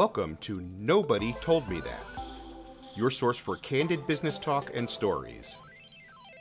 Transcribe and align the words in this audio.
Welcome 0.00 0.36
to 0.36 0.66
Nobody 0.78 1.34
Told 1.42 1.68
Me 1.68 1.78
That, 1.80 2.24
your 2.96 3.10
source 3.10 3.36
for 3.36 3.56
candid 3.56 4.06
business 4.06 4.38
talk 4.38 4.70
and 4.74 4.88
stories. 4.88 5.58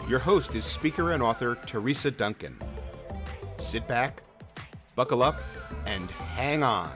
Your 0.07 0.19
host 0.19 0.55
is 0.55 0.63
speaker 0.63 1.11
and 1.11 1.21
author 1.21 1.55
Teresa 1.65 2.09
Duncan. 2.09 2.57
Sit 3.57 3.85
back, 3.85 4.23
buckle 4.95 5.21
up, 5.21 5.35
and 5.85 6.09
hang 6.09 6.63
on. 6.63 6.89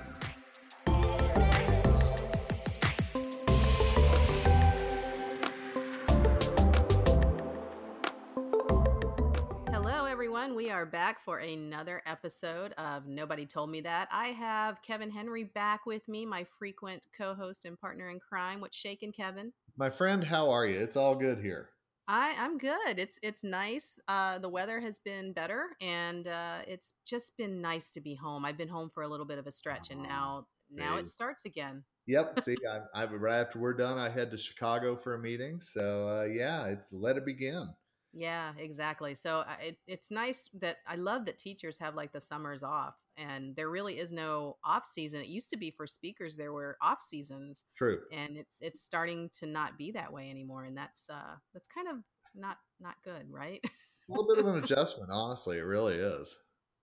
For 11.23 11.37
another 11.37 12.01
episode 12.05 12.73
of 12.73 13.07
Nobody 13.07 13.45
Told 13.45 13.69
Me 13.69 13.81
That. 13.81 14.09
I 14.11 14.27
have 14.27 14.81
Kevin 14.81 15.09
Henry 15.09 15.45
back 15.45 15.85
with 15.85 16.07
me, 16.07 16.25
my 16.25 16.45
frequent 16.59 17.05
co 17.17 17.33
host 17.33 17.65
and 17.65 17.79
partner 17.79 18.09
in 18.09 18.19
crime. 18.19 18.59
What's 18.59 18.77
shaking, 18.77 19.11
Kevin? 19.11 19.53
My 19.77 19.89
friend, 19.89 20.23
how 20.23 20.49
are 20.49 20.65
you? 20.65 20.79
It's 20.79 20.97
all 20.97 21.15
good 21.15 21.39
here. 21.39 21.69
I, 22.07 22.35
I'm 22.37 22.57
good. 22.57 22.99
It's 22.99 23.17
it's 23.23 23.43
nice. 23.43 23.97
Uh, 24.07 24.39
the 24.39 24.49
weather 24.49 24.81
has 24.81 24.99
been 24.99 25.31
better, 25.31 25.67
and 25.79 26.27
uh, 26.27 26.59
it's 26.67 26.93
just 27.05 27.37
been 27.37 27.61
nice 27.61 27.89
to 27.91 28.01
be 28.01 28.15
home. 28.15 28.43
I've 28.43 28.57
been 28.57 28.67
home 28.67 28.89
for 28.93 29.03
a 29.03 29.07
little 29.07 29.25
bit 29.25 29.37
of 29.37 29.47
a 29.47 29.51
stretch, 29.51 29.91
and 29.91 30.03
now 30.03 30.47
now 30.69 30.95
Same. 30.95 30.99
it 31.05 31.09
starts 31.09 31.45
again. 31.45 31.83
Yep. 32.07 32.41
See, 32.41 32.57
I, 32.69 33.03
I 33.03 33.05
right 33.05 33.39
after 33.39 33.59
we're 33.59 33.73
done, 33.73 33.97
I 33.97 34.09
head 34.09 34.31
to 34.31 34.37
Chicago 34.37 34.97
for 34.97 35.13
a 35.13 35.19
meeting. 35.19 35.61
So 35.61 36.07
uh, 36.09 36.23
yeah, 36.23 36.65
it's 36.65 36.91
let 36.91 37.15
it 37.15 37.25
begin. 37.25 37.69
Yeah, 38.13 38.53
exactly. 38.57 39.15
So 39.15 39.39
uh, 39.39 39.55
it, 39.59 39.77
it's 39.87 40.11
nice 40.11 40.47
that 40.59 40.77
I 40.87 40.95
love 40.95 41.25
that 41.25 41.39
teachers 41.39 41.79
have 41.79 41.95
like 41.95 42.11
the 42.11 42.21
summers 42.21 42.61
off, 42.61 42.93
and 43.17 43.55
there 43.55 43.71
really 43.71 43.97
is 43.97 44.13
no 44.13 44.57
off 44.63 44.85
season. 44.85 45.21
It 45.21 45.27
used 45.27 45.49
to 45.49 45.57
be 45.57 45.71
for 45.71 45.87
speakers 45.87 46.35
there 46.35 46.53
were 46.53 46.77
off 46.79 47.01
seasons, 47.01 47.63
True. 47.75 48.01
and 48.11 48.37
it's 48.37 48.59
it's 48.61 48.81
starting 48.81 49.29
to 49.39 49.47
not 49.47 49.79
be 49.79 49.91
that 49.91 50.13
way 50.13 50.29
anymore, 50.29 50.65
and 50.65 50.77
that's 50.77 51.09
uh 51.09 51.35
that's 51.53 51.67
kind 51.67 51.87
of 51.87 51.97
not 52.35 52.57
not 52.79 52.95
good, 53.03 53.31
right? 53.31 53.61
A 53.65 54.11
little 54.11 54.27
bit 54.27 54.37
of 54.37 54.45
an 54.45 54.63
adjustment, 54.63 55.09
honestly. 55.11 55.57
It 55.57 55.61
really 55.61 55.95
is. 55.95 56.37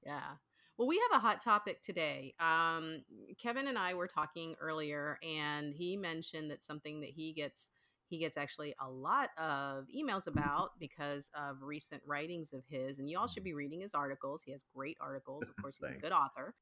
Yeah. 0.05 0.33
Well, 0.77 0.89
we 0.89 1.01
have 1.11 1.19
a 1.19 1.23
hot 1.23 1.43
topic 1.43 1.83
today. 1.83 2.35
Um, 2.41 3.05
Kevin 3.39 3.69
and 3.69 3.79
I 3.79 3.95
were 3.95 4.07
talking 4.07 4.57
earlier, 4.61 5.19
and 5.23 5.75
he 5.75 5.97
mentioned 5.97 6.51
that 6.51 6.65
something 6.65 7.01
that 7.01 7.11
he 7.11 7.35
gets 7.35 7.69
he 8.11 8.19
gets 8.19 8.37
actually 8.37 8.75
a 8.81 8.91
lot 8.91 9.31
of 9.39 9.85
emails 9.97 10.29
mm-hmm. 10.29 10.39
about 10.39 10.73
because 10.81 11.31
of 11.35 11.63
recent 11.63 12.03
writings 12.05 12.53
of 12.53 12.63
his. 12.69 12.99
And 12.99 13.09
you 13.09 13.19
all 13.19 13.29
should 13.29 13.43
mm-hmm. 13.43 13.51
be 13.51 13.55
reading 13.55 13.81
his 13.81 13.95
articles. 13.95 14.43
He 14.43 14.51
has 14.51 14.65
great 14.75 14.99
articles. 15.01 15.49
Of 15.49 15.55
course, 15.63 15.79
he's 15.81 15.97
a 15.97 16.01
good 16.03 16.13
author. 16.13 16.55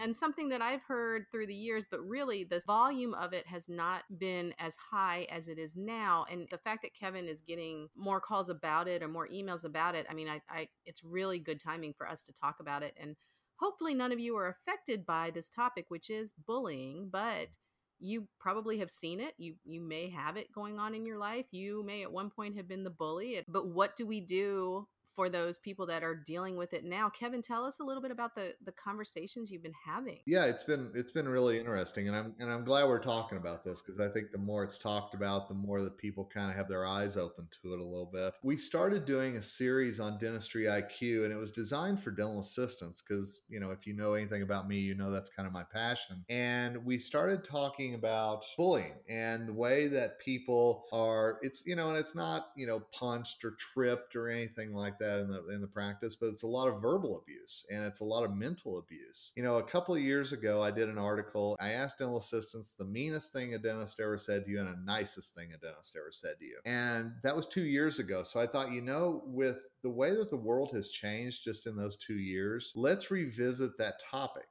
and 0.00 0.16
something 0.16 0.48
that 0.48 0.60
I've 0.60 0.82
heard 0.82 1.26
through 1.30 1.46
the 1.46 1.54
years, 1.54 1.86
but 1.88 2.00
really 2.00 2.42
the 2.42 2.60
volume 2.66 3.14
of 3.14 3.32
it 3.32 3.46
has 3.46 3.68
not 3.68 4.02
been 4.18 4.54
as 4.58 4.76
high 4.76 5.26
as 5.30 5.46
it 5.46 5.58
is 5.58 5.76
now. 5.76 6.26
And 6.28 6.48
the 6.50 6.58
fact 6.58 6.82
that 6.82 6.98
Kevin 6.98 7.28
is 7.28 7.42
getting 7.42 7.88
more 7.96 8.20
calls 8.20 8.48
about 8.48 8.88
it 8.88 9.02
or 9.02 9.08
more 9.08 9.28
emails 9.28 9.64
about 9.64 9.94
it, 9.94 10.06
I 10.10 10.14
mean, 10.14 10.28
I, 10.28 10.40
I 10.50 10.68
it's 10.84 11.04
really 11.04 11.38
good 11.38 11.60
timing 11.60 11.94
for 11.96 12.08
us 12.08 12.24
to 12.24 12.32
talk 12.32 12.56
about 12.58 12.82
it. 12.82 12.94
And 13.00 13.14
hopefully 13.56 13.94
none 13.94 14.10
of 14.10 14.18
you 14.18 14.36
are 14.36 14.48
affected 14.48 15.06
by 15.06 15.30
this 15.30 15.48
topic, 15.48 15.84
which 15.88 16.10
is 16.10 16.34
bullying, 16.46 17.08
but 17.12 17.56
you 18.02 18.26
probably 18.40 18.78
have 18.78 18.90
seen 18.90 19.20
it. 19.20 19.34
You 19.38 19.54
you 19.64 19.80
may 19.80 20.10
have 20.10 20.36
it 20.36 20.52
going 20.52 20.78
on 20.78 20.94
in 20.94 21.06
your 21.06 21.18
life. 21.18 21.46
You 21.52 21.84
may 21.84 22.02
at 22.02 22.12
one 22.12 22.30
point 22.30 22.56
have 22.56 22.68
been 22.68 22.82
the 22.84 22.90
bully. 22.90 23.40
But 23.48 23.68
what 23.68 23.96
do 23.96 24.06
we 24.06 24.20
do 24.20 24.88
for 25.14 25.28
those 25.28 25.58
people 25.58 25.86
that 25.86 26.02
are 26.02 26.14
dealing 26.14 26.56
with 26.56 26.72
it 26.72 26.84
now? 26.84 27.10
Kevin, 27.10 27.42
tell 27.42 27.64
us 27.64 27.80
a 27.80 27.84
little 27.84 28.02
bit 28.02 28.10
about 28.10 28.34
the 28.34 28.54
the 28.64 28.72
conversations 28.72 29.50
you've 29.50 29.62
been 29.62 29.72
having. 29.86 30.18
Yeah, 30.26 30.46
it's 30.46 30.64
been 30.64 30.90
it's 30.94 31.12
been 31.12 31.28
really 31.28 31.58
interesting, 31.58 32.08
and 32.08 32.16
I'm 32.16 32.34
and 32.38 32.50
I'm 32.50 32.64
glad 32.64 32.86
we're 32.86 32.98
talking 32.98 33.38
about 33.38 33.64
this 33.64 33.80
because 33.80 34.00
I 34.00 34.08
think 34.08 34.32
the 34.32 34.38
more 34.38 34.64
it's 34.64 34.78
talked 34.78 35.14
about, 35.14 35.48
the 35.48 35.54
more 35.54 35.82
that 35.82 35.98
people 35.98 36.28
kind 36.32 36.50
of 36.50 36.56
have 36.56 36.68
their 36.68 36.86
eyes 36.86 37.16
open 37.16 37.46
to 37.62 37.72
it 37.72 37.78
a 37.78 37.84
little 37.84 38.10
bit. 38.12 38.34
We 38.42 38.56
started 38.56 39.04
doing 39.04 39.36
a 39.36 39.42
series 39.42 40.00
on 40.00 40.18
dentistry 40.18 40.64
IQ, 40.64 41.24
and 41.24 41.32
it 41.32 41.38
was 41.38 41.52
designed 41.52 42.02
for 42.02 42.10
dental 42.10 42.40
assistants 42.40 43.02
because 43.02 43.44
you 43.48 43.60
know 43.60 43.70
if 43.70 43.86
you 43.86 43.92
know 43.92 44.14
anything 44.14 44.42
about 44.42 44.68
me, 44.68 44.78
you 44.78 44.94
know 44.94 45.10
that's 45.10 45.30
kind 45.30 45.46
of 45.46 45.52
my 45.52 45.64
passion. 45.64 46.24
And 46.28 46.84
we 46.84 46.98
started 46.98 47.44
talking 47.44 47.94
about 47.94 48.44
bullying 48.56 48.94
and 49.08 49.48
the 49.48 49.52
way 49.52 49.88
that 49.88 50.18
people 50.20 50.86
are. 50.92 51.38
It's 51.42 51.66
you 51.66 51.76
know, 51.76 51.90
and 51.90 51.98
it's 51.98 52.14
not 52.14 52.48
you 52.56 52.66
know 52.66 52.80
punched 52.92 53.44
or 53.44 53.52
tripped 53.52 54.16
or 54.16 54.28
anything 54.28 54.74
like 54.74 54.98
that 54.98 55.01
in 55.02 55.28
the 55.28 55.48
in 55.48 55.60
the 55.60 55.66
practice, 55.66 56.16
but 56.16 56.26
it's 56.26 56.42
a 56.42 56.46
lot 56.46 56.68
of 56.68 56.80
verbal 56.80 57.18
abuse 57.18 57.66
and 57.70 57.84
it's 57.84 58.00
a 58.00 58.04
lot 58.04 58.24
of 58.24 58.34
mental 58.34 58.78
abuse. 58.78 59.32
You 59.36 59.42
know, 59.42 59.56
a 59.56 59.62
couple 59.62 59.94
of 59.94 60.00
years 60.00 60.32
ago, 60.32 60.62
I 60.62 60.70
did 60.70 60.88
an 60.88 60.98
article. 60.98 61.56
I 61.60 61.70
asked 61.70 61.98
dental 61.98 62.16
assistants 62.16 62.74
the 62.74 62.84
meanest 62.84 63.32
thing 63.32 63.54
a 63.54 63.58
dentist 63.58 64.00
ever 64.00 64.18
said 64.18 64.44
to 64.44 64.50
you 64.50 64.60
and 64.60 64.68
the 64.68 64.84
nicest 64.84 65.34
thing 65.34 65.52
a 65.52 65.58
dentist 65.58 65.96
ever 65.96 66.10
said 66.12 66.38
to 66.38 66.44
you, 66.44 66.58
and 66.64 67.12
that 67.22 67.36
was 67.36 67.46
two 67.46 67.64
years 67.64 67.98
ago. 67.98 68.22
So 68.22 68.40
I 68.40 68.46
thought, 68.46 68.72
you 68.72 68.82
know, 68.82 69.22
with 69.26 69.58
the 69.82 69.90
way 69.90 70.14
that 70.14 70.30
the 70.30 70.36
world 70.36 70.70
has 70.74 70.90
changed 70.90 71.44
just 71.44 71.66
in 71.66 71.76
those 71.76 71.96
two 71.96 72.18
years, 72.18 72.72
let's 72.74 73.10
revisit 73.10 73.76
that 73.78 74.00
topic 74.10 74.46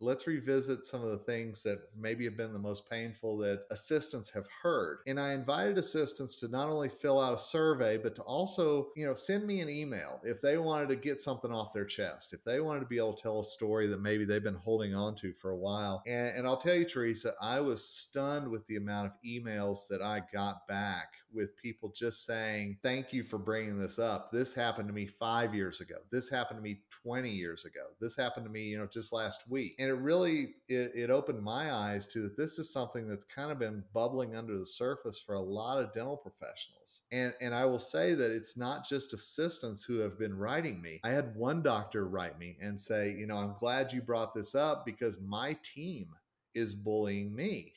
let's 0.00 0.26
revisit 0.26 0.84
some 0.84 1.02
of 1.02 1.10
the 1.10 1.18
things 1.18 1.62
that 1.62 1.80
maybe 1.96 2.24
have 2.24 2.36
been 2.36 2.52
the 2.52 2.58
most 2.58 2.88
painful 2.88 3.38
that 3.38 3.64
assistants 3.70 4.30
have 4.30 4.46
heard. 4.62 4.98
And 5.06 5.18
I 5.18 5.32
invited 5.32 5.78
assistants 5.78 6.36
to 6.36 6.48
not 6.48 6.68
only 6.68 6.88
fill 6.88 7.20
out 7.20 7.34
a 7.34 7.38
survey, 7.38 7.96
but 7.96 8.14
to 8.16 8.22
also, 8.22 8.88
you 8.96 9.06
know, 9.06 9.14
send 9.14 9.46
me 9.46 9.60
an 9.60 9.68
email 9.68 10.20
if 10.22 10.40
they 10.40 10.58
wanted 10.58 10.88
to 10.90 10.96
get 10.96 11.20
something 11.20 11.52
off 11.52 11.72
their 11.72 11.84
chest, 11.84 12.32
if 12.32 12.44
they 12.44 12.60
wanted 12.60 12.80
to 12.80 12.86
be 12.86 12.98
able 12.98 13.14
to 13.14 13.22
tell 13.22 13.40
a 13.40 13.44
story 13.44 13.86
that 13.86 14.00
maybe 14.00 14.24
they've 14.24 14.42
been 14.42 14.54
holding 14.54 14.94
on 14.94 15.14
to 15.16 15.32
for 15.32 15.50
a 15.50 15.56
while. 15.56 16.02
And, 16.06 16.36
and 16.36 16.46
I'll 16.46 16.56
tell 16.56 16.74
you, 16.74 16.84
Teresa, 16.84 17.34
I 17.40 17.60
was 17.60 17.82
stunned 17.82 18.48
with 18.48 18.66
the 18.66 18.76
amount 18.76 19.06
of 19.06 19.12
emails 19.24 19.88
that 19.88 20.02
I 20.02 20.22
got 20.32 20.66
back 20.68 21.14
with 21.36 21.56
people 21.56 21.92
just 21.94 22.24
saying, 22.24 22.78
Thank 22.82 23.12
you 23.12 23.22
for 23.22 23.38
bringing 23.38 23.78
this 23.78 23.98
up. 23.98 24.32
This 24.32 24.54
happened 24.54 24.88
to 24.88 24.94
me 24.94 25.06
five 25.06 25.54
years 25.54 25.80
ago. 25.80 25.96
This 26.10 26.28
happened 26.28 26.58
to 26.58 26.62
me 26.62 26.80
20 27.02 27.30
years 27.30 27.66
ago. 27.66 27.82
This 28.00 28.16
happened 28.16 28.46
to 28.46 28.52
me, 28.52 28.64
you 28.64 28.78
know, 28.78 28.86
just 28.86 29.12
last 29.12 29.48
week. 29.48 29.76
And 29.78 29.88
it 29.88 29.94
really 29.94 30.54
it, 30.68 30.92
it 30.94 31.10
opened 31.10 31.42
my 31.42 31.72
eyes 31.72 32.08
to 32.08 32.20
that 32.22 32.36
this 32.36 32.58
is 32.58 32.72
something 32.72 33.06
that's 33.06 33.24
kind 33.24 33.52
of 33.52 33.58
been 33.58 33.84
bubbling 33.92 34.34
under 34.34 34.58
the 34.58 34.66
surface 34.66 35.22
for 35.24 35.34
a 35.34 35.40
lot 35.40 35.78
of 35.78 35.92
dental 35.92 36.16
professionals. 36.16 37.02
And 37.12 37.34
and 37.40 37.54
I 37.54 37.66
will 37.66 37.78
say 37.78 38.14
that 38.14 38.30
it's 38.30 38.56
not 38.56 38.88
just 38.88 39.12
assistants 39.12 39.84
who 39.84 39.98
have 39.98 40.18
been 40.18 40.36
writing 40.36 40.80
me. 40.80 41.00
I 41.04 41.10
had 41.10 41.36
one 41.36 41.62
doctor 41.62 42.08
write 42.08 42.38
me 42.38 42.56
and 42.60 42.80
say, 42.80 43.14
you 43.16 43.26
know, 43.26 43.36
I'm 43.36 43.54
glad 43.60 43.92
you 43.92 44.00
brought 44.00 44.34
this 44.34 44.54
up 44.54 44.86
because 44.86 45.20
my 45.20 45.56
team 45.62 46.08
is 46.54 46.72
bullying 46.72 47.34
me 47.34 47.72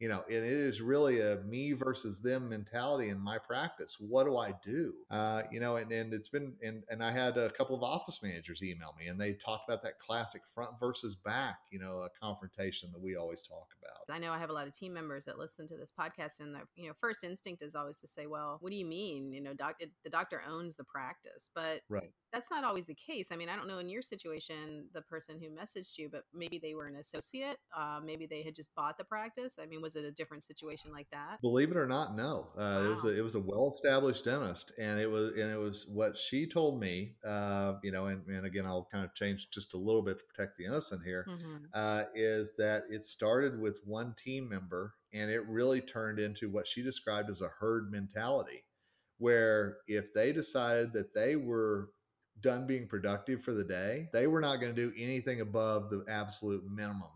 you 0.00 0.08
know 0.08 0.24
and 0.28 0.36
it 0.36 0.44
is 0.44 0.80
really 0.80 1.20
a 1.20 1.36
me 1.46 1.72
versus 1.72 2.20
them 2.20 2.48
mentality 2.48 3.10
in 3.10 3.20
my 3.20 3.38
practice 3.38 3.96
what 4.00 4.24
do 4.24 4.36
i 4.36 4.52
do 4.64 4.92
uh, 5.10 5.42
you 5.52 5.60
know 5.60 5.76
and, 5.76 5.92
and 5.92 6.12
it's 6.12 6.28
been 6.28 6.54
and, 6.62 6.82
and 6.88 7.04
i 7.04 7.12
had 7.12 7.36
a 7.36 7.50
couple 7.50 7.76
of 7.76 7.82
office 7.82 8.22
managers 8.22 8.62
email 8.62 8.94
me 8.98 9.06
and 9.06 9.20
they 9.20 9.34
talked 9.34 9.68
about 9.68 9.82
that 9.82 9.98
classic 9.98 10.42
front 10.54 10.70
versus 10.80 11.14
back 11.14 11.58
you 11.70 11.78
know 11.78 11.98
a 11.98 12.08
confrontation 12.20 12.90
that 12.90 13.00
we 13.00 13.14
always 13.14 13.42
talk 13.42 13.68
about 13.80 13.90
I 14.10 14.18
know 14.18 14.32
I 14.32 14.38
have 14.38 14.50
a 14.50 14.52
lot 14.52 14.66
of 14.66 14.72
team 14.72 14.92
members 14.92 15.24
that 15.26 15.38
listen 15.38 15.66
to 15.68 15.76
this 15.76 15.92
podcast, 15.96 16.40
and 16.40 16.54
their 16.54 16.64
you 16.74 16.88
know 16.88 16.94
first 17.00 17.22
instinct 17.22 17.62
is 17.62 17.74
always 17.74 17.98
to 17.98 18.08
say, 18.08 18.26
"Well, 18.26 18.58
what 18.60 18.70
do 18.70 18.76
you 18.76 18.84
mean? 18.84 19.32
You 19.32 19.40
know, 19.40 19.54
doc, 19.54 19.76
it, 19.78 19.90
the 20.02 20.10
doctor 20.10 20.42
owns 20.48 20.74
the 20.74 20.84
practice," 20.84 21.50
but 21.54 21.82
right 21.88 22.10
that's 22.32 22.50
not 22.50 22.64
always 22.64 22.86
the 22.86 22.94
case. 22.94 23.32
I 23.32 23.36
mean, 23.36 23.48
I 23.48 23.56
don't 23.56 23.66
know 23.66 23.78
in 23.78 23.88
your 23.88 24.02
situation, 24.02 24.86
the 24.94 25.02
person 25.02 25.40
who 25.40 25.48
messaged 25.48 25.98
you, 25.98 26.08
but 26.08 26.24
maybe 26.32 26.58
they 26.58 26.74
were 26.74 26.86
an 26.86 26.96
associate. 26.96 27.58
Uh, 27.76 28.00
maybe 28.04 28.26
they 28.26 28.42
had 28.42 28.54
just 28.54 28.74
bought 28.74 28.98
the 28.98 29.04
practice. 29.04 29.58
I 29.60 29.66
mean, 29.66 29.82
was 29.82 29.89
it 29.96 30.04
a 30.04 30.10
different 30.10 30.44
situation 30.44 30.92
like 30.92 31.08
that? 31.10 31.40
Believe 31.40 31.70
it 31.70 31.76
or 31.76 31.86
not, 31.86 32.16
no. 32.16 32.48
Uh, 32.56 32.82
It 32.84 32.88
was 32.88 33.04
a, 33.04 33.18
it 33.18 33.20
was 33.22 33.34
a 33.34 33.40
well-established 33.40 34.24
dentist, 34.24 34.72
and 34.78 35.00
it 35.00 35.10
was 35.10 35.32
and 35.32 35.50
it 35.50 35.56
was 35.58 35.88
what 35.92 36.16
she 36.18 36.48
told 36.48 36.80
me. 36.80 37.16
Uh, 37.24 37.74
you 37.82 37.92
know, 37.92 38.06
and, 38.06 38.26
and 38.26 38.46
again, 38.46 38.66
I'll 38.66 38.88
kind 38.90 39.04
of 39.04 39.14
change 39.14 39.48
just 39.50 39.74
a 39.74 39.78
little 39.78 40.02
bit 40.02 40.18
to 40.18 40.24
protect 40.24 40.56
the 40.58 40.64
innocent 40.66 41.02
here. 41.04 41.26
Mhm. 41.28 41.66
Uh, 41.74 42.04
is 42.14 42.52
that 42.56 42.84
it 42.90 43.04
started 43.04 43.58
with 43.60 43.80
one 43.84 44.14
team 44.14 44.48
member, 44.48 44.94
and 45.12 45.30
it 45.30 45.46
really 45.46 45.80
turned 45.80 46.18
into 46.18 46.48
what 46.50 46.66
she 46.66 46.82
described 46.82 47.30
as 47.30 47.42
a 47.42 47.48
herd 47.48 47.90
mentality, 47.90 48.64
where 49.18 49.78
if 49.86 50.12
they 50.14 50.32
decided 50.32 50.92
that 50.92 51.14
they 51.14 51.36
were 51.36 51.90
done 52.40 52.66
being 52.66 52.88
productive 52.88 53.42
for 53.44 53.52
the 53.52 53.64
day, 53.64 54.08
they 54.12 54.26
were 54.26 54.40
not 54.40 54.56
going 54.60 54.74
to 54.74 54.90
do 54.90 54.94
anything 54.96 55.40
above 55.42 55.90
the 55.90 56.04
absolute 56.08 56.64
minimum 56.64 57.10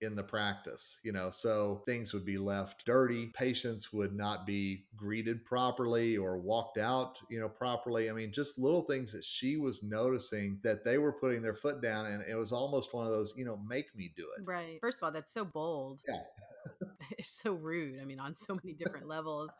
in 0.00 0.14
the 0.14 0.22
practice, 0.22 0.98
you 1.02 1.12
know, 1.12 1.30
so 1.30 1.82
things 1.86 2.12
would 2.12 2.24
be 2.24 2.38
left 2.38 2.84
dirty. 2.86 3.26
Patients 3.34 3.92
would 3.92 4.14
not 4.14 4.46
be 4.46 4.84
greeted 4.96 5.44
properly 5.44 6.16
or 6.16 6.38
walked 6.38 6.78
out, 6.78 7.18
you 7.28 7.40
know, 7.40 7.48
properly. 7.48 8.08
I 8.08 8.12
mean, 8.12 8.32
just 8.32 8.58
little 8.58 8.82
things 8.82 9.12
that 9.12 9.24
she 9.24 9.56
was 9.56 9.82
noticing 9.82 10.60
that 10.62 10.84
they 10.84 10.98
were 10.98 11.12
putting 11.12 11.42
their 11.42 11.54
foot 11.54 11.82
down. 11.82 12.06
And 12.06 12.22
it 12.28 12.36
was 12.36 12.52
almost 12.52 12.94
one 12.94 13.06
of 13.06 13.12
those, 13.12 13.34
you 13.36 13.44
know, 13.44 13.58
make 13.68 13.94
me 13.96 14.12
do 14.16 14.26
it. 14.38 14.46
Right. 14.46 14.78
First 14.80 15.00
of 15.00 15.06
all, 15.06 15.12
that's 15.12 15.32
so 15.32 15.44
bold. 15.44 16.02
Yeah. 16.08 16.86
it's 17.18 17.30
so 17.30 17.54
rude. 17.54 18.00
I 18.00 18.04
mean, 18.04 18.20
on 18.20 18.34
so 18.34 18.54
many 18.62 18.74
different 18.74 19.08
levels. 19.08 19.50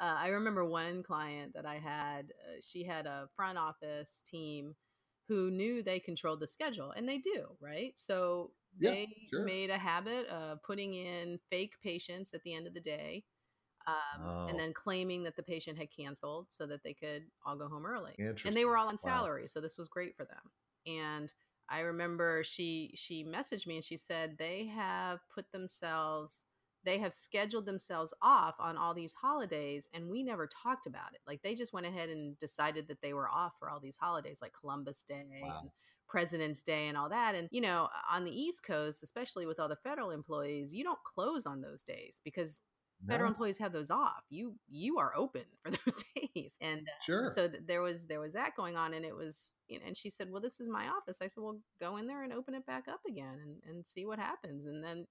Uh, 0.00 0.16
I 0.18 0.28
remember 0.28 0.64
one 0.64 1.02
client 1.02 1.52
that 1.54 1.66
I 1.66 1.76
had, 1.76 2.32
uh, 2.48 2.60
she 2.62 2.84
had 2.84 3.06
a 3.06 3.28
front 3.36 3.58
office 3.58 4.22
team 4.26 4.74
who 5.28 5.50
knew 5.50 5.82
they 5.82 6.00
controlled 6.00 6.40
the 6.40 6.46
schedule, 6.46 6.90
and 6.90 7.08
they 7.08 7.18
do, 7.18 7.46
right? 7.60 7.92
So 7.94 8.50
Yeah, 8.78 8.94
they 8.94 9.06
sure. 9.30 9.52
made 9.52 9.70
a 9.70 9.78
habit 9.78 10.26
of 10.28 10.62
putting 10.62 10.94
in 10.94 11.38
fake 11.50 11.74
patients 11.82 12.34
at 12.34 12.42
the 12.42 12.54
end 12.54 12.66
of 12.66 12.74
the 12.74 12.80
day 12.80 13.24
um, 13.86 14.32
and 14.48 14.58
Oh, 14.58 14.60
then 14.60 14.72
claiming 14.72 15.22
that 15.24 15.36
the 15.36 15.42
patient 15.42 15.78
had 15.78 15.90
canceled 15.94 16.46
so 16.50 16.66
that 16.66 16.82
they 16.82 16.94
could 16.94 17.24
all 17.44 17.56
go 17.56 17.68
home 17.68 17.86
early. 17.86 18.18
And 18.44 18.56
they 18.56 18.64
were 18.64 18.76
all 18.76 18.88
on 18.88 18.98
Wow. 19.02 19.28
salary, 19.28 19.46
so 19.48 19.60
this 19.60 19.78
was 19.78 19.88
great 19.88 20.16
for 20.16 20.24
them. 20.24 20.50
And 20.86 21.32
I 21.68 21.80
remember 21.80 22.42
she 22.44 22.92
she 22.94 23.24
messaged 23.24 23.66
me 23.66 23.76
and 23.76 23.84
she 23.84 23.96
said 23.96 24.36
they 24.38 24.66
have 24.66 25.20
put 25.34 25.50
themselves 25.52 26.44
they 26.84 26.98
have 26.98 27.12
scheduled 27.14 27.66
themselves 27.66 28.12
off 28.22 28.54
on 28.58 28.76
all 28.76 28.94
these 28.94 29.14
holidays 29.14 29.88
and 29.94 30.08
we 30.10 30.22
never 30.22 30.46
talked 30.48 30.86
about 30.86 31.14
it. 31.14 31.20
Like 31.26 31.42
they 31.42 31.54
just 31.54 31.72
went 31.72 31.86
ahead 31.86 32.08
and 32.08 32.38
decided 32.38 32.88
that 32.88 33.00
they 33.02 33.12
were 33.14 33.28
off 33.30 33.52
for 33.58 33.70
all 33.70 33.80
these 33.80 33.96
holidays 33.96 34.40
like 34.42 34.52
Columbus 34.58 35.02
Day 35.02 35.54
and 35.60 35.70
Wow. 35.70 35.72
President's 36.12 36.62
Day 36.62 36.88
and 36.88 36.98
all 36.98 37.08
that. 37.08 37.34
And, 37.34 37.48
you 37.50 37.62
know, 37.62 37.88
on 38.10 38.24
the 38.24 38.30
East 38.30 38.64
Coast, 38.64 39.02
especially 39.02 39.46
with 39.46 39.58
all 39.58 39.68
the 39.68 39.76
federal 39.76 40.10
employees, 40.10 40.74
you 40.74 40.84
don't 40.84 41.02
close 41.04 41.46
on 41.46 41.62
those 41.62 41.82
days 41.82 42.20
because 42.24 42.62
federal 43.08 43.28
No, 43.28 43.30
employees 43.30 43.58
have 43.58 43.72
those 43.72 43.90
off. 43.90 44.22
You 44.30 44.54
you 44.68 44.98
are 44.98 45.12
open 45.16 45.44
for 45.64 45.70
those 45.84 46.04
days. 46.16 46.56
And 46.60 46.88
uh, 46.88 46.92
sure. 47.00 47.28
so 47.28 47.48
th- 47.48 47.64
there 47.66 47.82
was 47.82 48.06
there 48.06 48.20
was 48.20 48.34
that 48.34 48.56
going 48.56 48.76
on 48.76 48.94
and 48.94 49.04
it 49.04 49.16
was 49.16 49.54
you 49.68 49.78
know, 49.80 49.86
and 49.86 49.96
she 49.96 50.10
said, 50.10 50.30
"Well, 50.30 50.42
this 50.42 50.60
is 50.60 50.68
my 50.68 50.88
office." 50.88 51.20
I 51.22 51.28
said, 51.28 51.42
"Well, 51.42 51.60
go 51.80 51.96
in 51.96 52.06
there 52.06 52.22
and 52.22 52.32
open 52.32 52.54
it 52.54 52.66
back 52.66 52.88
up 52.88 53.00
again 53.08 53.38
and 53.42 53.56
and 53.68 53.86
see 53.86 54.06
what 54.06 54.18
happens." 54.18 54.66
And 54.66 54.84
then 54.84 55.06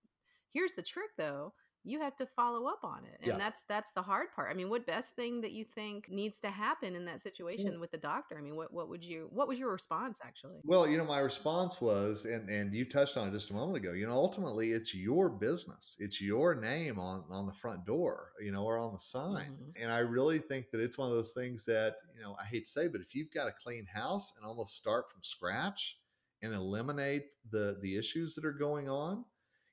here's 0.54 0.74
the 0.74 0.84
trick 0.84 1.12
though 1.18 1.54
you 1.84 2.00
have 2.00 2.16
to 2.16 2.26
follow 2.26 2.68
up 2.68 2.84
on 2.84 3.06
it 3.06 3.20
and 3.24 3.32
Yeah. 3.32 3.38
that's 3.40 3.64
that's 3.64 3.92
the 3.94 4.02
hard 4.02 4.28
part 4.36 4.52
i 4.52 4.54
mean 4.54 4.70
what 4.70 4.86
best 4.86 5.16
thing 5.16 5.42
that 5.42 5.52
you 5.52 5.66
think 5.66 6.10
needs 6.10 6.40
to 6.40 6.50
happen 6.50 6.96
in 6.96 7.06
that 7.06 7.22
situation 7.22 7.80
with 7.80 7.92
the 7.92 7.98
doctor 7.98 8.38
i 8.38 8.42
mean 8.42 8.56
what 8.56 8.74
what 8.74 8.90
would 8.90 9.04
you 9.04 9.28
what 9.32 9.48
was 9.48 9.60
your 9.60 9.72
response 9.72 10.20
actually 10.24 10.64
well, 10.64 10.88
you 10.88 10.98
know, 10.98 11.06
my 11.06 11.20
response 11.20 11.82
was, 11.82 12.26
and 12.26 12.48
and 12.50 12.74
you 12.74 12.86
touched 12.86 13.18
on 13.18 13.28
it 13.28 13.32
just 13.32 13.50
a 13.50 13.54
moment 13.54 13.78
ago. 13.84 13.94
You 13.94 14.06
know, 14.06 14.14
ultimately, 14.14 14.72
it's 14.72 14.94
your 14.94 15.28
business. 15.30 15.96
It's 16.00 16.22
your 16.22 16.54
name 16.54 17.00
on 17.00 17.24
on 17.32 17.48
the 17.48 17.54
front 17.54 17.86
door, 17.86 18.34
you 18.40 18.52
know, 18.52 18.64
or 18.64 18.78
on 18.78 18.94
the 18.94 19.00
sign. 19.00 19.48
hmm 19.48 19.72
And 19.76 19.92
I 19.92 20.00
really 20.00 20.38
think 20.40 20.70
that 20.72 20.80
it's 20.82 20.98
one 21.00 21.10
of 21.10 21.16
those 21.16 21.32
things 21.34 21.66
that 21.66 21.96
you 22.14 22.22
know 22.22 22.36
I 22.40 22.46
hate 22.46 22.66
to 22.66 22.72
say, 22.72 22.88
but 22.88 23.02
if 23.02 23.16
you've 23.16 23.34
got 23.34 23.48
a 23.48 23.52
clean 23.64 23.86
house 23.88 24.34
and 24.38 24.46
almost 24.46 24.76
start 24.78 25.12
from 25.12 25.24
scratch 25.24 25.98
and 26.44 26.54
eliminate 26.54 27.26
the 27.50 27.78
the 27.82 27.98
issues 27.98 28.36
that 28.36 28.46
are 28.46 28.54
going 28.54 28.88
on. 28.88 29.26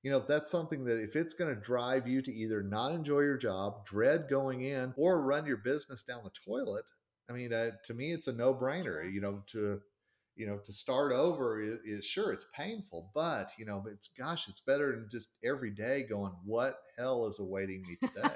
You 0.03 0.12
know, 0.12 0.23
that's 0.27 0.50
something 0.50 0.85
that 0.85 1.03
if 1.03 1.17
it's 1.17 1.35
going 1.35 1.55
to 1.55 1.61
drive 1.61 2.06
you 2.06 2.23
to 2.23 2.33
either 2.33 2.62
not 2.62 2.93
enjoy 2.93 3.21
your 3.21 3.37
job, 3.37 3.85
dread 3.85 4.27
going 4.31 4.62
in, 4.62 4.95
or 4.97 5.23
run 5.23 5.45
your 5.45 5.56
business 5.56 6.03
down 6.03 6.21
the 6.23 6.31
toilet, 6.45 6.85
I 7.29 7.33
mean, 7.33 7.53
uh, 7.53 7.73
to 7.85 7.95
me, 7.95 8.12
it's 8.12 8.29
a 8.29 8.33
no 8.33 8.55
brainer. 8.55 9.12
You 9.12 9.21
know, 9.21 9.43
to 9.53 9.81
you 10.37 10.47
know 10.47 10.59
to 10.59 10.73
start 10.73 11.12
over 11.12 11.61
is, 11.61 11.79
is 11.85 12.05
sure 12.05 12.33
it's 12.33 12.47
painful, 12.55 13.11
but 13.15 13.50
you 13.59 13.67
know, 13.67 13.85
it's 13.93 14.09
gosh, 14.09 14.49
it's 14.49 14.61
better 14.61 14.93
than 14.93 15.09
just 15.11 15.35
every 15.45 15.71
day 15.71 16.05
going, 16.09 16.33
what 16.45 16.79
hell 16.97 17.27
is 17.27 17.41
awaiting 17.41 17.83
me 17.83 18.09
today? 18.09 18.35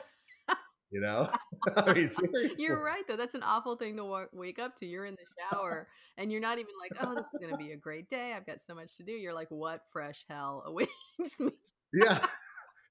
You 0.92 1.00
know, 1.00 1.30
I 1.76 1.92
mean, 1.94 2.10
seriously, 2.10 2.64
you're 2.64 2.82
right 2.82 3.02
though 3.08 3.16
that's 3.16 3.34
an 3.34 3.42
awful 3.42 3.76
thing 3.76 3.96
to 3.96 4.04
wa- 4.04 4.26
wake 4.32 4.58
up 4.58 4.76
to 4.76 4.86
you're 4.86 5.06
in 5.06 5.14
the 5.14 5.56
shower 5.56 5.88
and 6.18 6.30
you're 6.30 6.40
not 6.40 6.58
even 6.58 6.72
like 6.78 6.92
oh 7.02 7.14
this 7.14 7.26
is 7.26 7.38
going 7.40 7.50
to 7.50 7.56
be 7.56 7.72
a 7.72 7.76
great 7.76 8.08
day 8.08 8.34
i've 8.36 8.44
got 8.44 8.60
so 8.60 8.74
much 8.74 8.96
to 8.96 9.04
do 9.04 9.12
you're 9.12 9.32
like 9.32 9.50
what 9.50 9.82
fresh 9.92 10.24
hell 10.28 10.62
awaits 10.66 10.90
me? 11.40 11.52
Yeah. 11.92 12.24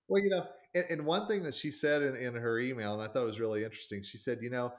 Well, 0.08 0.22
you 0.22 0.30
know, 0.30 0.46
and, 0.76 0.86
and 0.90 1.06
one 1.06 1.28
thing 1.28 1.44
that 1.44 1.56
she 1.56 1.72
said 1.72 2.02
in, 2.02 2.16
in 2.16 2.34
her 2.34 2.60
email, 2.60 2.94
and 2.94 3.02
I 3.02 3.12
thought 3.12 3.24
it 3.24 3.28
was 3.28 3.40
really 3.40 3.64
interesting, 3.64 4.04
she 4.04 4.18
said, 4.18 4.40
you 4.42 4.50
know, 4.50 4.74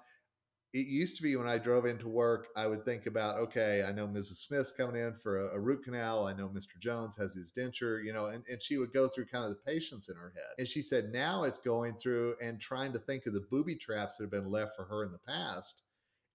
it 0.75 0.87
used 0.87 1.17
to 1.17 1.23
be 1.23 1.37
when 1.37 1.47
I 1.47 1.59
drove 1.59 1.85
into 1.85 2.09
work, 2.09 2.49
I 2.57 2.67
would 2.67 2.85
think 2.85 3.05
about, 3.07 3.39
okay, 3.39 3.85
I 3.87 3.93
know 3.93 4.09
Mrs. 4.09 4.47
Smith's 4.47 4.73
coming 4.73 5.01
in 5.01 5.15
for 5.23 5.51
a, 5.51 5.57
a 5.57 5.61
root 5.61 5.85
canal. 5.85 6.27
I 6.27 6.33
know 6.33 6.49
Mr. 6.49 6.79
Jones 6.81 7.15
has 7.17 7.35
his 7.35 7.53
denture, 7.53 8.03
you 8.03 8.15
know, 8.15 8.27
and, 8.27 8.43
and 8.51 8.63
she 8.63 8.79
would 8.79 8.93
go 8.93 9.07
through 9.07 9.27
kind 9.27 9.45
of 9.45 9.51
the 9.51 9.71
patients 9.71 10.09
in 10.09 10.17
her 10.17 10.33
head. 10.35 10.55
And 10.59 10.67
she 10.67 10.81
said 10.81 11.13
now 11.13 11.43
it's 11.43 11.59
going 11.59 11.95
through 11.95 12.37
and 12.43 12.59
trying 12.59 12.93
to 12.95 12.99
think 12.99 13.27
of 13.27 13.35
the 13.35 13.45
booby 13.51 13.77
traps 13.77 14.17
that 14.17 14.25
have 14.25 14.31
been 14.31 14.51
left 14.51 14.75
for 14.75 14.85
her 14.85 15.05
in 15.05 15.13
the 15.13 15.19
past 15.19 15.83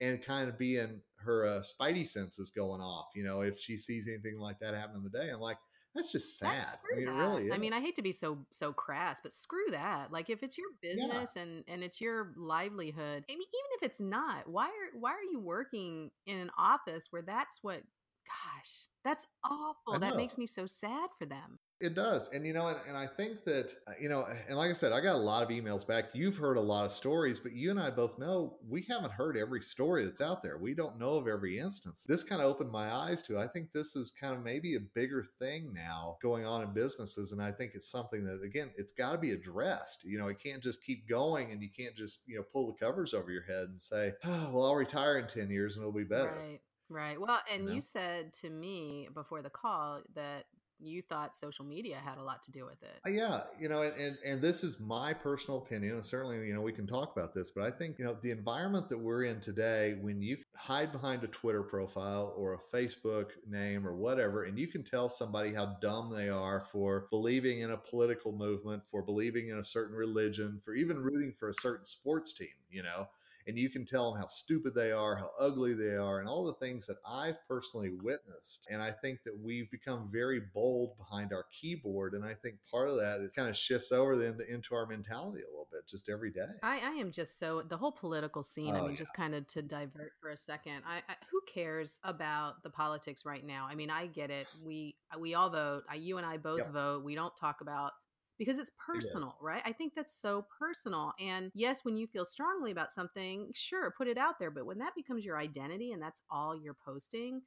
and 0.01 0.23
kind 0.23 0.47
of 0.47 0.59
being 0.59 1.01
her 1.15 1.47
uh, 1.47 1.61
spidey 1.61 2.07
senses 2.07 2.51
going 2.51 2.79
off, 2.81 3.07
you 3.15 3.23
know, 3.23 3.41
if 3.41 3.59
she 3.59 3.75
sees 3.75 4.07
anything 4.07 4.39
like 4.39 4.59
that 4.59 4.75
happen 4.75 4.97
in 4.97 5.03
the 5.03 5.09
day. 5.09 5.31
I'm 5.31 5.39
like, 5.39 5.57
that's 5.97 6.13
just 6.13 6.39
That's 6.43 6.65
sad. 6.65 6.77
I 6.83 6.95
mean, 6.95 7.07
it 7.07 7.15
really 7.17 7.51
I 7.53 7.57
mean, 7.57 7.73
I 7.73 7.81
hate 7.81 7.95
to 7.97 8.01
be 8.01 8.11
so 8.11 8.45
so 8.51 8.71
crass, 8.73 9.21
but 9.21 9.33
screw 9.33 9.65
that. 9.71 10.11
Like 10.11 10.29
if 10.29 10.43
it's 10.43 10.57
your 10.57 10.69
Yeah, 10.91 11.07
business 11.09 11.35
and 11.35 11.63
and 11.67 11.83
it's 11.83 11.99
your 12.01 12.33
livelihood, 12.37 13.25
I 13.29 13.33
mean, 13.33 13.39
even 13.41 13.71
if 13.77 13.83
it's 13.83 14.01
not, 14.01 14.47
why 14.47 14.65
are 14.67 14.99
why 14.99 15.11
are 15.11 15.23
you 15.31 15.39
working 15.39 16.11
in 16.27 16.37
an 16.37 16.51
office 16.57 17.07
where 17.11 17.23
that's 17.23 17.63
what 17.63 17.81
gosh, 18.25 18.87
that's 19.03 19.25
awful. 19.43 19.99
That 19.99 20.15
makes 20.15 20.37
me 20.37 20.45
so 20.47 20.65
sad 20.67 21.09
for 21.19 21.25
them. 21.25 21.59
It 21.79 21.93
does. 21.93 22.29
And, 22.33 22.45
you 22.45 22.53
know, 22.53 22.67
and, 22.67 22.77
and 22.87 22.97
I 22.97 23.05
think 23.05 23.43
that, 23.45 23.71
uh, 23.87 23.91
you 24.01 24.09
know, 24.09 24.27
and 24.47 24.57
like 24.57 24.71
I 24.71 24.73
said, 24.73 24.93
I 24.93 24.99
got 24.99 25.13
a 25.13 25.17
lot 25.17 25.43
of 25.43 25.49
emails 25.49 25.85
back. 25.85 26.05
You've 26.13 26.35
heard 26.35 26.57
a 26.57 26.61
lot 26.61 26.85
of 26.85 26.91
stories, 26.91 27.37
but 27.37 27.51
you 27.51 27.69
and 27.69 27.79
I 27.79 27.91
both 27.91 28.17
know 28.17 28.57
we 28.67 28.83
haven't 28.89 29.11
heard 29.11 29.37
every 29.37 29.61
story 29.61 30.03
that's 30.03 30.19
out 30.21 30.41
there. 30.41 30.57
We 30.57 30.73
don't 30.73 30.97
know 30.97 31.13
of 31.15 31.27
every 31.27 31.59
instance. 31.59 32.03
This 32.07 32.23
kind 32.23 32.41
of 32.41 32.49
opened 32.49 32.71
my 32.71 32.91
eyes 32.91 33.21
to, 33.23 33.37
I 33.37 33.47
think 33.47 33.71
this 33.71 33.95
is 33.95 34.09
kind 34.09 34.33
of 34.33 34.43
maybe 34.43 34.75
a 34.75 34.79
bigger 34.95 35.23
thing 35.37 35.71
now 35.71 36.17
going 36.19 36.47
on 36.47 36.63
in 36.63 36.73
businesses. 36.73 37.31
And 37.31 37.41
I 37.41 37.51
think 37.51 37.73
it's 37.75 37.91
something 37.91 38.25
that, 38.25 38.41
again, 38.43 38.71
it's 38.75 38.93
got 38.93 39.11
to 39.11 39.19
be 39.19 39.31
addressed. 39.31 40.03
You 40.03 40.17
know, 40.17 40.29
it 40.29 40.41
can't 40.43 40.63
just 40.63 40.83
keep 40.83 41.07
going 41.07 41.51
and 41.51 41.61
you 41.61 41.69
can't 41.69 41.95
just, 41.95 42.21
you 42.25 42.37
know, 42.37 42.43
pull 42.51 42.65
the 42.65 42.73
covers 42.73 43.13
over 43.13 43.29
your 43.29 43.43
head 43.43 43.69
and 43.69 43.79
say, 43.79 44.13
oh, 44.23 44.49
well, 44.51 44.65
I'll 44.65 44.75
retire 44.75 45.19
in 45.19 45.27
10 45.27 45.51
years 45.51 45.75
and 45.75 45.83
it'll 45.83 45.93
be 45.93 46.03
better. 46.03 46.33
Right. 46.35 46.61
Right. 46.89 47.19
Well, 47.19 47.41
and 47.53 47.69
you 47.69 47.81
said 47.81 48.31
to 48.35 48.49
me 48.49 49.09
before 49.13 49.41
the 49.41 49.49
call 49.49 50.01
that 50.15 50.45
you 50.79 51.01
thought 51.01 51.35
social 51.35 51.65
media 51.65 51.97
had 52.03 52.17
a 52.17 52.23
lot 52.23 52.43
to 52.43 52.51
do 52.51 52.65
with 52.65 52.81
it. 52.83 52.99
Uh, 53.05 53.09
Yeah, 53.09 53.41
you 53.59 53.69
know, 53.69 53.81
and, 53.81 53.95
and 53.95 54.17
and 54.25 54.41
this 54.41 54.63
is 54.63 54.79
my 54.79 55.13
personal 55.13 55.59
opinion, 55.59 55.93
and 55.93 56.05
certainly, 56.05 56.47
you 56.47 56.53
know, 56.53 56.61
we 56.61 56.71
can 56.71 56.87
talk 56.87 57.15
about 57.15 57.33
this, 57.33 57.51
but 57.51 57.63
I 57.63 57.71
think, 57.71 57.97
you 57.99 58.05
know, 58.05 58.15
the 58.21 58.31
environment 58.31 58.89
that 58.89 58.97
we're 58.97 59.23
in 59.23 59.41
today, 59.41 59.95
when 60.01 60.21
you 60.21 60.37
hide 60.55 60.91
behind 60.91 61.23
a 61.23 61.27
Twitter 61.27 61.63
profile 61.63 62.33
or 62.37 62.53
a 62.53 62.75
Facebook 62.75 63.31
name 63.47 63.87
or 63.87 63.95
whatever, 63.95 64.43
and 64.43 64.57
you 64.57 64.67
can 64.67 64.83
tell 64.83 65.09
somebody 65.09 65.53
how 65.53 65.77
dumb 65.81 66.13
they 66.15 66.29
are 66.29 66.65
for 66.71 67.07
believing 67.09 67.59
in 67.59 67.71
a 67.71 67.77
political 67.77 68.31
movement, 68.31 68.83
for 68.91 69.01
believing 69.01 69.49
in 69.49 69.57
a 69.59 69.63
certain 69.63 69.95
religion, 69.95 70.61
for 70.63 70.75
even 70.75 70.97
rooting 70.97 71.33
for 71.39 71.49
a 71.49 71.53
certain 71.53 71.85
sports 71.85 72.33
team, 72.33 72.47
you 72.69 72.83
know, 72.83 73.07
and 73.47 73.57
you 73.57 73.69
can 73.69 73.85
tell 73.85 74.11
them 74.11 74.19
how 74.21 74.27
stupid 74.27 74.75
they 74.75 74.91
are, 74.91 75.15
how 75.15 75.31
ugly 75.39 75.73
they 75.73 75.95
are, 75.95 76.19
and 76.19 76.27
all 76.27 76.45
the 76.45 76.53
things 76.55 76.85
that 76.87 76.97
I've 77.07 77.37
personally 77.47 77.91
witnessed. 78.01 78.67
And 78.69 78.81
I 78.81 78.91
think 78.91 79.19
that 79.23 79.33
we've 79.41 79.69
become 79.71 80.09
very 80.11 80.41
bold 80.53 80.97
behind 80.97 81.31
our 81.31 81.45
keyboard. 81.59 82.13
And 82.13 82.25
I 82.25 82.33
think 82.33 82.57
part 82.69 82.89
of 82.89 82.97
that 82.97 83.21
it 83.21 83.33
kind 83.33 83.49
of 83.49 83.55
shifts 83.55 83.91
over 83.91 84.15
then 84.15 84.37
into 84.49 84.75
our 84.75 84.85
mentality 84.85 85.41
a 85.41 85.49
little 85.49 85.67
bit 85.71 85.87
just 85.87 86.09
every 86.09 86.31
day. 86.31 86.47
I, 86.61 86.79
I 86.79 86.91
am 86.91 87.11
just 87.11 87.39
so 87.39 87.61
the 87.61 87.77
whole 87.77 87.91
political 87.91 88.43
scene. 88.43 88.75
I 88.75 88.79
Oh 88.79 88.83
mean, 88.83 88.91
yeah, 88.91 88.97
just 88.97 89.13
kind 89.13 89.33
of 89.33 89.47
to 89.47 89.61
divert 89.61 90.13
for 90.21 90.31
a 90.31 90.37
second. 90.37 90.83
I, 90.85 90.97
I 91.09 91.15
who 91.31 91.41
cares 91.51 91.99
about 92.03 92.63
the 92.63 92.69
politics 92.69 93.25
right 93.25 93.45
now? 93.45 93.67
I 93.69 93.75
mean, 93.75 93.89
I 93.89 94.07
get 94.07 94.29
it. 94.29 94.47
We 94.65 94.95
we 95.19 95.33
all 95.35 95.49
vote. 95.49 95.83
I, 95.89 95.95
you 95.95 96.17
and 96.17 96.25
I 96.25 96.37
both 96.37 96.59
yep, 96.59 96.73
vote. 96.73 97.03
We 97.03 97.15
don't 97.15 97.35
talk 97.37 97.61
about 97.61 97.93
because 98.37 98.59
it's 98.59 98.69
it 98.69 98.75
personal, 98.85 99.37
right? 99.41 99.61
I 99.65 99.73
think 99.73 99.93
that's 99.93 100.13
so 100.19 100.45
personal. 100.59 101.13
And 101.19 101.51
yes, 101.53 101.83
when 101.83 101.95
you 101.97 102.07
feel 102.07 102.25
strongly 102.25 102.71
about 102.71 102.91
something, 102.91 103.51
sure, 103.53 103.93
put 103.97 104.07
it 104.07 104.17
out 104.17 104.39
there. 104.39 104.51
But 104.51 104.65
when 104.65 104.77
that 104.79 104.95
becomes 104.95 105.25
your 105.25 105.37
identity 105.37 105.91
and 105.91 106.01
that's 106.01 106.21
all 106.29 106.55
you're 106.55 106.77
posting, 106.85 107.41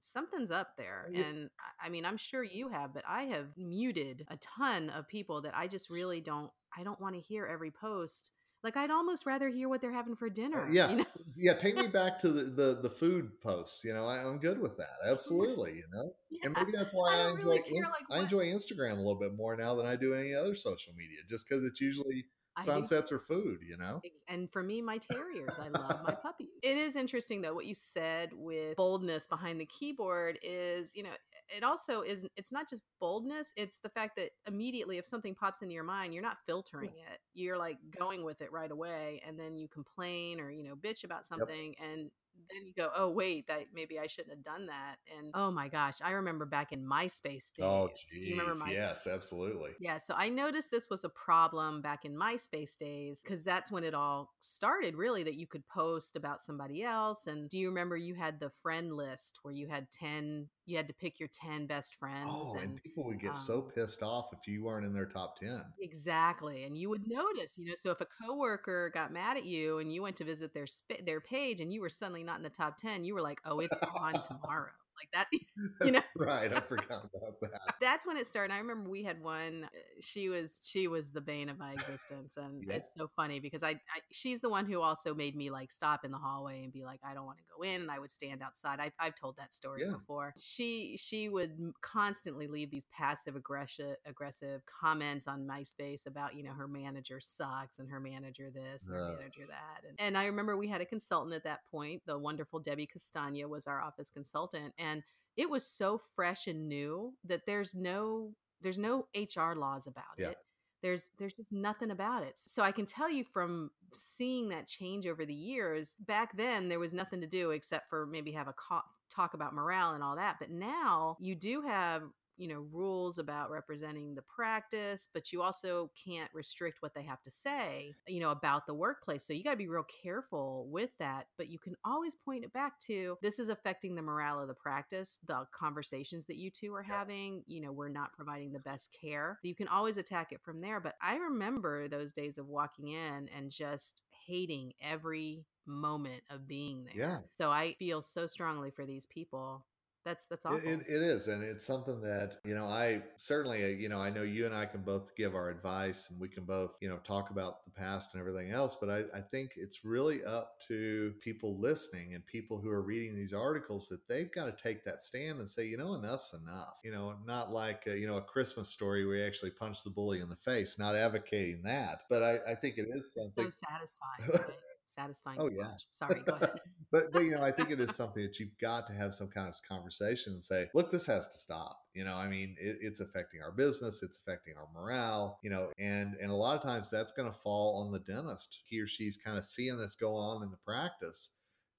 something's 0.00 0.50
up 0.50 0.76
there. 0.76 1.06
Yeah, 1.12 1.24
And 1.24 1.50
I 1.82 1.88
mean, 1.88 2.04
I'm 2.04 2.16
sure 2.16 2.42
you 2.42 2.68
have, 2.68 2.92
but 2.94 3.04
I 3.08 3.24
have 3.24 3.46
muted 3.56 4.26
a 4.28 4.36
ton 4.38 4.90
of 4.90 5.08
people 5.08 5.42
that 5.42 5.56
I 5.56 5.66
just 5.66 5.90
really 5.90 6.20
don't, 6.20 6.50
I 6.76 6.82
don't 6.82 7.00
want 7.00 7.14
to 7.14 7.20
hear 7.20 7.46
every 7.46 7.70
post. 7.70 8.30
Like 8.62 8.76
I'd 8.76 8.90
almost 8.90 9.26
rather 9.26 9.48
hear 9.48 9.68
what 9.68 9.80
they're 9.80 9.92
having 9.92 10.14
for 10.16 10.26
Uh, 10.26 10.34
dinner, 10.34 10.68
yeah, 10.70 10.90
you 10.90 10.96
know? 10.98 11.04
yeah. 11.36 11.54
Take 11.54 11.76
me 11.76 11.88
back 11.88 12.18
to 12.20 12.28
the 12.28 12.44
the, 12.44 12.80
the 12.82 12.90
food 12.90 13.40
posts. 13.40 13.82
You 13.84 13.94
know, 13.94 14.04
I, 14.04 14.18
I'm 14.24 14.38
good 14.38 14.60
with 14.60 14.76
that. 14.76 14.96
Absolutely. 15.04 15.76
You 15.76 15.84
know, 15.92 16.12
and 16.44 16.54
maybe 16.56 16.72
that's 16.72 16.92
why 16.94 17.14
I 17.14 17.26
I 17.26 17.30
enjoy 17.30 17.44
really 17.44 17.62
care 17.62 17.82
like 17.82 18.06
I 18.10 18.20
enjoy 18.20 18.46
Instagram 18.46 18.92
a 18.92 18.96
little 18.96 19.18
bit 19.18 19.34
more 19.34 19.56
now 19.56 19.74
than 19.74 19.86
I 19.86 19.96
do 19.96 20.14
any 20.14 20.34
other 20.34 20.54
social 20.54 20.92
media, 20.94 21.18
just 21.28 21.48
because 21.48 21.64
it's 21.64 21.80
usually 21.80 22.24
sunsets 22.60 23.10
or 23.10 23.20
food. 23.20 23.58
You 23.68 23.78
know. 23.78 24.00
And 24.28 24.50
for 24.50 24.62
me, 24.62 24.80
my 24.80 24.98
terriers, 24.98 25.58
I 25.58 25.68
love 25.68 26.00
my 26.04 26.14
puppies. 26.14 26.48
It 26.62 26.76
is 26.76 26.96
interesting 26.96 27.40
though 27.42 27.54
what 27.54 27.66
you 27.66 27.74
said 27.74 28.30
with 28.32 28.76
boldness 28.76 29.26
behind 29.26 29.60
the 29.60 29.66
keyboard 29.66 30.38
is, 30.42 30.94
you 30.94 31.02
know, 31.02 31.10
it 31.56 31.62
also 31.62 32.02
is 32.02 32.26
it's 32.36 32.52
not 32.52 32.68
just 32.68 32.82
boldness, 33.00 33.52
it's 33.56 33.78
the 33.82 33.88
fact 33.88 34.16
that 34.16 34.30
immediately 34.46 34.98
if 34.98 35.06
something 35.06 35.34
pops 35.34 35.62
into 35.62 35.74
your 35.74 35.84
mind, 35.84 36.14
you're 36.14 36.22
not 36.22 36.38
filtering 36.46 36.90
it. 36.90 37.20
You're 37.34 37.58
like 37.58 37.78
going 37.98 38.24
with 38.24 38.40
it 38.40 38.52
right 38.52 38.70
away 38.70 39.22
and 39.26 39.38
then 39.38 39.56
you 39.56 39.68
complain 39.68 40.40
or, 40.40 40.50
you 40.50 40.64
know, 40.64 40.74
bitch 40.74 41.04
about 41.04 41.22
Yep. 41.22 41.26
something 41.26 41.74
and 41.78 42.10
then 42.50 42.66
you 42.66 42.72
go, 42.76 42.90
oh 42.96 43.08
wait, 43.08 43.46
that 43.46 43.66
maybe 43.74 43.98
I 43.98 44.06
shouldn't 44.06 44.34
have 44.34 44.42
done 44.42 44.66
that. 44.66 44.96
And 45.18 45.30
oh 45.34 45.50
my 45.50 45.68
gosh, 45.68 45.98
I 46.02 46.12
remember 46.12 46.44
back 46.44 46.72
in 46.72 46.84
MySpace 46.84 47.52
oh, 47.60 47.88
days. 47.88 48.10
Oh, 48.16 48.20
Do 48.20 48.28
you 48.28 48.38
remember 48.38 48.52
geez. 48.52 48.62
MySpace? 48.62 48.72
Yes, 48.72 49.06
absolutely. 49.06 49.70
Yeah, 49.80 49.98
so 49.98 50.14
I 50.16 50.28
noticed 50.28 50.70
this 50.70 50.90
was 50.90 51.04
a 51.04 51.08
problem 51.08 51.82
back 51.82 52.04
in 52.04 52.14
MySpace 52.14 52.76
days 52.76 53.22
because 53.22 53.44
that's 53.44 53.70
when 53.70 53.84
it 53.84 53.94
all 53.94 54.32
started, 54.40 54.96
really, 54.96 55.22
that 55.24 55.34
you 55.34 55.46
could 55.46 55.66
post 55.68 56.16
about 56.16 56.40
somebody 56.40 56.82
else. 56.82 57.26
And 57.26 57.48
do 57.48 57.58
you 57.58 57.68
remember 57.68 57.96
you 57.96 58.14
had 58.14 58.40
the 58.40 58.52
friend 58.62 58.92
list 58.92 59.38
where 59.42 59.54
you 59.54 59.68
had 59.68 59.90
10, 59.90 60.48
you 60.66 60.76
had 60.76 60.88
to 60.88 60.94
pick 60.94 61.18
your 61.18 61.28
10 61.32 61.66
best 61.66 61.96
friends? 61.96 62.28
Oh, 62.30 62.54
and 62.54 62.72
and 62.72 62.82
people 62.82 63.04
would 63.04 63.20
get 63.20 63.30
um, 63.30 63.36
so 63.36 63.60
pissed 63.62 64.02
off 64.02 64.28
if 64.32 64.46
you 64.46 64.64
weren't 64.64 64.86
in 64.86 64.92
their 64.92 65.06
top 65.06 65.38
10. 65.38 65.62
Exactly. 65.80 66.64
And 66.64 66.76
you 66.76 66.88
would 66.88 67.06
notice, 67.06 67.52
you 67.56 67.66
know, 67.66 67.74
so 67.76 67.90
if 67.90 68.00
a 68.00 68.06
coworker 68.06 68.90
got 68.94 69.12
mad 69.12 69.36
at 69.36 69.44
you 69.44 69.78
and 69.78 69.92
you 69.92 70.02
went 70.02 70.16
to 70.16 70.24
visit 70.24 70.54
their 70.54 70.66
sp- 70.66 71.04
their 71.04 71.20
page 71.20 71.60
and 71.60 71.72
you 71.72 71.80
were 71.80 71.88
suddenly 71.88 72.22
not 72.22 72.36
in 72.36 72.42
the 72.42 72.50
top 72.50 72.76
10, 72.78 73.04
you 73.04 73.14
were 73.14 73.22
like, 73.22 73.40
"Oh, 73.44 73.58
it's 73.58 73.76
on 73.96 74.12
tomorrow." 74.28 74.70
Like 75.02 75.10
that, 75.12 75.26
you 75.80 75.92
That's 75.92 75.96
know. 75.96 76.02
right. 76.16 76.52
I 76.52 76.60
forgot 76.68 77.08
about 77.14 77.40
that. 77.40 77.74
That's 77.80 78.06
when 78.06 78.16
it 78.16 78.26
started. 78.26 78.52
I 78.54 78.58
remember 78.58 78.88
we 78.88 79.02
had 79.02 79.20
one. 79.20 79.64
uh, 79.64 79.78
She 80.00 80.28
was 80.28 80.60
she 80.64 80.86
was 80.88 81.10
the 81.10 81.20
bane 81.20 81.48
of 81.48 81.58
my 81.58 81.72
existence, 81.72 82.36
and 82.36 82.64
Yep. 82.66 82.76
it's 82.76 82.90
so 82.96 83.08
funny 83.16 83.40
because 83.40 83.62
I, 83.62 83.70
I 83.70 84.00
she's 84.10 84.40
the 84.40 84.48
one 84.48 84.66
who 84.66 84.80
also 84.80 85.14
made 85.14 85.34
me 85.34 85.50
like 85.50 85.70
stop 85.72 86.04
in 86.04 86.10
the 86.12 86.18
hallway 86.18 86.62
and 86.64 86.72
be 86.72 86.84
like, 86.84 87.00
I 87.04 87.14
don't 87.14 87.26
want 87.26 87.38
to 87.38 87.44
go 87.56 87.62
in, 87.62 87.82
and 87.82 87.90
I 87.90 87.98
would 87.98 88.10
stand 88.10 88.42
outside. 88.42 88.78
I, 88.80 88.92
I've 88.98 89.14
told 89.14 89.36
that 89.38 89.54
story 89.54 89.82
Yeah. 89.84 89.92
before. 89.92 90.34
She 90.38 90.96
she 90.98 91.28
would 91.28 91.72
constantly 91.80 92.46
leave 92.46 92.70
these 92.70 92.86
passive 92.92 93.34
aggressive 93.36 93.96
aggressive 94.06 94.62
comments 94.66 95.26
on 95.26 95.46
MySpace 95.46 96.06
about 96.06 96.34
you 96.34 96.42
know 96.42 96.52
her 96.52 96.68
manager 96.68 97.20
sucks 97.20 97.78
and 97.78 97.88
her 97.90 98.00
manager 98.00 98.50
this 98.50 98.86
and 98.86 98.94
her 98.94 99.14
manager 99.18 99.46
that, 99.48 99.82
and, 99.88 99.96
and 99.98 100.16
I 100.18 100.26
remember 100.26 100.56
we 100.56 100.68
had 100.68 100.80
a 100.80 100.84
consultant 100.84 101.34
at 101.34 101.44
that 101.44 101.60
point. 101.70 102.02
The 102.06 102.18
wonderful 102.18 102.60
Debbie 102.60 102.86
Castagna 102.86 103.48
was 103.48 103.66
our 103.66 103.80
office 103.80 104.10
consultant, 104.10 104.74
and 104.78 104.91
it 105.36 105.48
was 105.48 105.64
so 105.66 105.98
fresh 106.14 106.46
and 106.46 106.68
new 106.68 107.14
that 107.24 107.46
there's 107.46 107.74
no 107.74 108.34
there's 108.60 108.78
no 108.78 109.06
HR 109.14 109.54
laws 109.54 109.86
about 109.86 110.04
Yeah. 110.18 110.30
it. 110.30 110.36
There's 110.82 111.10
there's 111.18 111.34
just 111.34 111.52
nothing 111.52 111.90
about 111.90 112.22
it. 112.24 112.38
So 112.38 112.62
I 112.62 112.72
can 112.72 112.86
tell 112.86 113.08
you 113.08 113.24
from 113.24 113.70
seeing 113.94 114.48
that 114.48 114.66
change 114.66 115.06
over 115.06 115.24
the 115.24 115.34
years, 115.34 115.94
back 116.00 116.36
then 116.36 116.68
there 116.68 116.78
was 116.78 116.92
nothing 116.92 117.20
to 117.20 117.26
do 117.26 117.50
except 117.50 117.88
for 117.88 118.06
maybe 118.06 118.32
have 118.32 118.48
a 118.48 118.52
co- 118.54 118.80
talk 119.10 119.34
about 119.34 119.54
morale 119.54 119.94
and 119.94 120.02
all 120.02 120.16
that. 120.16 120.36
But 120.38 120.50
now 120.50 121.16
you 121.20 121.34
do 121.34 121.62
have 121.62 122.02
you 122.36 122.48
know 122.48 122.66
rules 122.72 123.18
about 123.18 123.50
representing 123.50 124.14
the 124.14 124.22
practice 124.22 125.08
but 125.12 125.32
you 125.32 125.42
also 125.42 125.90
can't 126.04 126.30
restrict 126.32 126.78
what 126.80 126.94
they 126.94 127.02
have 127.02 127.22
to 127.22 127.30
say 127.30 127.92
you 128.08 128.20
know 128.20 128.30
about 128.30 128.66
the 128.66 128.74
workplace 128.74 129.26
so 129.26 129.32
you 129.32 129.44
got 129.44 129.52
to 129.52 129.56
be 129.56 129.68
real 129.68 129.86
careful 130.02 130.66
with 130.70 130.90
that 130.98 131.26
but 131.36 131.48
you 131.48 131.58
can 131.58 131.74
always 131.84 132.14
point 132.14 132.44
it 132.44 132.52
back 132.52 132.78
to 132.80 133.16
this 133.22 133.38
is 133.38 133.48
affecting 133.48 133.94
the 133.94 134.02
morale 134.02 134.40
of 134.40 134.48
the 134.48 134.54
practice 134.54 135.18
the 135.26 135.46
conversations 135.52 136.26
that 136.26 136.36
you 136.36 136.50
two 136.50 136.74
are 136.74 136.82
having 136.82 137.42
you 137.46 137.60
know 137.60 137.72
we're 137.72 137.88
not 137.88 138.12
providing 138.12 138.52
the 138.52 138.60
best 138.60 138.96
care. 138.98 139.38
You 139.42 139.54
can 139.54 139.68
always 139.68 139.96
attack 139.96 140.32
it 140.32 140.40
from 140.42 140.60
there 140.60 140.80
but 140.80 140.94
i 141.02 141.16
remember 141.16 141.88
those 141.88 142.12
days 142.12 142.38
of 142.38 142.48
walking 142.48 142.88
in 142.88 143.28
and 143.36 143.50
just 143.50 144.02
hating 144.26 144.72
every 144.80 145.44
moment 145.66 146.22
of 146.30 146.46
being 146.48 146.84
there. 146.84 146.94
Yeah. 146.96 147.18
so 147.32 147.50
i 147.50 147.74
feel 147.78 148.02
so 148.02 148.26
strongly 148.26 148.70
for 148.70 148.84
these 148.84 149.06
people 149.06 149.64
that's 150.04 150.26
that's 150.26 150.44
awful 150.46 150.58
It, 150.58 150.80
it, 150.80 150.80
it 150.88 151.02
is, 151.02 151.28
and 151.28 151.42
it's 151.42 151.64
something 151.64 152.00
that 152.02 152.36
you 152.44 152.54
know. 152.54 152.64
I 152.64 153.02
certainly, 153.16 153.64
uh, 153.64 153.68
you 153.68 153.88
know, 153.88 153.98
I 153.98 154.10
know 154.10 154.22
you 154.22 154.46
and 154.46 154.54
I 154.54 154.66
can 154.66 154.82
both 154.82 155.14
give 155.16 155.34
our 155.34 155.50
advice, 155.50 156.10
and 156.10 156.20
we 156.20 156.28
can 156.28 156.44
both, 156.44 156.72
you 156.80 156.88
know, 156.88 156.98
talk 157.04 157.30
about 157.30 157.64
the 157.64 157.70
past 157.70 158.14
and 158.14 158.20
everything 158.20 158.50
else. 158.50 158.76
But 158.80 158.90
I, 158.90 158.98
I 159.16 159.20
think 159.20 159.52
it's 159.56 159.84
really 159.84 160.24
up 160.24 160.60
to 160.68 161.14
people 161.20 161.58
listening 161.58 162.14
and 162.14 162.26
people 162.26 162.58
who 162.58 162.70
are 162.70 162.82
reading 162.82 163.14
these 163.14 163.32
articles 163.32 163.88
that 163.88 164.06
they've 164.08 164.32
got 164.32 164.46
to 164.46 164.62
take 164.62 164.84
that 164.84 165.02
stand 165.02 165.38
and 165.38 165.48
say, 165.48 165.66
you 165.66 165.76
know, 165.76 165.94
enough's 165.94 166.34
enough. 166.42 166.74
You 166.84 166.92
know, 166.92 167.14
not 167.26 167.52
like 167.52 167.84
uh, 167.86 167.92
you 167.92 168.06
know 168.06 168.16
a 168.16 168.22
Christmas 168.22 168.68
story 168.70 169.06
where 169.06 169.16
you 169.16 169.26
actually 169.26 169.50
punch 169.50 169.84
the 169.84 169.90
bully 169.90 170.20
in 170.20 170.28
the 170.28 170.36
face. 170.36 170.78
Not 170.78 170.96
advocating 170.96 171.62
that, 171.64 172.02
but 172.08 172.22
I, 172.22 172.38
I 172.50 172.54
think 172.54 172.78
it 172.78 172.88
is 172.94 173.14
so 173.14 173.22
something. 173.22 173.50
satisfying 173.50 174.28
right? 174.48 174.56
Satisfying 174.94 175.38
Oh, 175.40 175.48
yeah. 175.48 175.68
watch. 175.70 175.82
sorry 175.90 176.22
go 176.26 176.34
ahead 176.34 176.60
but 176.92 177.10
but 177.12 177.24
you 177.24 177.30
know, 177.30 177.42
I 177.42 177.50
think 177.50 177.70
it 177.70 177.80
is 177.80 177.96
something 177.96 178.22
that 178.22 178.38
you've 178.38 178.56
got 178.60 178.86
to 178.86 178.92
have 178.92 179.14
some 179.14 179.28
kind 179.28 179.48
of 179.48 179.54
conversation 179.66 180.34
and 180.34 180.42
say, 180.42 180.68
look, 180.74 180.90
this 180.90 181.06
has 181.06 181.26
to 181.28 181.38
stop. 181.38 181.78
You 181.94 182.04
know, 182.04 182.14
I 182.14 182.28
mean, 182.28 182.54
it, 182.60 182.76
it's 182.82 183.00
affecting 183.00 183.40
our 183.40 183.50
business, 183.52 184.02
it's 184.02 184.18
affecting 184.18 184.54
our 184.58 184.68
morale. 184.74 185.38
You 185.42 185.50
know, 185.50 185.70
and 185.78 186.14
and 186.20 186.30
a 186.30 186.34
lot 186.34 186.56
of 186.56 186.62
times 186.62 186.90
that's 186.90 187.12
going 187.12 187.32
to 187.32 187.38
fall 187.38 187.82
on 187.82 187.92
the 187.92 188.00
dentist. 188.00 188.60
He 188.68 188.78
or 188.80 188.86
she's 188.86 189.16
kind 189.16 189.38
of 189.38 189.46
seeing 189.46 189.78
this 189.78 189.96
go 189.96 190.14
on 190.14 190.42
in 190.42 190.50
the 190.50 190.58
practice. 190.58 191.30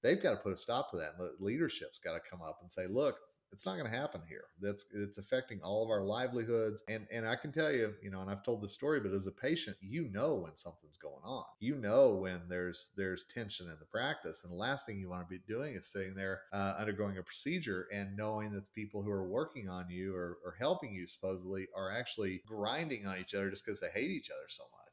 They've 0.02 0.20
got 0.22 0.30
to 0.32 0.36
put 0.38 0.52
a 0.52 0.56
stop 0.56 0.90
to 0.90 0.96
that. 0.96 1.12
Leadership's 1.40 2.00
got 2.04 2.14
to 2.14 2.20
come 2.28 2.42
up 2.42 2.58
and 2.60 2.70
say, 2.70 2.86
look. 2.88 3.14
It's 3.54 3.66
not 3.66 3.78
going 3.78 3.88
to 3.88 3.96
happen 3.96 4.20
here. 4.28 4.46
That's 4.60 4.84
it's 4.92 5.18
affecting 5.18 5.60
all 5.62 5.84
of 5.84 5.90
our 5.90 6.02
livelihoods, 6.02 6.82
and 6.88 7.06
and 7.12 7.24
I 7.24 7.36
can 7.36 7.52
tell 7.52 7.70
you, 7.70 7.94
you 8.02 8.10
know, 8.10 8.20
and 8.20 8.28
I've 8.28 8.42
told 8.42 8.60
this 8.60 8.72
story, 8.72 8.98
but 8.98 9.12
as 9.12 9.28
a 9.28 9.32
patient, 9.32 9.76
you 9.80 10.08
know 10.12 10.34
when 10.34 10.56
something's 10.56 10.96
going 10.96 11.22
on. 11.22 11.44
You 11.60 11.76
know 11.76 12.16
when 12.16 12.40
there's 12.48 12.90
there's 12.96 13.26
tension 13.32 13.66
in 13.66 13.76
the 13.78 13.86
practice, 13.86 14.42
and 14.42 14.52
the 14.52 14.56
last 14.56 14.86
thing 14.86 14.98
you 14.98 15.08
want 15.08 15.22
to 15.22 15.32
be 15.32 15.40
doing 15.46 15.74
is 15.74 15.86
sitting 15.86 16.16
there 16.16 16.42
uh, 16.52 16.74
undergoing 16.76 17.16
a 17.18 17.22
procedure 17.22 17.86
and 17.92 18.16
knowing 18.16 18.52
that 18.52 18.64
the 18.64 18.72
people 18.74 19.02
who 19.02 19.10
are 19.12 19.28
working 19.28 19.68
on 19.68 19.88
you 19.88 20.16
or, 20.16 20.38
or 20.44 20.56
helping 20.58 20.92
you 20.92 21.06
supposedly 21.06 21.68
are 21.76 21.92
actually 21.92 22.42
grinding 22.48 23.06
on 23.06 23.18
each 23.18 23.34
other 23.34 23.50
just 23.50 23.64
because 23.64 23.78
they 23.78 23.88
hate 23.94 24.10
each 24.10 24.30
other 24.30 24.48
so 24.48 24.64
much. 24.72 24.83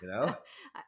You 0.00 0.08
know? 0.08 0.34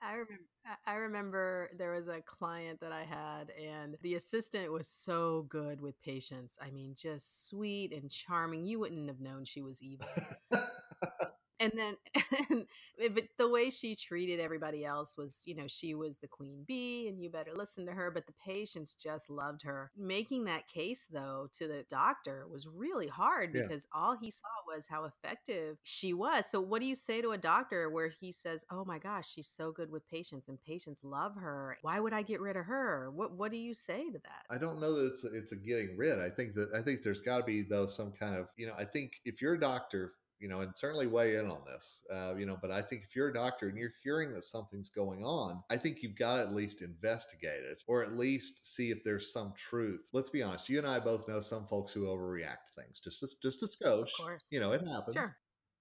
I, 0.03 0.13
remember 0.13 0.45
I 0.87 0.95
remember 0.95 1.71
there 1.77 1.93
was 1.93 2.09
a 2.09 2.21
client 2.23 2.81
that 2.81 2.93
I 2.93 3.05
had 3.05 3.51
and 3.51 3.97
the 4.03 4.15
assistant 4.15 4.73
was 4.73 4.89
so 4.89 5.47
good 5.49 5.81
with 5.81 6.01
patients. 6.03 6.59
I 6.61 6.71
mean, 6.71 6.95
just 6.97 7.49
sweet 7.49 7.93
and 7.93 8.11
charming. 8.11 8.65
You 8.65 8.81
wouldn't 8.81 9.09
have 9.09 9.21
known 9.21 9.45
she 9.45 9.63
was 9.63 9.83
evil. 9.83 10.09
and 11.61 11.73
then 11.77 11.97
but 13.15 13.25
the 13.39 13.49
way 13.49 13.71
she 13.71 13.95
treated 13.97 14.41
everybody 14.41 14.85
else 14.85 15.17
was 15.17 15.43
you 15.47 15.55
know 15.55 15.67
she 15.67 15.95
was 15.95 16.19
the 16.19 16.29
queen 16.29 16.65
bee 16.67 17.09
and 17.09 17.21
you 17.23 17.31
better 17.31 17.53
listen 17.55 17.87
to 17.87 17.93
her 17.93 18.11
but 18.11 18.27
the 18.27 18.33
patients 18.45 18.95
just 18.95 19.31
loved 19.31 19.63
her. 19.63 19.91
Making 19.97 20.45
that 20.45 20.67
case 20.69 21.07
though 21.11 21.49
to 21.55 21.67
the 21.67 21.85
doctor 21.89 22.47
was 22.51 22.67
really 22.69 23.09
hard 23.09 23.53
Yeah. 23.55 23.63
because 23.63 23.87
all 23.93 24.17
he 24.21 24.31
saw 24.31 24.47
was 24.67 24.87
how 24.87 25.05
effective 25.05 25.79
she 25.83 26.13
was. 26.13 26.47
So 26.47 26.61
what 26.61 26.81
do 26.81 26.87
you 26.87 26.95
say 26.95 27.21
to 27.23 27.31
a 27.31 27.39
doctor 27.39 27.91
where 27.91 28.09
he 28.09 28.33
says 28.33 28.65
oh 28.71 28.85
my 28.85 28.99
gosh 28.99 29.29
she's 29.33 29.49
so 29.49 29.73
good 29.73 29.91
with 29.91 30.09
patients 30.09 30.49
and 30.49 30.61
patients 30.61 31.05
love 31.05 31.35
her. 31.37 31.79
Why 31.83 32.01
would 32.01 32.13
i 32.13 32.23
get 32.23 32.41
rid 32.41 32.57
of 32.57 32.65
her? 32.67 33.11
What 33.11 33.33
what 33.33 33.51
do 33.51 33.57
you 33.57 33.75
say 33.75 34.11
to 34.11 34.19
that? 34.19 34.45
I 34.55 34.59
don't 34.59 34.81
know 34.81 34.95
that 34.95 35.07
it's 35.07 35.25
a, 35.25 35.35
it's 35.37 35.53
a 35.53 35.57
getting 35.57 35.97
rid. 35.97 36.19
I 36.19 36.31
think 36.31 36.55
that 36.55 36.69
I 36.75 36.83
think 36.83 37.03
there's 37.03 37.21
got 37.21 37.39
to 37.39 37.45
be 37.45 37.63
though 37.63 37.87
some 37.87 38.13
kind 38.13 38.37
of 38.37 38.49
you 38.57 38.67
know 38.67 38.75
I 38.79 38.85
think 38.85 39.13
if 39.25 39.41
you're 39.43 39.55
a 39.55 39.61
doctor 39.61 40.13
you 40.41 40.49
know 40.49 40.61
and 40.61 40.77
certainly 40.77 41.07
weigh 41.07 41.37
in 41.37 41.47
on 41.51 41.61
this 41.67 42.01
uh, 42.13 42.35
you 42.37 42.47
know 42.47 42.59
but 42.61 42.71
I 42.71 42.83
think 42.83 43.03
if 43.03 43.15
you're 43.15 43.29
a 43.29 43.35
doctor 43.35 43.69
and 43.69 43.77
you're 43.77 43.95
hearing 44.03 44.33
that 44.33 44.45
something's 44.45 44.91
going 44.91 45.25
on 45.25 45.63
I 45.71 45.77
think 45.77 46.03
you've 46.03 46.19
got 46.19 46.37
to 46.37 46.43
at 46.43 46.53
least 46.53 46.83
investigate 46.83 47.63
it 47.63 47.83
or 47.87 48.03
at 48.03 48.17
least 48.17 48.75
see 48.75 48.91
if 48.91 49.03
there's 49.05 49.33
some 49.33 49.53
truth. 49.57 50.09
Let's 50.13 50.31
be 50.31 50.43
honest. 50.43 50.69
You 50.69 50.79
and 50.79 50.87
I 50.87 51.01
both 51.01 51.29
know 51.29 51.41
some 51.41 51.67
folks 51.67 51.93
who 51.93 52.07
overreact 52.07 52.65
to 52.67 52.83
things 52.83 53.01
just 53.01 53.23
a, 53.23 53.29
just 53.43 53.63
a 53.63 53.67
skosh. 53.67 54.03
of 54.03 54.09
course 54.17 54.47
You 54.51 54.61
know 54.61 54.73
it 54.73 54.83
happens 54.87 55.17
sure 55.17 55.37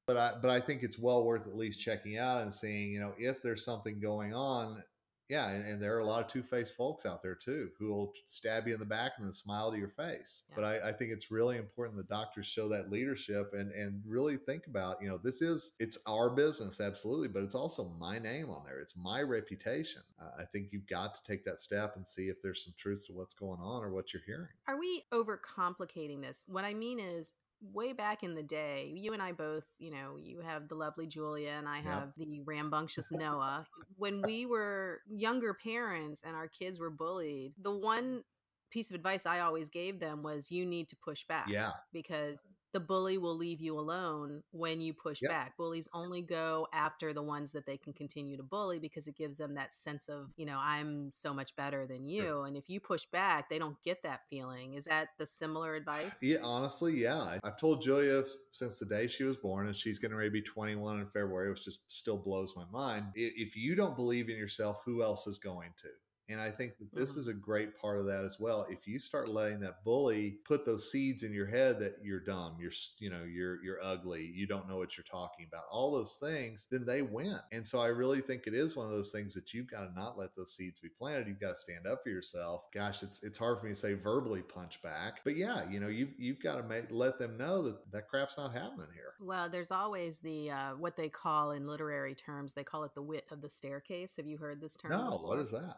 but 0.07 0.15
I 0.15 0.33
but 0.41 0.49
I 0.49 0.59
think 0.59 0.83
it's 0.83 0.97
well 0.97 1.25
worth 1.25 1.47
at 1.47 1.55
least 1.55 1.81
checking 1.81 2.17
out 2.17 2.41
and 2.41 2.51
seeing, 2.51 2.91
you 2.91 2.99
know, 3.01 3.13
if 3.17 3.41
there's 3.43 3.63
something 3.65 3.99
going 3.99 4.33
on. 4.33 4.81
Yeah, 5.29 5.49
and, 5.49 5.65
and 5.67 5.81
there 5.81 5.95
are 5.95 5.99
a 5.99 6.05
lot 6.05 6.23
of 6.23 6.31
two 6.31 6.41
faced 6.41 6.75
folks 6.75 7.05
out 7.05 7.21
there 7.21 7.35
too 7.35 7.69
who 7.77 7.89
will 7.89 8.13
stab 8.27 8.67
you 8.67 8.73
in 8.73 8.79
the 8.79 8.85
back 8.85 9.13
and 9.17 9.25
then 9.25 9.33
smile 9.33 9.71
to 9.71 9.77
your 9.77 9.89
face. 9.89 10.43
Yeah. 10.49 10.55
But 10.55 10.63
I, 10.63 10.89
I 10.89 10.93
think 10.93 11.11
it's 11.11 11.29
really 11.31 11.57
important 11.57 11.97
the 11.97 12.03
doctors 12.03 12.45
show 12.45 12.69
that 12.69 12.89
leadership 12.89 13.53
and 13.53 13.71
and 13.71 14.01
really 14.05 14.37
think 14.37 14.67
about, 14.67 15.01
you 15.01 15.09
know, 15.09 15.19
this 15.21 15.41
is 15.41 15.73
it's 15.79 15.97
our 16.07 16.29
business, 16.29 16.79
absolutely, 16.79 17.27
but 17.27 17.43
it's 17.43 17.55
also 17.55 17.91
my 17.99 18.19
name 18.19 18.49
on 18.49 18.63
there. 18.65 18.79
It's 18.79 18.95
my 18.95 19.21
reputation. 19.21 20.01
Uh, 20.21 20.29
I 20.39 20.45
think 20.45 20.69
you've 20.71 20.87
got 20.87 21.15
to 21.15 21.23
take 21.29 21.43
that 21.45 21.61
step 21.61 21.95
and 21.97 22.07
see 22.07 22.29
if 22.29 22.41
there's 22.41 22.63
some 22.63 22.73
truth 22.77 23.05
to 23.07 23.13
what's 23.13 23.33
going 23.33 23.59
on 23.59 23.83
or 23.83 23.91
what 23.91 24.13
you're 24.13 24.23
hearing. 24.25 24.47
Are 24.67 24.79
we 24.79 25.03
overcomplicating 25.11 26.21
this? 26.21 26.45
What 26.47 26.63
I 26.63 26.73
mean 26.73 26.99
is, 26.99 27.33
way 27.61 27.93
back 27.93 28.23
in 28.23 28.35
the 28.35 28.43
day, 28.43 28.91
you 28.95 29.13
and 29.13 29.21
I 29.21 29.31
both, 29.31 29.65
you 29.79 29.91
know, 29.91 30.17
you 30.17 30.41
have 30.41 30.67
the 30.67 30.75
lovely 30.75 31.07
Julia 31.07 31.51
and 31.51 31.67
I 31.67 31.79
have 31.79 32.13
the 32.17 32.41
rambunctious 32.45 33.09
Noah. 33.11 33.65
when 33.97 34.21
we 34.21 34.45
were 34.45 35.01
younger 35.09 35.53
parents 35.53 36.23
and 36.25 36.35
our 36.35 36.47
kids 36.47 36.79
were 36.79 36.89
bullied, 36.91 37.53
the 37.61 37.75
one 37.75 38.23
piece 38.69 38.89
of 38.91 38.95
advice 38.95 39.25
I 39.25 39.39
always 39.39 39.69
gave 39.69 39.99
them 39.99 40.23
was 40.23 40.51
you 40.51 40.65
need 40.65 40.89
to 40.89 40.95
push 41.03 41.25
back 41.25 41.47
Yeah, 41.49 41.71
because 41.93 42.39
the 42.73 42.79
bully 42.79 43.17
will 43.17 43.35
leave 43.35 43.61
you 43.61 43.79
alone 43.79 44.43
when 44.51 44.81
you 44.81 44.93
push 44.93 45.21
Yep. 45.21 45.31
back. 45.31 45.57
Bullies 45.57 45.87
only 45.93 46.21
go 46.21 46.67
after 46.73 47.13
the 47.13 47.23
ones 47.23 47.51
that 47.53 47.65
they 47.65 47.77
can 47.77 47.93
continue 47.93 48.37
to 48.37 48.43
bully 48.43 48.77
because 48.79 49.07
it 49.07 49.15
gives 49.15 49.37
them 49.37 49.53
that 49.55 49.73
sense 49.73 50.09
of, 50.09 50.31
you 50.35 50.45
know, 50.45 50.57
I'm 50.57 51.09
so 51.09 51.33
much 51.33 51.55
better 51.55 51.87
than 51.87 52.07
you. 52.07 52.23
Sure. 52.23 52.45
And 52.45 52.57
if 52.57 52.69
you 52.69 52.79
push 52.79 53.05
back, 53.05 53.49
they 53.49 53.57
don't 53.57 53.81
get 53.83 54.03
that 54.03 54.21
feeling. 54.29 54.73
Is 54.73 54.85
that 54.85 55.09
the 55.17 55.25
similar 55.25 55.75
advice? 55.75 56.21
Yeah, 56.21 56.37
honestly, 56.43 56.93
yeah. 57.01 57.39
I've 57.43 57.57
told 57.57 57.81
Julia 57.81 58.23
since 58.51 58.79
the 58.79 58.85
day 58.85 59.07
she 59.07 59.23
was 59.23 59.37
born, 59.37 59.67
and 59.67 59.75
she's 59.75 59.97
going 59.99 60.11
to 60.11 60.29
be 60.29 60.41
21 60.41 60.99
in 60.99 61.05
February, 61.07 61.49
which 61.49 61.63
just 61.63 61.79
still 61.87 62.17
blows 62.17 62.53
my 62.55 62.65
mind. 62.71 63.05
If 63.15 63.55
you 63.55 63.75
don't 63.75 63.95
believe 63.95 64.29
in 64.29 64.35
yourself, 64.37 64.81
who 64.85 65.03
else 65.03 65.25
is 65.27 65.37
going 65.37 65.73
to? 65.81 65.89
And 66.29 66.41
I 66.41 66.51
think 66.51 66.77
that 66.79 66.93
this 66.93 67.15
Mhm. 67.15 67.17
is 67.17 67.27
a 67.29 67.33
great 67.33 67.77
part 67.77 67.99
of 67.99 68.05
that 68.07 68.25
as 68.25 68.37
well. 68.39 68.63
If 68.69 68.87
you 68.87 68.99
start 68.99 69.29
letting 69.29 69.61
that 69.61 69.83
bully 69.83 70.39
put 70.45 70.65
those 70.65 70.91
seeds 70.91 71.23
in 71.23 71.31
your 71.31 71.45
head 71.45 71.79
that 71.79 72.03
you're 72.03 72.19
dumb, 72.19 72.57
you're 72.59 72.71
you 72.99 73.09
know, 73.09 73.23
you're 73.23 73.63
you're 73.63 73.81
ugly, 73.81 74.25
you 74.25 74.45
don't 74.45 74.67
know 74.67 74.77
what 74.77 74.97
you're 74.97 75.03
talking 75.05 75.45
about, 75.47 75.63
all 75.71 75.91
those 75.91 76.15
things, 76.15 76.67
then 76.69 76.85
they 76.85 77.01
win. 77.01 77.39
And 77.51 77.65
so 77.65 77.79
I 77.79 77.87
really 77.87 78.21
think 78.21 78.45
it 78.45 78.53
is 78.53 78.75
one 78.75 78.85
of 78.85 78.91
those 78.91 79.11
things 79.11 79.33
that 79.35 79.53
you've 79.53 79.71
got 79.71 79.85
to 79.85 79.93
not 79.93 80.17
let 80.17 80.35
those 80.35 80.53
seeds 80.55 80.79
be 80.79 80.89
planted. 80.89 81.27
You've 81.27 81.39
got 81.39 81.49
to 81.49 81.55
stand 81.55 81.87
up 81.87 82.03
for 82.03 82.09
yourself. 82.09 82.65
Gosh, 82.73 83.03
it's 83.03 83.23
it's 83.23 83.37
hard 83.37 83.59
for 83.59 83.65
me 83.65 83.71
to 83.71 83.75
say 83.75 83.93
verbally 83.93 84.41
punch 84.41 84.81
back, 84.81 85.23
but 85.23 85.35
yeah, 85.37 85.69
you 85.69 85.79
know, 85.79 85.87
you've 85.87 86.19
you've 86.19 86.39
got 86.41 86.55
to 86.55 86.63
make 86.63 86.91
let 86.91 87.19
them 87.19 87.37
know 87.37 87.61
that 87.63 87.91
that 87.91 88.07
crap's 88.09 88.37
not 88.37 88.53
happening 88.53 88.87
here. 88.93 89.13
Well, 89.19 89.49
there's 89.49 89.71
always 89.71 90.19
the 90.19 90.51
uh, 90.51 90.75
what 90.75 90.95
they 90.95 91.09
call 91.09 91.51
in 91.51 91.67
literary 91.67 92.15
terms. 92.15 92.53
They 92.53 92.63
call 92.63 92.83
it 92.83 92.93
the 92.93 93.01
wit 93.01 93.25
of 93.31 93.41
the 93.41 93.49
staircase. 93.49 94.15
Have 94.17 94.27
you 94.27 94.37
heard 94.37 94.61
this 94.61 94.75
term? 94.75 94.91
No, 94.91 95.17
what 95.17 95.39
is 95.39 95.51
that? 95.51 95.77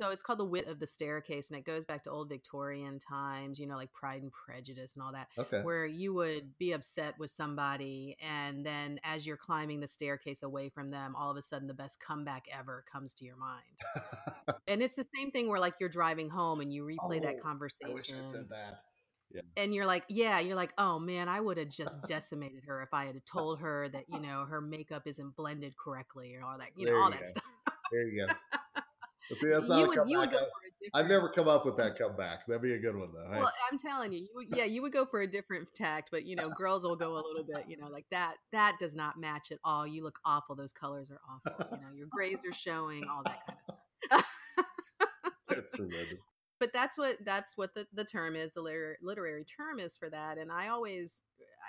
So 0.00 0.10
it's 0.10 0.22
called 0.22 0.40
the 0.40 0.44
wit 0.44 0.66
of 0.66 0.80
the 0.80 0.86
staircase, 0.86 1.50
and 1.50 1.58
it 1.58 1.64
goes 1.64 1.84
back 1.86 2.02
to 2.04 2.10
old 2.10 2.28
Victorian 2.28 2.98
times. 2.98 3.58
You 3.60 3.66
know, 3.66 3.76
like 3.76 3.92
Pride 3.92 4.22
and 4.22 4.32
Prejudice 4.32 4.94
and 4.94 5.02
all 5.02 5.12
that. 5.12 5.28
Okay. 5.38 5.62
where 5.62 5.86
you 5.86 6.14
would 6.14 6.56
be 6.58 6.72
upset 6.72 7.14
with 7.18 7.30
somebody 7.30 8.16
and 8.20 8.64
then 8.64 8.98
as 9.04 9.26
you're 9.26 9.36
climbing 9.36 9.80
the 9.80 9.86
staircase 9.86 10.42
away 10.42 10.68
from 10.68 10.90
them 10.90 11.14
all 11.16 11.30
of 11.30 11.36
a 11.36 11.42
sudden 11.42 11.66
the 11.68 11.74
best 11.74 12.00
comeback 12.00 12.46
ever 12.56 12.84
comes 12.90 13.14
to 13.14 13.24
your 13.24 13.36
mind 13.36 14.56
and 14.68 14.82
it's 14.82 14.96
the 14.96 15.06
same 15.16 15.30
thing 15.30 15.48
where 15.48 15.58
like 15.60 15.74
you're 15.80 15.88
driving 15.88 16.28
home 16.30 16.60
and 16.60 16.72
you 16.72 16.84
replay 16.84 17.20
that 17.22 17.34
Oh, 17.34 17.38
I 17.38 17.40
conversation 17.40 17.94
wish 17.94 18.12
I'd 18.12 18.30
said 18.30 18.48
that. 18.50 18.80
Yeah. 19.30 19.42
and 19.56 19.74
you're 19.74 19.86
like 19.86 20.04
yeah 20.08 20.38
you're 20.40 20.56
like 20.56 20.72
oh 20.78 20.98
man 20.98 21.28
i 21.28 21.40
would 21.40 21.56
have 21.58 21.68
just 21.70 21.98
decimated 22.06 22.64
her 22.66 22.82
if 22.82 22.92
i 22.94 23.06
had 23.06 23.20
told 23.26 23.60
her 23.60 23.88
that 23.88 24.04
you 24.08 24.20
know 24.20 24.44
her 24.48 24.60
makeup 24.60 25.02
isn't 25.06 25.34
blended 25.36 25.74
correctly 25.76 26.34
and 26.34 26.44
all 26.44 26.58
that 26.58 26.68
you 26.76 26.86
know 26.86 26.96
all 26.96 27.06
you 27.08 27.12
that 27.16 27.24
go. 27.24 27.28
stuff 27.28 27.44
There 27.92 28.02
you 28.06 28.26
go. 28.26 28.32
See, 29.28 29.48
that's 29.48 29.68
not 29.68 29.80
you 29.80 29.88
would 29.88 30.08
you 30.08 30.18
would 30.18 30.30
go 30.30 30.36
I- 30.36 30.40
for 30.40 30.46
a 30.46 30.70
different 30.84 30.90
I've 30.92 31.06
never 31.06 31.28
come 31.30 31.48
up 31.48 31.64
with 31.64 31.76
that 31.78 31.98
comeback. 31.98 32.46
That'd 32.46 32.62
be 32.62 32.74
a 32.74 32.78
good 32.78 32.96
one 32.96 33.10
though. 33.14 33.26
Well, 33.30 33.52
I'm 33.70 33.78
telling 33.78 34.12
you, 34.12 34.20
you 34.20 34.28
would, 34.34 34.48
yeah, 34.50 34.64
you 34.64 34.82
would 34.82 34.92
go 34.92 35.06
for 35.06 35.22
a 35.22 35.26
different 35.26 35.68
tact, 35.74 36.10
but 36.10 36.26
you 36.26 36.36
know, 36.36 36.50
girls 36.50 36.84
will 36.84 36.96
go 36.96 37.14
a 37.14 37.22
little 37.22 37.44
bit, 37.44 37.64
you 37.68 37.78
know, 37.78 37.88
like 37.88 38.04
that. 38.10 38.34
That 38.52 38.76
does 38.78 38.94
not 38.94 39.18
match 39.18 39.50
at 39.50 39.58
all. 39.64 39.86
You 39.86 40.04
look 40.04 40.18
awful. 40.26 40.54
Those 40.54 40.72
colors 40.72 41.10
are 41.10 41.20
awful. 41.28 41.66
You 41.72 41.82
know, 41.82 41.92
your 41.94 42.08
grays 42.10 42.44
are 42.44 42.52
showing, 42.52 43.04
all 43.08 43.22
that 43.24 43.46
kind 43.46 43.58
of 44.10 44.24
stuff. 44.24 44.36
that's 45.48 45.72
tremendous. 45.72 46.14
but 46.60 46.72
that's 46.72 46.98
what 46.98 47.16
that's 47.24 47.56
what 47.56 47.74
the, 47.74 47.86
the 47.94 48.04
term 48.04 48.36
is. 48.36 48.52
The 48.52 48.60
liter- 48.60 48.98
literary 49.02 49.44
term 49.44 49.80
is 49.80 49.96
for 49.96 50.10
that. 50.10 50.38
And 50.38 50.52
I 50.52 50.68
always, 50.68 51.22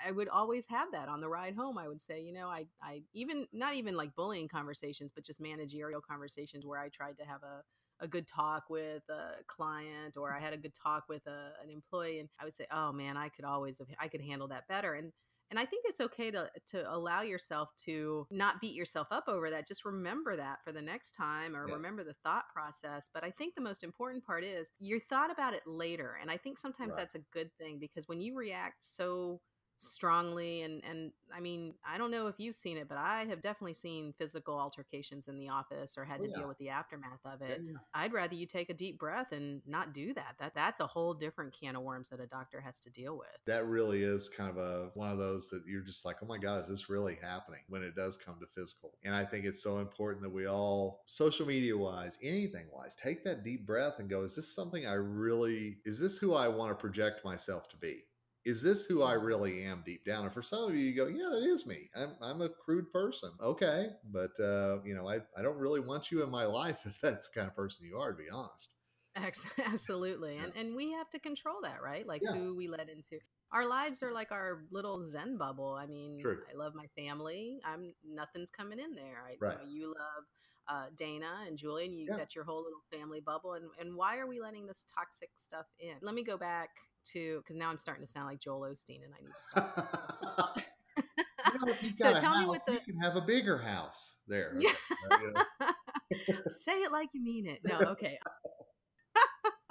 I 0.04 0.12
would 0.12 0.28
always 0.28 0.66
have 0.66 0.92
that 0.92 1.08
on 1.08 1.20
the 1.20 1.28
ride 1.28 1.54
home. 1.54 1.78
I 1.78 1.88
would 1.88 2.00
say, 2.00 2.20
you 2.20 2.32
know, 2.32 2.48
I, 2.48 2.66
I 2.82 3.02
even 3.12 3.46
not 3.52 3.74
even 3.74 3.96
like 3.96 4.14
bullying 4.14 4.48
conversations, 4.48 5.12
but 5.12 5.24
just 5.24 5.40
managerial 5.40 6.00
conversations 6.00 6.66
where 6.66 6.78
I 6.78 6.88
tried 6.88 7.18
to 7.18 7.24
have 7.24 7.42
a 7.42 7.62
a 8.00 8.08
good 8.08 8.26
talk 8.28 8.64
with 8.68 9.02
a 9.08 9.36
client 9.46 10.16
or 10.18 10.34
I 10.34 10.40
had 10.40 10.52
a 10.52 10.58
good 10.58 10.74
talk 10.74 11.04
with 11.08 11.26
a, 11.26 11.52
an 11.62 11.70
employee 11.70 12.18
and 12.20 12.28
I 12.38 12.44
would 12.44 12.54
say, 12.54 12.66
"Oh 12.70 12.92
man, 12.92 13.16
I 13.16 13.28
could 13.30 13.44
always 13.46 13.78
have 13.78 13.88
I 13.98 14.08
could 14.08 14.20
handle 14.20 14.48
that 14.48 14.68
better." 14.68 14.94
And 14.94 15.12
and 15.50 15.60
I 15.60 15.64
think 15.64 15.84
it's 15.86 16.00
okay 16.00 16.30
to 16.32 16.50
to 16.68 16.92
allow 16.92 17.22
yourself 17.22 17.70
to 17.84 18.26
not 18.30 18.60
beat 18.60 18.74
yourself 18.74 19.08
up 19.12 19.24
over 19.28 19.48
that. 19.50 19.66
Just 19.66 19.84
remember 19.84 20.36
that 20.36 20.58
for 20.64 20.72
the 20.72 20.82
next 20.82 21.12
time 21.12 21.54
or 21.56 21.66
Yeah. 21.66 21.76
remember 21.76 22.02
the 22.04 22.16
thought 22.24 22.44
process. 22.52 23.08
But 23.12 23.22
I 23.24 23.30
think 23.30 23.54
the 23.54 23.60
most 23.62 23.84
important 23.84 24.24
part 24.24 24.42
is 24.44 24.72
you 24.80 25.00
thought 25.00 25.30
about 25.30 25.54
it 25.54 25.62
later. 25.66 26.18
And 26.20 26.30
I 26.30 26.36
think 26.36 26.58
sometimes 26.58 26.96
Right. 26.96 26.96
that's 26.96 27.14
a 27.14 27.20
good 27.32 27.50
thing 27.58 27.78
because 27.78 28.08
when 28.08 28.20
you 28.20 28.34
react 28.36 28.84
so 28.84 29.40
Mm. 29.76 29.82
strongly 29.82 30.62
and 30.62 30.82
and 30.84 31.12
I 31.34 31.40
mean, 31.40 31.74
I 31.84 31.98
don't 31.98 32.10
know 32.10 32.28
if 32.28 32.36
you've 32.38 32.54
seen 32.54 32.76
it, 32.78 32.88
but 32.88 32.96
I 32.98 33.24
have 33.28 33.42
definitely 33.42 33.74
seen 33.74 34.14
physical 34.16 34.58
altercations 34.58 35.28
in 35.28 35.36
the 35.38 35.48
office 35.48 35.98
or 35.98 36.04
had 36.04 36.20
Oh, 36.20 36.24
to 36.24 36.30
yeah. 36.30 36.36
deal 36.36 36.48
with 36.48 36.56
the 36.58 36.68
aftermath 36.70 37.20
of 37.26 37.40
Yeah, 37.42 37.48
it. 37.48 37.62
yeah. 37.66 37.78
I'd 37.94 38.12
rather 38.12 38.34
you 38.34 38.46
take 38.46 38.70
a 38.70 38.74
deep 38.74 38.98
breath 38.98 39.32
and 39.32 39.60
not 39.66 39.92
do 39.92 40.14
that. 40.14 40.36
That 40.38 40.54
that's 40.54 40.80
a 40.80 40.86
whole 40.86 41.12
different 41.14 41.52
can 41.52 41.76
of 41.76 41.82
worms 41.82 42.08
that 42.10 42.20
a 42.20 42.26
doctor 42.26 42.60
has 42.60 42.78
to 42.80 42.90
deal 42.90 43.18
with. 43.18 43.28
That 43.46 43.66
really 43.66 44.02
is 44.02 44.28
kind 44.28 44.48
of 44.50 44.56
a 44.56 44.90
one 44.94 45.10
of 45.10 45.18
those 45.18 45.50
that 45.50 45.64
you're 45.66 45.82
just 45.82 46.04
like, 46.04 46.16
oh 46.22 46.26
my 46.26 46.38
God, 46.38 46.60
is 46.62 46.68
this 46.68 46.88
really 46.88 47.16
happening 47.20 47.60
when 47.68 47.82
it 47.82 47.94
does 47.96 48.16
come 48.16 48.38
to 48.40 48.46
physical? 48.46 48.92
And 49.04 49.14
I 49.14 49.24
think 49.24 49.44
it's 49.44 49.62
so 49.62 49.78
important 49.78 50.22
that 50.22 50.30
we 50.30 50.46
all, 50.46 51.02
social 51.06 51.44
media 51.46 51.76
wise, 51.76 52.18
anything 52.22 52.66
wise, 52.72 52.94
take 52.94 53.24
that 53.24 53.44
deep 53.44 53.66
breath 53.66 53.98
and 53.98 54.08
go, 54.08 54.22
is 54.22 54.36
this 54.36 54.54
something 54.54 54.86
I 54.86 54.94
really, 54.94 55.78
is 55.84 55.98
this 55.98 56.16
who 56.16 56.34
I 56.34 56.48
want 56.48 56.70
to 56.70 56.74
project 56.80 57.24
myself 57.24 57.68
to 57.70 57.76
be? 57.76 58.04
Is 58.46 58.62
this 58.62 58.86
who 58.86 59.02
I 59.02 59.14
really 59.14 59.64
am 59.64 59.82
deep 59.84 60.04
down? 60.04 60.24
And 60.24 60.32
for 60.32 60.40
some 60.40 60.68
of 60.68 60.74
you, 60.76 60.80
you 60.80 60.94
go, 60.94 61.08
yeah, 61.08 61.28
that 61.32 61.42
is 61.42 61.66
me. 61.66 61.90
I'm, 61.96 62.12
I'm 62.22 62.40
a 62.42 62.48
crude 62.48 62.92
person. 62.92 63.32
Okay. 63.42 63.88
But, 64.12 64.38
uh, 64.38 64.78
you 64.84 64.94
know, 64.94 65.08
I, 65.08 65.16
I 65.36 65.42
don't 65.42 65.58
really 65.58 65.80
want 65.80 66.12
you 66.12 66.22
in 66.22 66.30
my 66.30 66.44
life 66.44 66.78
if 66.84 67.00
that's 67.00 67.28
the 67.28 67.34
kind 67.34 67.48
of 67.48 67.56
person 67.56 67.86
you 67.86 67.98
are, 67.98 68.12
to 68.12 68.16
be 68.16 68.30
honest. 68.32 68.70
Absolutely. 69.64 70.36
And 70.36 70.52
and 70.54 70.76
we 70.76 70.92
have 70.92 71.08
to 71.10 71.18
control 71.18 71.56
that, 71.62 71.82
right? 71.82 72.06
Like 72.06 72.22
Yeah. 72.22 72.34
who 72.34 72.54
we 72.54 72.68
let 72.68 72.88
into. 72.88 73.18
Our 73.50 73.66
lives 73.66 74.02
are 74.02 74.12
like 74.12 74.30
our 74.30 74.64
little 74.70 75.02
zen 75.02 75.38
bubble. 75.38 75.74
I 75.74 75.86
mean, 75.86 76.20
True. 76.20 76.38
I 76.52 76.56
love 76.56 76.74
my 76.74 76.86
family. 76.96 77.58
I'm 77.64 77.94
nothing's 78.04 78.50
coming 78.50 78.78
in 78.78 78.94
there. 78.94 79.24
I, 79.26 79.36
Right. 79.40 79.56
You, 79.68 79.80
know, 79.80 79.86
you 79.86 79.86
love 79.88 80.24
uh, 80.68 80.86
Dana 80.96 81.44
and 81.46 81.56
Julian. 81.58 81.92
You 81.92 82.06
Yeah. 82.10 82.18
got 82.18 82.34
your 82.34 82.44
whole 82.44 82.62
little 82.62 82.82
family 82.92 83.20
bubble. 83.20 83.54
And 83.54 83.70
and 83.80 83.94
why 83.96 84.18
are 84.18 84.26
we 84.26 84.40
letting 84.40 84.66
this 84.66 84.84
toxic 84.94 85.30
stuff 85.36 85.66
in? 85.78 85.94
Let 86.02 86.14
me 86.14 86.24
go 86.24 86.36
back 86.36 86.70
to 87.12 87.38
because 87.38 87.56
now 87.56 87.70
I'm 87.70 87.78
starting 87.78 88.04
to 88.04 88.10
sound 88.10 88.26
like 88.26 88.40
Joel 88.40 88.62
Osteen, 88.62 89.00
and 89.04 89.14
I 89.14 89.22
need 89.22 89.30
to 89.30 89.42
stop. 89.50 90.58
You 91.54 91.66
know, 91.66 91.72
So 91.96 92.14
tell 92.14 92.38
me 92.38 92.46
what 92.46 92.60
the- 92.66 92.72
you 92.74 92.80
can 92.80 92.98
have 93.00 93.16
a 93.16 93.20
bigger 93.20 93.58
house 93.58 94.16
there. 94.26 94.52
Yeah. 94.58 94.72
Uh. 95.60 95.72
Say 96.48 96.72
it 96.82 96.90
like 96.92 97.08
you 97.12 97.22
mean 97.22 97.46
it. 97.46 97.60
No, 97.64 97.78
okay. 97.92 98.18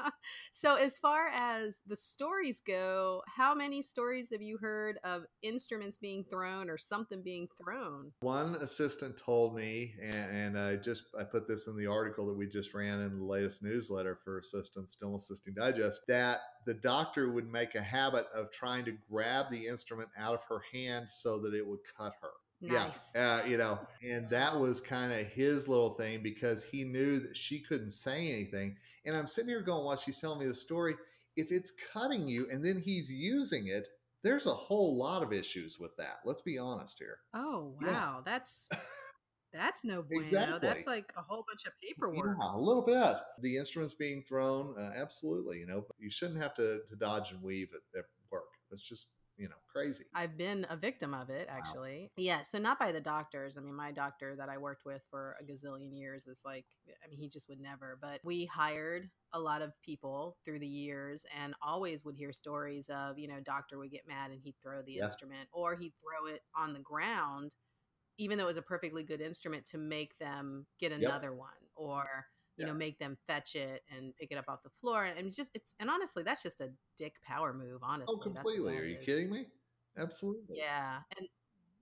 so, 0.52 0.76
as 0.76 0.98
far 0.98 1.28
as 1.28 1.82
the 1.88 1.96
stories 1.96 2.62
go, 2.65 3.22
how 3.28 3.54
many 3.54 3.82
stories 3.82 4.30
have 4.32 4.41
you 4.41 4.58
heard 4.58 4.98
of 5.04 5.24
instruments 5.41 5.98
being 5.98 6.24
thrown 6.30 6.70
or 6.70 6.78
something 6.78 7.22
being 7.22 7.48
thrown? 7.62 8.12
One 8.22 8.56
assistant 8.56 9.18
told 9.18 9.56
me, 9.56 9.94
and, 10.02 10.56
and 10.56 10.60
I 10.60 10.76
just 10.78 11.06
I 11.20 11.24
put 11.24 11.48
this 11.48 11.68
in 11.68 11.78
the 11.78 11.88
article 11.88 12.26
that 12.28 12.38
we 12.38 12.48
just 12.48 12.74
ran 12.74 13.02
in 13.02 13.20
the 13.20 13.26
latest 13.26 13.63
newsletter 13.63 14.18
for 14.24 14.39
Assistants 14.39 14.94
Still 14.94 15.15
Assisting 15.15 15.54
Digest, 15.54 16.02
that 16.08 16.39
the 16.65 16.74
doctor 16.74 17.32
would 17.32 17.52
make 17.52 17.76
a 17.76 17.82
habit 17.82 18.26
of 18.34 18.52
trying 18.52 18.86
to 18.86 18.98
grab 19.10 19.48
the 19.52 19.68
instrument 19.68 20.10
out 20.18 20.34
of 20.34 20.41
her 20.50 20.62
hand 20.74 21.10
so 21.10 21.39
that 21.39 21.54
it 21.54 21.65
would 21.65 21.80
cut 21.98 22.13
her. 22.22 22.32
Nice. 22.62 23.12
Yeah, 23.13 23.41
uh, 23.44 23.46
you 23.46 23.58
know, 23.58 23.80
and 24.02 24.30
that 24.30 24.58
was 24.58 24.82
kind 24.82 25.12
of 25.12 25.28
his 25.28 25.68
little 25.68 25.94
thing 25.96 26.24
because 26.24 26.63
he 26.63 26.84
knew 26.84 27.20
that 27.20 27.36
she 27.38 27.60
couldn't 27.60 27.91
say 27.91 28.32
anything. 28.32 28.78
And 29.06 29.15
I'm 29.15 29.28
sitting 29.28 29.50
here 29.50 29.62
going, 29.62 29.86
while 29.86 29.98
she's 29.98 30.20
telling 30.20 30.39
me 30.39 30.48
the 30.48 30.56
story, 30.56 30.96
if 31.36 31.52
it's 31.52 31.72
cutting 31.94 32.28
you 32.28 32.48
and 32.52 32.63
then 32.63 32.80
he's 32.84 33.12
using 33.12 33.68
it, 33.68 33.88
there's 34.24 34.48
a 34.48 34.54
whole 34.54 34.98
lot 34.98 35.22
of 35.22 35.32
issues 35.34 35.78
with 35.80 35.96
that. 35.98 36.18
Let's 36.26 36.41
be 36.41 36.58
honest 36.58 36.98
here. 37.00 37.18
Oh, 37.34 37.76
Yeah. 37.82 37.91
wow. 37.91 38.22
That's. 38.26 38.68
That's 39.54 39.86
no 39.86 40.02
bueno. 40.10 40.26
Exactly. 40.28 40.60
That's 40.62 40.88
like 40.88 41.13
a 41.15 41.22
whole 41.22 41.46
bunch 41.48 41.65
of 41.65 41.74
paperwork. 41.82 42.38
Yeah, 42.39 42.56
a 42.56 42.58
little 42.60 42.84
bit. 42.86 43.15
The 43.41 43.58
instruments 43.58 43.94
being 43.94 44.24
thrown, 44.24 44.76
uh, 44.78 44.91
absolutely. 44.96 45.60
You 45.60 45.68
know, 45.68 45.86
you 46.00 46.10
shouldn't 46.10 46.41
have 46.41 46.56
to, 46.56 46.80
to 46.89 46.96
dodge 46.96 47.32
and 47.32 47.41
weave 47.41 47.70
at, 47.74 48.00
at 48.00 48.06
work. 48.32 48.46
That's 48.70 48.82
just 48.82 49.08
you 49.38 49.48
know 49.50 49.56
crazy. 49.67 50.06
I've 50.13 50.38
been 50.38 50.65
a 50.69 50.78
victim 50.78 51.13
of 51.13 51.30
it 51.30 51.48
Wow. 51.58 51.58
actually. 51.58 52.12
Yeah, 52.15 52.41
so 52.41 52.58
not 52.58 52.80
by 52.80 52.93
the 52.93 53.02
doctors. 53.02 53.58
I 53.58 53.62
mean, 53.62 53.76
my 53.76 53.91
doctor 53.91 54.34
that 54.38 54.48
I 54.48 54.58
worked 54.58 54.86
with 54.86 55.04
for 55.10 55.36
a 55.39 55.43
gazillion 55.43 55.98
years 55.98 56.26
is 56.26 56.43
like, 56.45 56.65
I 57.04 57.08
mean, 57.10 57.19
he 57.19 57.28
just 57.28 57.50
would 57.50 57.60
never. 57.60 57.98
But 58.02 58.21
we 58.24 58.45
hired 58.45 59.10
a 59.34 59.39
lot 59.41 59.62
of 59.62 59.74
people 59.82 60.38
through 60.45 60.60
the 60.60 60.67
years 60.67 61.26
and 61.38 61.54
always 61.62 62.06
would 62.06 62.15
hear 62.15 62.32
stories 62.32 62.88
of, 62.88 63.19
you 63.19 63.28
know, 63.28 63.41
doctor 63.41 63.78
would 63.78 63.91
get 63.91 64.08
mad 64.08 64.32
and 64.32 64.39
he'd 64.41 64.56
throw 64.62 64.82
the 64.82 64.93
Yeah. 64.93 65.02
instrument 65.02 65.50
or 65.52 65.76
he'd 65.76 65.93
throw 66.00 66.34
it 66.34 66.43
on 66.56 66.71
the 66.74 66.80
ground, 66.80 67.56
even 68.17 68.38
though 68.38 68.45
it 68.45 68.48
was 68.48 68.58
a 68.58 68.62
perfectly 68.62 69.04
good 69.04 69.21
instrument 69.21 69.65
to 69.67 69.78
make 69.78 70.17
them 70.19 70.67
get 70.80 70.91
another 70.93 71.34
one 71.36 71.52
or 71.76 72.28
you 72.58 72.65
Yeah. 72.65 72.72
know 72.72 72.78
make 72.78 72.98
them 73.00 73.18
fetch 73.28 73.56
it 73.56 73.84
and 73.96 74.15
pick 74.15 74.32
it 74.32 74.38
up 74.38 74.46
off 74.48 74.63
the 74.63 74.70
floor 74.70 75.04
and 75.06 75.34
just 75.34 75.52
it's 75.54 75.76
and 75.80 75.89
honestly 75.89 76.24
that's 76.24 76.44
just 76.44 76.62
a 76.62 76.70
dick 76.98 77.15
power 77.24 77.54
move 77.54 77.82
honestly 77.84 78.18
Oh, 78.18 78.22
completely. 78.22 78.78
Are 78.78 78.84
you 78.86 78.98
is. 78.98 79.06
kidding 79.06 79.30
me? 79.30 79.46
Absolutely. 79.98 80.58
Yeah, 80.58 81.00
and 81.18 81.28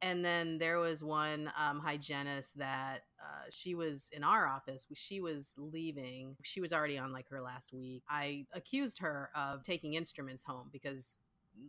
and 0.02 0.26
then 0.26 0.58
there 0.58 0.80
was 0.80 1.02
one 1.04 1.50
um, 1.58 1.80
hygienist 1.80 2.58
that 2.58 3.04
uh, 3.22 3.46
she 3.50 3.74
was 3.74 4.10
in 4.12 4.24
our 4.24 4.48
office. 4.48 4.86
She 4.94 5.22
was 5.22 5.56
leaving. 5.58 6.36
She 6.44 6.60
was 6.60 6.74
already 6.74 6.98
on 6.98 7.14
like 7.14 7.30
her 7.30 7.42
last 7.42 7.74
week. 7.74 8.04
I 8.10 8.46
accused 8.54 9.00
her 9.00 9.30
of 9.34 9.64
taking 9.64 9.94
instruments 9.94 10.44
home 10.44 10.70
because, 10.74 11.20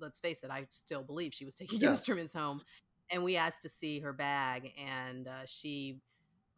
let's 0.00 0.18
face 0.18 0.42
it, 0.42 0.50
I 0.50 0.66
still 0.70 1.02
believe 1.04 1.32
she 1.32 1.44
was 1.44 1.54
taking 1.56 1.80
Yeah. 1.80 1.90
instruments 1.90 2.34
home. 2.34 2.62
And 3.10 3.22
we 3.22 3.36
asked 3.36 3.62
to 3.62 3.68
see 3.68 4.00
her 4.00 4.12
bag, 4.12 4.72
and 4.78 5.28
uh, 5.28 5.44
she, 5.46 6.00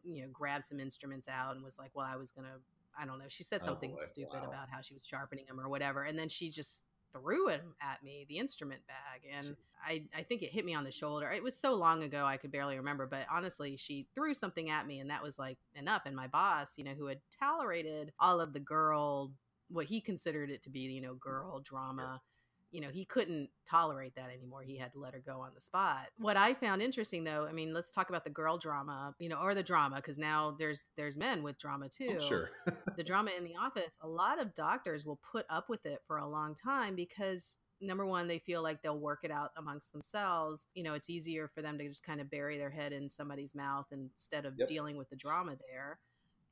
you 0.07 0.23
know, 0.23 0.29
grabbed 0.31 0.65
some 0.65 0.79
instruments 0.79 1.27
out 1.27 1.55
and 1.55 1.63
was 1.63 1.77
like, 1.77 1.91
"Well, 1.93 2.07
I 2.09 2.15
was 2.15 2.31
gonna." 2.31 2.57
I 2.99 3.05
don't 3.05 3.19
know. 3.19 3.25
She 3.27 3.43
said 3.43 3.61
Oh, 3.61 3.65
something 3.65 3.91
boy. 3.91 4.03
stupid 4.05 4.43
Wow. 4.43 4.49
about 4.49 4.69
how 4.69 4.81
she 4.81 4.93
was 4.95 5.05
sharpening 5.05 5.45
them 5.47 5.59
or 5.59 5.69
whatever. 5.69 6.03
And 6.03 6.17
then 6.17 6.29
she 6.29 6.49
just 6.49 6.83
threw 7.13 7.47
him 7.47 7.75
at 7.81 8.01
me, 8.03 8.25
the 8.27 8.37
instrument 8.37 8.81
bag. 8.87 9.21
And 9.31 9.55
I, 9.85 10.03
I 10.15 10.23
think 10.23 10.41
it 10.41 10.51
hit 10.51 10.65
me 10.65 10.73
on 10.73 10.83
the 10.83 10.91
shoulder. 10.91 11.29
It 11.31 11.43
was 11.43 11.55
so 11.55 11.75
long 11.75 12.03
ago, 12.03 12.25
I 12.25 12.37
could 12.37 12.51
barely 12.51 12.75
remember. 12.77 13.05
But 13.05 13.27
honestly, 13.31 13.77
she 13.77 14.07
threw 14.15 14.33
something 14.33 14.69
at 14.69 14.87
me, 14.87 14.99
and 14.99 15.09
that 15.11 15.23
was 15.23 15.37
like 15.37 15.59
enough. 15.75 16.03
And 16.05 16.15
my 16.15 16.27
boss, 16.27 16.77
you 16.77 16.83
know, 16.83 16.93
who 16.97 17.05
had 17.05 17.19
tolerated 17.39 18.11
all 18.19 18.41
of 18.41 18.53
the 18.53 18.59
girl, 18.59 19.31
what 19.69 19.85
he 19.85 20.01
considered 20.01 20.49
it 20.49 20.63
to 20.63 20.69
be, 20.69 20.79
you 20.81 21.01
know, 21.01 21.15
mm, 21.27 21.45
girl 21.45 21.59
drama 21.59 22.21
you 22.71 22.81
know, 22.81 22.89
he 22.89 23.05
couldn't 23.05 23.49
tolerate 23.69 24.15
that 24.15 24.29
anymore. 24.31 24.61
He 24.63 24.77
had 24.77 24.91
to 24.93 24.99
let 24.99 25.13
her 25.13 25.21
go 25.25 25.39
on 25.41 25.51
the 25.53 25.61
spot. 25.61 26.07
What 26.17 26.37
I 26.37 26.53
found 26.53 26.81
interesting 26.81 27.23
though, 27.23 27.47
I 27.47 27.53
mean, 27.53 27.73
let's 27.73 27.91
talk 27.91 28.09
about 28.09 28.23
the 28.23 28.29
girl 28.29 28.57
drama, 28.57 29.13
you 29.19 29.29
know, 29.29 29.37
or 29.37 29.55
the 29.55 29.63
drama 29.63 29.97
because 29.97 30.17
now 30.17 30.55
there's 30.57 30.89
there's 30.97 31.17
men 31.17 31.43
with 31.43 31.57
drama 31.57 31.85
oh, 31.85 31.89
too. 31.89 32.19
Sure. 32.27 32.49
the 32.95 33.03
drama 33.03 33.31
in 33.37 33.43
the 33.43 33.55
office, 33.55 33.97
a 34.01 34.07
lot 34.07 34.41
of 34.41 34.53
doctors 34.53 35.05
will 35.05 35.19
put 35.31 35.45
up 35.49 35.69
with 35.69 35.85
it 35.85 35.99
for 36.07 36.17
a 36.17 36.27
long 36.27 36.55
time 36.55 36.95
because 36.95 37.57
number 37.81 38.05
one, 38.05 38.27
they 38.27 38.39
feel 38.39 38.63
like 38.63 38.81
they'll 38.81 38.99
work 38.99 39.19
it 39.23 39.31
out 39.31 39.51
amongst 39.57 39.93
themselves. 39.93 40.67
You 40.73 40.83
know, 40.83 40.93
it's 40.93 41.09
easier 41.09 41.47
for 41.47 41.61
them 41.61 41.77
to 41.77 41.87
just 41.87 42.03
kind 42.03 42.19
of 42.19 42.29
bury 42.29 42.57
their 42.57 42.69
head 42.69 42.93
in 42.93 43.09
somebody's 43.09 43.55
mouth 43.55 43.85
instead 43.91 44.45
of 44.45 44.53
yep. 44.57 44.67
dealing 44.67 44.97
with 44.97 45.09
the 45.09 45.15
drama 45.15 45.55
there. 45.71 45.99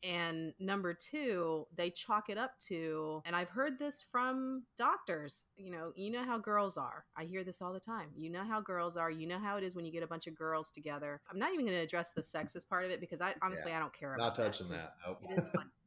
And 0.08 0.54
number 0.60 0.94
two, 0.94 1.66
they 1.76 1.90
chalk 1.90 2.30
it 2.30 2.38
up 2.38 2.58
to, 2.68 3.22
and 3.26 3.36
I've 3.36 3.50
heard 3.50 3.80
this 3.80 4.04
from 4.12 4.64
doctors, 4.78 5.46
you 5.58 5.72
know, 5.72 5.92
you 5.96 6.12
know 6.12 6.24
how 6.24 6.38
girls 6.38 6.78
are. 6.78 7.06
I 7.18 7.24
hear 7.24 7.44
this 7.44 7.62
all 7.62 7.74
the 7.74 7.80
time. 7.80 8.10
You 8.16 8.30
know 8.30 8.44
how 8.44 8.62
girls 8.62 8.98
are. 8.98 9.10
You 9.10 9.26
know 9.28 9.40
how 9.40 9.58
it 9.58 9.64
is 9.64 9.76
when 9.76 9.86
you 9.86 9.92
get 9.92 10.04
a 10.04 10.08
bunch 10.08 10.28
of 10.28 10.36
girls 10.36 10.70
together. 10.70 11.22
I'm 11.32 11.40
not 11.40 11.54
even 11.54 11.66
going 11.66 11.78
to 11.78 11.84
address 11.84 12.12
the 12.12 12.22
sexist 12.22 12.70
part 12.70 12.86
of 12.86 12.92
it 12.92 13.00
because 13.00 13.22
I 13.22 13.34
honestly, 13.42 13.72
yeah, 13.72 13.78
I 13.78 13.80
don't 13.80 13.94
care 13.94 14.14
about 14.14 14.38
Not 14.38 14.46
touching 14.46 14.70
that. 14.70 14.78
that. 14.78 14.94
Nope. 15.08 15.22
It 15.30 15.44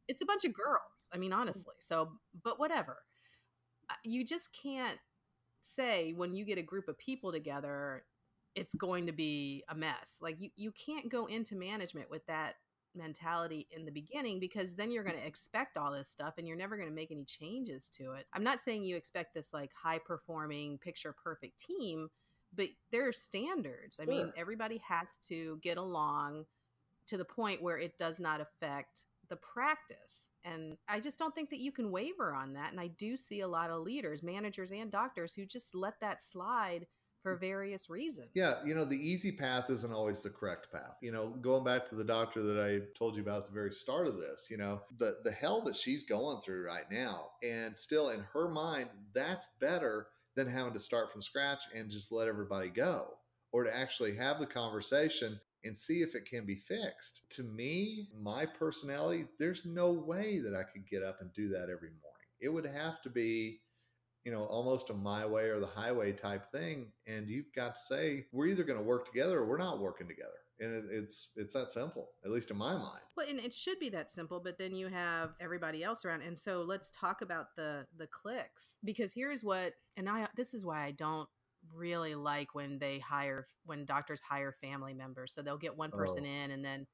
it's 0.09 0.22
a 0.22 0.26
bunch 0.26 0.44
of 0.44 0.52
girls. 0.52 1.09
I 1.12 1.18
mean, 1.18 1.31
mm. 1.31 1.37
honestly. 1.37 1.74
So, 1.78 2.12
but 2.42 2.59
whatever. 2.59 2.98
You 4.04 4.24
just 4.24 4.50
can't 4.52 4.98
say 5.62 6.12
when 6.16 6.35
you 6.35 6.44
get 6.44 6.59
a 6.59 6.62
group 6.62 6.88
of 6.88 6.98
people 6.98 7.31
together, 7.31 8.04
it's 8.54 8.74
going 8.74 9.07
to 9.07 9.12
be 9.12 9.64
a 9.68 9.74
mess. 9.74 10.18
Like 10.20 10.40
you, 10.40 10.50
you 10.57 10.72
can't 10.72 11.09
go 11.09 11.26
into 11.26 11.54
management 11.54 12.11
with 12.11 12.26
that 12.26 12.54
mentality 12.99 13.67
in 13.71 13.85
the 13.85 13.91
beginning 13.91 14.41
because 14.41 14.75
then 14.75 14.91
you're 14.91 15.05
mm. 15.05 15.09
going 15.09 15.21
to 15.21 15.27
expect 15.27 15.77
all 15.77 15.93
this 15.93 16.09
stuff 16.09 16.35
and 16.37 16.47
you're 16.47 16.57
never 16.57 16.77
going 16.77 16.89
to 16.89 16.95
make 16.95 17.11
any 17.11 17.25
changes 17.25 17.89
to 17.91 18.13
it. 18.13 18.27
I'm 18.33 18.45
not 18.45 18.61
saying 18.61 18.85
you 18.85 18.97
expect 18.97 19.35
this 19.35 19.55
like 19.55 19.71
high 19.73 19.99
performing, 19.99 20.79
picture 20.79 21.15
perfect 21.25 21.59
team, 21.59 22.09
but 22.55 22.69
there 22.93 23.07
are 23.09 23.13
standards. 23.13 23.99
I 24.01 24.05
sure. 24.05 24.15
mean, 24.15 24.33
everybody 24.37 24.83
has 24.89 25.19
to 25.29 25.59
get 25.63 25.79
along 25.79 26.45
to 27.07 27.17
the 27.17 27.25
point 27.25 27.63
where 27.63 27.79
it 27.79 27.97
does 27.97 28.21
not 28.21 28.41
affect 28.41 29.05
the 29.29 29.37
practice. 29.37 30.29
And 30.45 30.77
I 30.89 31.01
just 31.01 31.19
don't 31.19 31.35
think 31.35 31.51
that 31.51 31.61
you 31.61 31.73
can 31.73 31.91
waver 31.91 32.35
on 32.35 32.55
that. 32.55 32.71
And 32.71 32.81
I 32.81 32.89
do 32.89 33.17
see 33.17 33.41
a 33.41 33.49
lot 33.49 33.71
of 33.71 33.83
leaders, 33.83 34.23
managers, 34.23 34.71
and 34.71 34.91
doctors 34.91 35.35
who 35.35 35.45
just 35.45 35.75
let 35.75 36.01
that 36.01 36.23
slide 36.23 36.87
for 37.22 37.37
various 37.37 37.90
reasons. 37.90 38.28
Yeah, 38.35 38.54
you 38.64 38.74
know, 38.74 38.85
the 38.85 38.96
easy 38.96 39.33
path 39.33 39.70
isn't 39.70 39.92
always 39.92 40.22
the 40.22 40.31
correct 40.31 40.68
path. 40.72 40.96
You 41.02 41.12
know, 41.12 41.31
going 41.40 41.64
back 41.64 41.88
to 41.88 41.94
the 41.94 42.04
doctor 42.04 42.42
that 42.42 42.61
I 42.61 42.98
told 42.98 43.16
you 43.16 43.22
about 43.22 43.42
at 43.42 43.46
the 43.46 43.52
very 43.52 43.72
start 43.72 44.07
of 44.07 44.18
this, 44.18 44.48
you 44.50 44.57
know, 44.57 44.81
the 44.98 45.18
the 45.24 45.33
hell 45.33 45.62
that 45.64 45.76
she's 45.76 46.04
going 46.04 46.40
through 46.42 46.64
right 46.64 46.90
now 46.90 47.31
and 47.42 47.76
still 47.76 48.11
in 48.11 48.20
her 48.33 48.48
mind 48.48 48.88
that's 49.14 49.46
better 49.61 50.09
than 50.37 50.48
having 50.48 50.72
to 50.72 50.81
start 50.81 51.11
from 51.11 51.22
scratch 51.22 51.62
and 51.74 51.90
just 51.90 52.12
let 52.12 52.28
everybody 52.28 52.68
go 52.68 53.14
or 53.52 53.64
to 53.64 53.76
actually 53.76 54.14
have 54.14 54.38
the 54.38 54.46
conversation 54.46 55.40
and 55.64 55.76
see 55.76 56.02
if 56.02 56.14
it 56.14 56.26
can 56.26 56.46
be 56.46 56.54
fixed. 56.54 57.22
To 57.31 57.42
me, 57.42 58.09
my 58.20 58.46
personality, 58.46 59.26
there's 59.38 59.64
no 59.64 59.90
way 59.90 60.38
that 60.38 60.54
I 60.54 60.62
could 60.62 60.88
get 60.88 61.02
up 61.02 61.20
and 61.20 61.33
do 61.33 61.48
that 61.50 61.64
every 61.64 61.90
morning. 61.90 62.28
It 62.40 62.48
would 62.48 62.66
have 62.66 63.02
to 63.02 63.11
be 63.11 63.61
you 64.29 64.35
know, 64.35 64.45
almost 64.45 64.91
a 64.91 64.93
my 64.93 65.25
way 65.25 65.45
or 65.45 65.59
the 65.59 65.67
highway 65.67 66.12
type 66.12 66.53
thing. 66.53 66.88
And 67.07 67.31
you've 67.31 67.51
got 67.57 67.77
to 67.77 67.81
say, 67.81 68.27
we're 68.31 68.49
either 68.49 68.62
going 68.62 68.79
to 68.79 68.85
work 68.85 69.07
together 69.07 69.38
or 69.38 69.47
we're 69.47 69.57
not 69.57 69.81
working 69.81 70.07
together. 70.07 70.29
And 70.61 70.91
it's 70.91 71.29
it's 71.35 71.55
that 71.55 71.71
simple, 71.71 72.11
at 72.27 72.31
least 72.31 72.51
in 72.51 72.59
my 72.59 72.75
mind. 72.75 73.01
Well, 73.17 73.27
and 73.27 73.38
it 73.38 73.55
should 73.55 73.79
be 73.79 73.88
that 73.88 74.11
simple, 74.11 74.38
but 74.38 74.59
then 74.59 74.75
you 74.75 74.88
have 74.88 75.31
everybody 75.41 75.83
else 75.83 76.05
around. 76.05 76.21
And 76.21 76.38
so 76.38 76.61
let's 76.61 76.91
talk 76.91 77.23
about 77.23 77.57
the 77.57 77.87
the 77.97 78.07
clicks 78.09 78.77
because 78.85 79.14
here's 79.14 79.43
what, 79.43 79.73
and 79.97 80.11
I 80.11 80.27
this 80.37 80.53
is 80.53 80.67
why 80.67 80.85
I 80.85 80.91
don't 80.91 81.29
really 81.73 82.14
like 82.14 82.55
when 82.55 82.79
they 82.79 82.99
hire 82.99 83.47
when 83.64 83.87
doctors 83.87 84.21
hire 84.21 84.53
family 84.61 84.93
members. 84.93 85.33
So 85.33 85.41
they'll 85.41 85.57
get 85.57 85.75
one 85.77 85.91
person 85.91 86.25
oh. 86.27 86.45
in 86.45 86.51
and 86.51 86.62
then 86.62 86.87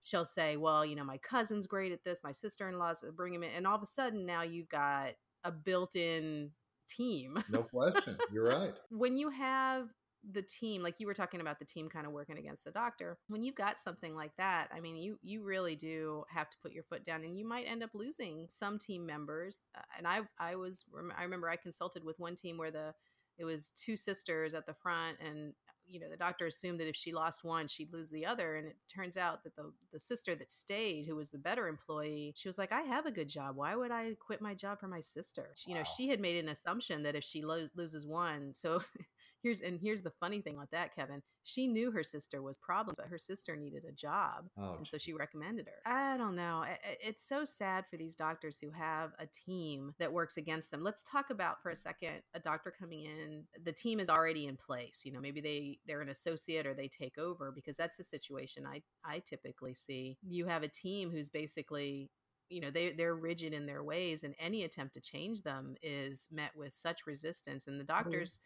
she'll 0.00 0.24
say, 0.24 0.56
"Well, 0.56 0.86
you 0.86 0.96
know, 0.96 1.04
my 1.04 1.18
cousin's 1.18 1.66
great 1.66 1.92
at 1.92 2.04
this, 2.04 2.24
my 2.24 2.32
sister-in-law's 2.32 3.04
uh, 3.04 3.10
bring 3.10 3.34
him 3.34 3.42
in," 3.42 3.50
and 3.50 3.66
all 3.66 3.76
of 3.76 3.82
a 3.82 3.86
sudden 3.86 4.24
now 4.24 4.42
you've 4.42 4.70
got 4.70 5.14
a 5.44 5.52
built-in 5.52 6.50
team. 6.88 7.42
no 7.50 7.62
question. 7.62 8.16
You're 8.32 8.46
right. 8.48 8.72
when 8.90 9.16
you 9.16 9.30
have 9.30 9.88
the 10.32 10.42
team 10.42 10.82
like 10.82 10.98
you 10.98 11.06
were 11.06 11.14
talking 11.14 11.40
about 11.40 11.58
the 11.58 11.64
team 11.64 11.88
kind 11.88 12.04
of 12.04 12.12
working 12.12 12.38
against 12.38 12.64
the 12.64 12.72
doctor 12.72 13.16
when 13.28 13.40
you've 13.40 13.54
got 13.54 13.78
something 13.78 14.16
like 14.16 14.32
that 14.36 14.68
i 14.74 14.80
mean 14.80 14.96
you 14.96 15.16
you 15.22 15.44
really 15.44 15.76
do 15.76 16.24
have 16.28 16.50
to 16.50 16.56
put 16.60 16.72
your 16.72 16.82
foot 16.82 17.04
down 17.04 17.22
and 17.22 17.38
you 17.38 17.46
might 17.46 17.66
end 17.68 17.84
up 17.84 17.90
losing 17.94 18.44
some 18.48 18.78
team 18.78 19.06
members 19.06 19.62
uh, 19.76 19.82
and 19.96 20.08
i 20.08 20.20
i 20.40 20.56
was 20.56 20.84
i 21.16 21.22
remember 21.22 21.48
i 21.48 21.54
consulted 21.54 22.04
with 22.04 22.18
one 22.18 22.34
team 22.34 22.58
where 22.58 22.72
the 22.72 22.92
it 23.38 23.44
was 23.44 23.70
two 23.76 23.96
sisters 23.96 24.54
at 24.54 24.66
the 24.66 24.74
front 24.74 25.16
and 25.24 25.52
you 25.88 25.98
know 25.98 26.08
the 26.08 26.16
doctor 26.16 26.46
assumed 26.46 26.78
that 26.78 26.88
if 26.88 26.96
she 26.96 27.12
lost 27.12 27.44
one 27.44 27.66
she'd 27.66 27.92
lose 27.92 28.10
the 28.10 28.26
other 28.26 28.56
and 28.56 28.66
it 28.66 28.76
turns 28.92 29.16
out 29.16 29.42
that 29.42 29.56
the 29.56 29.72
the 29.92 29.98
sister 29.98 30.34
that 30.34 30.50
stayed 30.50 31.06
who 31.06 31.16
was 31.16 31.30
the 31.30 31.38
better 31.38 31.68
employee 31.68 32.34
she 32.36 32.48
was 32.48 32.58
like 32.58 32.72
i 32.72 32.82
have 32.82 33.06
a 33.06 33.10
good 33.10 33.28
job 33.28 33.56
why 33.56 33.74
would 33.74 33.90
i 33.90 34.14
quit 34.20 34.40
my 34.40 34.54
job 34.54 34.78
for 34.78 34.88
my 34.88 35.00
sister 35.00 35.48
wow. 35.50 35.64
you 35.66 35.74
know 35.74 35.84
she 35.84 36.08
had 36.08 36.20
made 36.20 36.42
an 36.42 36.50
assumption 36.50 37.02
that 37.02 37.16
if 37.16 37.24
she 37.24 37.42
lo- 37.42 37.68
loses 37.74 38.06
one 38.06 38.52
so 38.54 38.82
here's 39.42 39.60
and 39.60 39.78
here's 39.80 40.02
the 40.02 40.12
funny 40.20 40.40
thing 40.40 40.58
with 40.58 40.70
that 40.70 40.94
kevin 40.94 41.22
she 41.44 41.66
knew 41.66 41.90
her 41.90 42.02
sister 42.02 42.42
was 42.42 42.58
problems 42.58 42.98
but 42.98 43.08
her 43.08 43.18
sister 43.18 43.56
needed 43.56 43.84
a 43.88 43.92
job 43.92 44.48
oh, 44.58 44.76
and 44.76 44.86
so 44.86 44.98
she 44.98 45.12
recommended 45.12 45.66
her. 45.66 45.90
I 45.90 46.16
don't 46.16 46.34
know 46.36 46.64
it's 47.00 47.26
so 47.26 47.44
sad 47.44 47.84
for 47.90 47.96
these 47.96 48.14
doctors 48.14 48.58
who 48.60 48.70
have 48.70 49.12
a 49.18 49.26
team 49.26 49.94
that 49.98 50.12
works 50.12 50.36
against 50.36 50.70
them. 50.70 50.82
Let's 50.82 51.02
talk 51.02 51.30
about 51.30 51.62
for 51.62 51.70
a 51.70 51.76
second 51.76 52.22
a 52.34 52.40
doctor 52.40 52.72
coming 52.76 53.04
in 53.04 53.44
the 53.64 53.72
team 53.72 54.00
is 54.00 54.10
already 54.10 54.46
in 54.46 54.56
place 54.56 55.02
you 55.04 55.12
know 55.12 55.20
maybe 55.20 55.40
they 55.40 55.78
they're 55.86 56.00
an 56.00 56.08
associate 56.08 56.66
or 56.66 56.74
they 56.74 56.88
take 56.88 57.18
over 57.18 57.52
because 57.52 57.76
that's 57.76 57.96
the 57.96 58.04
situation 58.04 58.64
i 58.66 58.82
i 59.04 59.20
typically 59.20 59.74
see. 59.74 60.18
You 60.22 60.46
have 60.46 60.62
a 60.62 60.68
team 60.68 61.10
who's 61.10 61.28
basically 61.28 62.10
you 62.48 62.60
know 62.60 62.70
they 62.70 62.90
they're 62.90 63.14
rigid 63.14 63.52
in 63.52 63.66
their 63.66 63.82
ways 63.82 64.24
and 64.24 64.34
any 64.38 64.64
attempt 64.64 64.94
to 64.94 65.00
change 65.00 65.42
them 65.42 65.74
is 65.82 66.28
met 66.32 66.50
with 66.56 66.72
such 66.72 67.06
resistance 67.06 67.66
and 67.66 67.78
the 67.78 67.84
mm-hmm. 67.84 68.04
doctors 68.04 68.40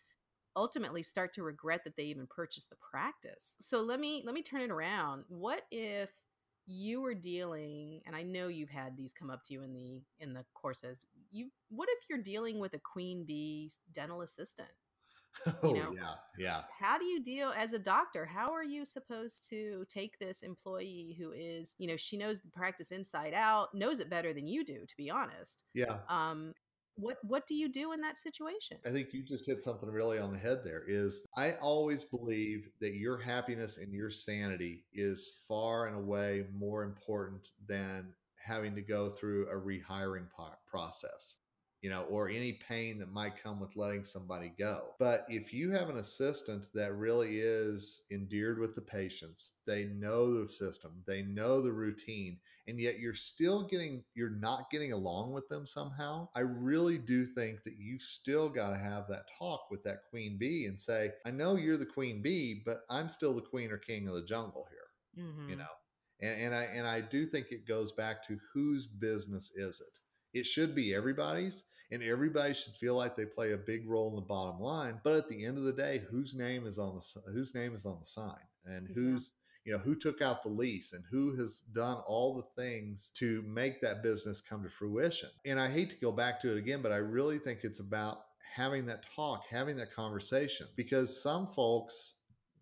ultimately 0.57 1.03
start 1.03 1.33
to 1.35 1.43
regret 1.43 1.85
that 1.85 1.97
they 1.97 2.05
even 2.05 2.27
purchased 2.27 2.71
the 2.71 2.77
practice. 2.77 3.57
So 3.61 3.81
let 3.81 4.01
me 4.01 4.23
let 4.25 4.35
me 4.35 4.43
turn 4.43 4.63
it 4.63 4.71
around. 4.71 5.25
What 5.29 5.63
if 5.71 6.11
you 6.67 7.01
were 7.03 7.15
dealing 7.15 8.01
and 8.07 8.15
I 8.15 8.23
know 8.23 8.49
you've 8.49 8.71
had 8.71 8.97
these 8.97 9.13
come 9.13 9.31
up 9.31 9.43
to 9.45 9.55
you 9.55 9.63
in 9.63 9.73
the 9.73 10.03
in 10.21 10.33
the 10.33 10.45
courses. 10.55 11.05
You 11.31 11.51
what 11.71 11.89
if 11.91 12.09
you're 12.09 12.23
dealing 12.23 12.61
with 12.61 12.75
a 12.75 12.79
queen 12.79 13.25
bee 13.25 13.71
dental 13.93 14.23
assistant? 14.23 14.69
Oh 15.47 15.69
you 15.69 15.75
know, 15.75 15.93
yeah, 15.95 16.15
yeah. 16.39 16.61
How 16.79 16.99
do 16.99 17.07
you 17.07 17.23
deal 17.23 17.55
as 17.57 17.73
a 17.73 17.79
doctor? 17.79 18.27
How 18.27 18.53
are 18.53 18.63
you 18.63 18.85
supposed 18.85 19.49
to 19.49 19.85
take 19.89 20.19
this 20.19 20.43
employee 20.43 21.17
who 21.19 21.33
is, 21.33 21.75
you 21.79 21.89
know, 21.89 21.97
she 21.97 22.19
knows 22.19 22.43
the 22.43 22.51
practice 22.51 22.93
inside 22.93 23.33
out, 23.33 23.75
knows 23.75 23.99
it 24.01 24.11
better 24.11 24.35
than 24.35 24.47
you 24.47 24.63
do, 24.63 24.85
to 24.87 24.97
be 24.97 25.11
honest. 25.11 25.65
Yeah. 25.73 26.01
Um, 26.11 26.53
what 26.97 27.17
what 27.23 27.47
do 27.47 27.55
you 27.55 27.71
do 27.71 27.93
in 27.93 28.01
that 28.01 28.19
situation 28.19 28.77
i 28.87 28.91
think 28.91 29.13
you 29.13 29.23
just 29.23 29.47
hit 29.47 29.63
something 29.63 29.91
really 29.91 30.19
on 30.19 30.33
the 30.33 30.39
head 30.39 30.61
there 30.65 30.85
is 30.87 31.27
i 31.37 31.53
always 31.53 32.05
believe 32.05 32.69
that 32.81 32.95
your 32.95 33.19
happiness 33.19 33.79
and 33.79 33.93
your 33.93 34.11
sanity 34.11 34.85
is 34.93 35.41
far 35.49 35.87
and 35.87 35.97
away 35.97 36.45
more 36.55 36.83
important 36.83 37.49
than 37.67 38.13
having 38.45 38.75
to 38.75 38.83
go 38.83 39.09
through 39.11 39.49
a 39.49 39.55
rehiring 39.55 40.27
process 40.67 41.37
you 41.83 41.91
know, 41.91 42.03
or 42.03 42.29
any 42.29 42.61
pain 42.69 42.99
that 43.01 43.13
might 43.13 43.43
come 43.43 43.59
with 43.59 43.77
letting 43.77 44.05
somebody 44.05 44.53
go. 44.57 44.91
But 45.01 45.27
if 45.29 45.53
you 45.53 45.73
have 45.73 45.91
an 45.91 45.99
assistant 45.99 46.69
that 46.75 46.95
really 46.95 47.41
is 47.41 48.03
endeared 48.13 48.61
with 48.61 48.77
the 48.77 48.83
patients, 48.83 49.55
they 49.67 49.87
know 49.87 50.41
the 50.41 50.49
system, 50.49 51.03
they 51.07 51.23
know 51.23 51.61
the 51.61 51.73
routine, 51.73 52.39
and 52.69 52.79
yet 52.79 52.99
you're 52.99 53.15
still 53.15 53.67
getting, 53.67 54.05
you're 54.15 54.31
not 54.31 54.71
getting 54.71 54.93
along 54.93 55.33
with 55.33 55.49
them 55.49 55.67
somehow, 55.67 56.29
I 56.35 56.41
really 56.41 56.99
do 56.99 57.25
think 57.25 57.63
that 57.65 57.79
you 57.79 57.99
still 57.99 58.49
got 58.49 58.71
to 58.71 58.79
have 58.79 59.09
that 59.09 59.25
talk 59.39 59.71
with 59.71 59.83
that 59.85 60.05
queen 60.11 60.37
bee 60.39 60.67
and 60.67 60.81
say, 60.81 61.13
I 61.27 61.31
know 61.31 61.57
you're 61.57 61.77
the 61.77 61.87
queen 61.87 62.23
bee, 62.23 62.63
but 62.65 62.83
I'm 62.89 63.09
still 63.09 63.35
the 63.35 63.43
queen 63.43 63.71
or 63.71 63.79
king 63.79 64.09
of 64.09 64.15
the 64.15 64.25
jungle 64.25 64.67
here, 64.71 65.25
mm-hmm. 65.25 65.51
you 65.51 65.57
know? 65.57 65.65
And, 66.21 66.41
and 66.41 66.55
I 66.55 66.63
and 66.65 66.87
I 66.87 67.01
do 67.01 67.27
think 67.27 67.49
it 67.51 67.67
goes 67.67 67.93
back 67.93 68.27
to 68.29 68.39
whose 68.55 68.87
business 68.87 69.51
is 69.57 69.81
it? 69.81 70.39
It 70.39 70.47
should 70.47 70.75
be 70.75 70.95
everybody's, 70.95 71.65
and 71.91 72.03
everybody 72.03 72.55
should 72.55 72.75
feel 72.77 72.97
like 72.97 73.17
they 73.17 73.27
play 73.27 73.53
a 73.53 73.59
big 73.59 73.89
role 73.89 74.09
in 74.11 74.15
the 74.15 74.23
bottom 74.23 74.61
line. 74.61 75.01
But 75.05 75.15
at 75.15 75.29
the 75.29 75.45
end 75.45 75.59
of 75.59 75.65
the 75.65 75.73
day, 75.73 76.03
whose 76.11 76.35
name 76.35 76.67
is 76.67 76.79
on 76.79 76.95
the 76.95 77.33
whose 77.33 77.55
name 77.55 77.75
is 77.75 77.85
on 77.85 77.99
the 77.99 78.07
sign, 78.07 78.47
and 78.65 78.89
yeah. 78.89 78.95
who's 78.95 79.35
you 79.65 79.73
know 79.73 79.79
who 79.79 79.95
took 79.95 80.21
out 80.21 80.43
the 80.43 80.49
lease 80.49 80.93
and 80.93 81.05
who 81.11 81.37
has 81.37 81.61
done 81.73 81.99
all 82.07 82.35
the 82.35 82.63
things 82.63 83.11
to 83.17 83.43
make 83.47 83.81
that 83.81 84.03
business 84.03 84.41
come 84.41 84.63
to 84.63 84.71
fruition. 84.71 85.29
And 85.45 85.61
I 85.61 85.71
hate 85.71 85.91
to 85.91 85.97
go 85.97 86.13
back 86.13 86.41
to 86.43 86.53
it 86.53 86.59
again, 86.59 86.83
but 86.83 86.93
I 86.93 86.97
really 86.97 87.39
think 87.39 87.61
it's 87.63 87.81
about 87.81 88.25
having 88.55 88.87
that 88.87 89.05
talk, 89.15 89.45
having 89.51 89.77
that 89.77 89.95
conversation. 89.95 90.67
Because 90.77 91.23
some 91.23 91.47
folks 91.47 92.17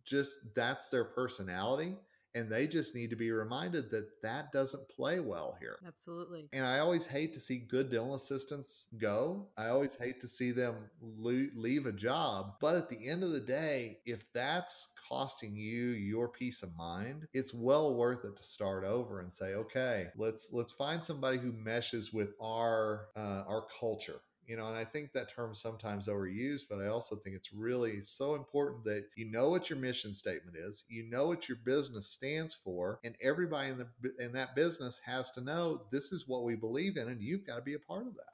just 0.05 0.55
that's 0.55 0.89
their 0.89 1.05
personality 1.05 1.97
and 2.35 2.51
they 2.51 2.67
just 2.67 2.95
need 2.95 3.11
to 3.11 3.17
be 3.17 3.31
reminded 3.31 3.91
that 3.91 4.23
that 4.23 4.53
doesn't 4.53 4.89
play 4.89 5.21
well 5.21 5.57
here. 5.61 5.79
Absolutely. 5.87 6.49
And 6.53 6.65
I 6.65 6.79
always 6.79 7.07
hate 7.07 7.33
to 7.35 7.41
see 7.41 7.59
good 7.59 7.91
dental 7.91 8.15
assistants 8.15 8.87
go. 8.99 9.49
I 9.57 9.69
always 9.69 9.97
hate 9.97 10.21
to 10.21 10.29
see 10.29 10.53
them 10.53 10.77
leave 11.01 11.87
a 11.87 11.93
job. 11.93 12.55
But 12.61 12.77
at 12.77 12.89
the 12.89 13.09
end 13.09 13.23
of 13.23 13.33
the 13.33 13.41
day, 13.41 13.99
if 14.07 14.25
that's 14.33 14.89
costing 15.09 15.57
you 15.57 15.89
your 15.89 16.29
peace 16.29 16.63
of 16.63 16.77
mind, 16.77 17.27
it's 17.33 17.53
well 17.53 17.95
worth 17.97 18.25
it 18.25 18.37
to 18.37 18.45
start 18.45 18.85
over 18.85 19.21
and 19.21 19.35
say, 19.35 19.55
okay, 19.55 20.09
let's 20.17 20.53
let's 20.53 20.73
find 20.73 21.05
somebody 21.05 21.39
who 21.39 21.53
meshes 21.53 22.13
with 22.13 22.31
our 22.41 23.09
uh, 23.17 23.43
our 23.49 23.65
culture 23.79 24.21
you 24.51 24.57
know 24.57 24.67
and 24.67 24.77
i 24.77 24.85
think 24.85 25.13
that 25.13 25.33
term 25.33 25.55
sometimes 25.55 26.09
overused 26.09 26.65
but 26.69 26.81
i 26.81 26.89
also 26.89 27.15
think 27.15 27.37
it's 27.37 27.53
really 27.53 28.01
so 28.01 28.35
important 28.35 28.83
that 28.83 29.05
you 29.15 29.31
know 29.31 29.49
what 29.49 29.71
your 29.71 29.79
mission 29.79 30.13
statement 30.13 30.57
is 30.57 30.83
you 30.89 31.05
know 31.09 31.29
what 31.29 31.49
your 31.49 31.59
business 31.65 32.09
stands 32.09 32.53
for 32.53 32.99
and 33.05 33.15
everybody 33.23 33.71
in 33.71 33.79
the 33.79 34.25
in 34.25 34.33
that 34.33 34.57
business 34.57 35.01
has 35.05 35.31
to 35.31 35.41
know 35.41 35.83
this 35.93 36.11
is 36.11 36.27
what 36.27 36.43
we 36.43 36.57
believe 36.57 36.97
in 36.97 37.09
and 37.09 37.23
you've 37.23 37.47
got 37.47 37.57
to 37.57 37.63
be 37.63 37.75
a 37.75 37.79
part 37.79 38.07
of 38.07 38.15
that 38.15 38.25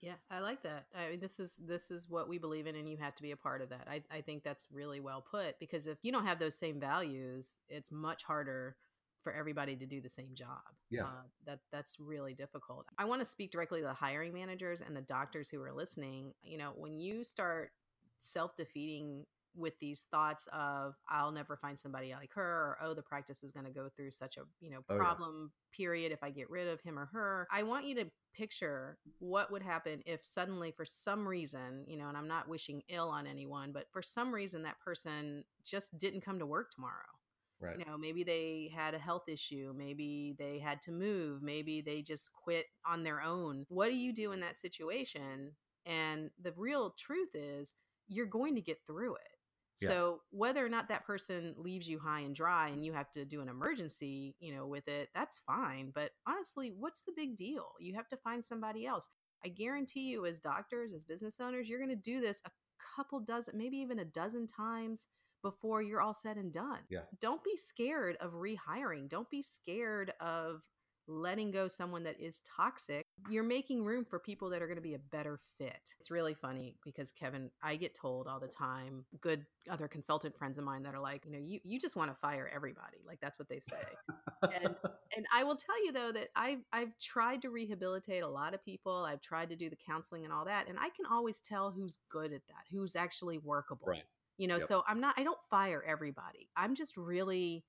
yeah, 0.00 0.14
I 0.30 0.38
like 0.38 0.62
that. 0.62 0.86
I 0.96 1.10
mean, 1.10 1.18
this 1.18 1.40
is 1.40 1.60
this 1.66 1.90
is 1.90 2.08
what 2.08 2.28
we 2.28 2.38
believe 2.38 2.68
in, 2.68 2.76
and 2.76 2.88
you 2.88 2.96
have 2.98 3.16
to 3.16 3.22
be 3.22 3.32
a 3.32 3.36
part 3.36 3.62
of 3.62 3.70
that. 3.70 3.88
I, 3.90 4.00
I 4.12 4.20
think 4.20 4.44
that's 4.44 4.68
really 4.70 5.00
well 5.00 5.24
put 5.28 5.58
because 5.58 5.88
if 5.88 5.98
you 6.02 6.12
don't 6.12 6.24
have 6.24 6.38
those 6.38 6.54
same 6.54 6.78
values, 6.78 7.56
it's 7.68 7.90
much 7.90 8.22
harder 8.22 8.76
for 9.22 9.32
everybody 9.32 9.76
to 9.76 9.86
do 9.86 10.00
the 10.00 10.08
same 10.08 10.34
job. 10.34 10.60
Yeah. 10.90 11.04
Uh, 11.04 11.22
that 11.46 11.60
that's 11.72 11.98
really 11.98 12.34
difficult. 12.34 12.86
I 12.98 13.04
want 13.04 13.20
to 13.20 13.24
speak 13.24 13.50
directly 13.50 13.80
to 13.80 13.86
the 13.86 13.92
hiring 13.92 14.32
managers 14.32 14.82
and 14.82 14.96
the 14.96 15.02
doctors 15.02 15.48
who 15.48 15.60
are 15.62 15.72
listening. 15.72 16.32
You 16.42 16.58
know, 16.58 16.72
when 16.76 16.98
you 16.98 17.24
start 17.24 17.70
self-defeating 18.18 19.24
with 19.56 19.78
these 19.80 20.06
thoughts 20.10 20.46
of 20.52 20.94
I'll 21.08 21.32
never 21.32 21.56
find 21.56 21.78
somebody 21.78 22.12
like 22.14 22.32
her 22.34 22.42
or 22.42 22.78
oh 22.80 22.94
the 22.94 23.02
practice 23.02 23.42
is 23.42 23.50
going 23.50 23.66
to 23.66 23.72
go 23.72 23.88
through 23.96 24.12
such 24.12 24.36
a, 24.36 24.42
you 24.60 24.70
know, 24.70 24.80
problem 24.82 25.34
oh, 25.34 25.42
yeah. 25.42 25.76
period 25.76 26.12
if 26.12 26.22
I 26.22 26.30
get 26.30 26.50
rid 26.50 26.68
of 26.68 26.80
him 26.80 26.98
or 26.98 27.06
her. 27.06 27.48
I 27.50 27.64
want 27.64 27.86
you 27.86 27.94
to 27.96 28.06
picture 28.34 28.98
what 29.18 29.50
would 29.50 29.62
happen 29.62 30.00
if 30.06 30.24
suddenly 30.24 30.70
for 30.70 30.84
some 30.84 31.26
reason, 31.26 31.84
you 31.86 31.96
know, 31.96 32.08
and 32.08 32.16
I'm 32.16 32.28
not 32.28 32.48
wishing 32.48 32.82
ill 32.88 33.08
on 33.08 33.26
anyone, 33.26 33.72
but 33.72 33.86
for 33.90 34.02
some 34.02 34.32
reason 34.32 34.62
that 34.62 34.78
person 34.80 35.44
just 35.64 35.98
didn't 35.98 36.20
come 36.20 36.38
to 36.38 36.46
work 36.46 36.70
tomorrow 36.70 37.17
Right. 37.60 37.78
You 37.78 37.84
know, 37.84 37.98
maybe 37.98 38.22
they 38.22 38.70
had 38.74 38.94
a 38.94 38.98
health 38.98 39.28
issue, 39.28 39.74
maybe 39.76 40.36
they 40.38 40.60
had 40.60 40.80
to 40.82 40.92
move, 40.92 41.42
maybe 41.42 41.80
they 41.80 42.02
just 42.02 42.32
quit 42.32 42.66
on 42.86 43.02
their 43.02 43.20
own. 43.20 43.66
What 43.68 43.88
do 43.88 43.96
you 43.96 44.12
do 44.12 44.30
in 44.32 44.40
that 44.40 44.58
situation? 44.58 45.52
And 45.84 46.30
the 46.40 46.54
real 46.56 46.94
truth 46.96 47.30
is, 47.34 47.74
you're 48.06 48.26
going 48.26 48.54
to 48.54 48.60
get 48.60 48.78
through 48.86 49.16
it. 49.16 49.22
Yeah. 49.80 49.88
So 49.88 50.20
whether 50.30 50.64
or 50.64 50.68
not 50.68 50.88
that 50.88 51.04
person 51.04 51.54
leaves 51.56 51.88
you 51.88 51.98
high 51.98 52.20
and 52.20 52.34
dry 52.34 52.68
and 52.68 52.84
you 52.84 52.92
have 52.92 53.10
to 53.12 53.24
do 53.24 53.40
an 53.40 53.48
emergency, 53.48 54.34
you 54.40 54.54
know, 54.54 54.66
with 54.66 54.88
it, 54.88 55.08
that's 55.14 55.38
fine. 55.46 55.92
But 55.94 56.10
honestly, 56.26 56.72
what's 56.76 57.02
the 57.02 57.12
big 57.14 57.36
deal? 57.36 57.66
You 57.78 57.94
have 57.94 58.08
to 58.08 58.16
find 58.16 58.44
somebody 58.44 58.86
else. 58.86 59.08
I 59.44 59.48
guarantee 59.48 60.08
you, 60.08 60.26
as 60.26 60.40
doctors, 60.40 60.92
as 60.92 61.04
business 61.04 61.38
owners, 61.40 61.68
you're 61.68 61.78
going 61.78 61.90
to 61.90 61.96
do 61.96 62.20
this 62.20 62.42
a 62.44 62.50
couple 62.96 63.20
dozen, 63.20 63.56
maybe 63.56 63.76
even 63.78 64.00
a 64.00 64.04
dozen 64.04 64.46
times 64.48 65.06
before 65.42 65.82
you're 65.82 66.00
all 66.00 66.14
said 66.14 66.36
and 66.36 66.52
done. 66.52 66.80
Yeah. 66.88 67.02
Don't 67.20 67.42
be 67.44 67.56
scared 67.56 68.16
of 68.20 68.32
rehiring. 68.32 69.08
Don't 69.08 69.30
be 69.30 69.42
scared 69.42 70.12
of 70.20 70.62
letting 71.08 71.50
go 71.50 71.66
someone 71.66 72.04
that 72.04 72.20
is 72.20 72.40
toxic. 72.40 73.06
You're 73.30 73.42
making 73.42 73.82
room 73.82 74.04
for 74.04 74.18
people 74.18 74.50
that 74.50 74.60
are 74.60 74.66
going 74.66 74.76
to 74.76 74.82
be 74.82 74.94
a 74.94 74.98
better 74.98 75.40
fit. 75.56 75.94
It's 75.98 76.10
really 76.10 76.34
funny 76.34 76.76
because 76.84 77.12
Kevin, 77.12 77.50
I 77.62 77.76
get 77.76 77.94
told 77.94 78.26
all 78.28 78.38
the 78.38 78.46
time, 78.46 79.04
good 79.20 79.46
other 79.70 79.88
consultant 79.88 80.36
friends 80.36 80.58
of 80.58 80.64
mine 80.64 80.82
that 80.82 80.94
are 80.94 81.00
like, 81.00 81.24
you 81.24 81.32
know, 81.32 81.38
you, 81.38 81.60
you 81.64 81.80
just 81.80 81.96
want 81.96 82.10
to 82.10 82.16
fire 82.16 82.50
everybody. 82.54 82.98
Like 83.06 83.18
that's 83.20 83.38
what 83.38 83.48
they 83.48 83.58
say. 83.58 83.76
and 84.42 84.76
and 85.16 85.26
I 85.32 85.44
will 85.44 85.56
tell 85.56 85.82
you 85.84 85.92
though 85.92 86.12
that 86.12 86.28
I've 86.36 86.60
I've 86.72 86.98
tried 87.00 87.42
to 87.42 87.50
rehabilitate 87.50 88.22
a 88.22 88.28
lot 88.28 88.52
of 88.52 88.62
people. 88.62 89.06
I've 89.08 89.22
tried 89.22 89.48
to 89.48 89.56
do 89.56 89.70
the 89.70 89.76
counseling 89.76 90.24
and 90.24 90.32
all 90.32 90.44
that. 90.44 90.68
And 90.68 90.78
I 90.78 90.90
can 90.90 91.06
always 91.10 91.40
tell 91.40 91.70
who's 91.70 91.98
good 92.10 92.32
at 92.32 92.46
that, 92.48 92.64
who's 92.70 92.94
actually 92.94 93.38
workable. 93.38 93.86
Right 93.88 94.04
you 94.38 94.48
know 94.48 94.56
yep. 94.56 94.66
so 94.66 94.82
i'm 94.88 95.00
not 95.00 95.14
i 95.18 95.22
don't 95.22 95.38
fire 95.50 95.84
everybody. 95.86 96.48
I'm 96.56 96.74
just 96.74 96.96
really 96.96 97.64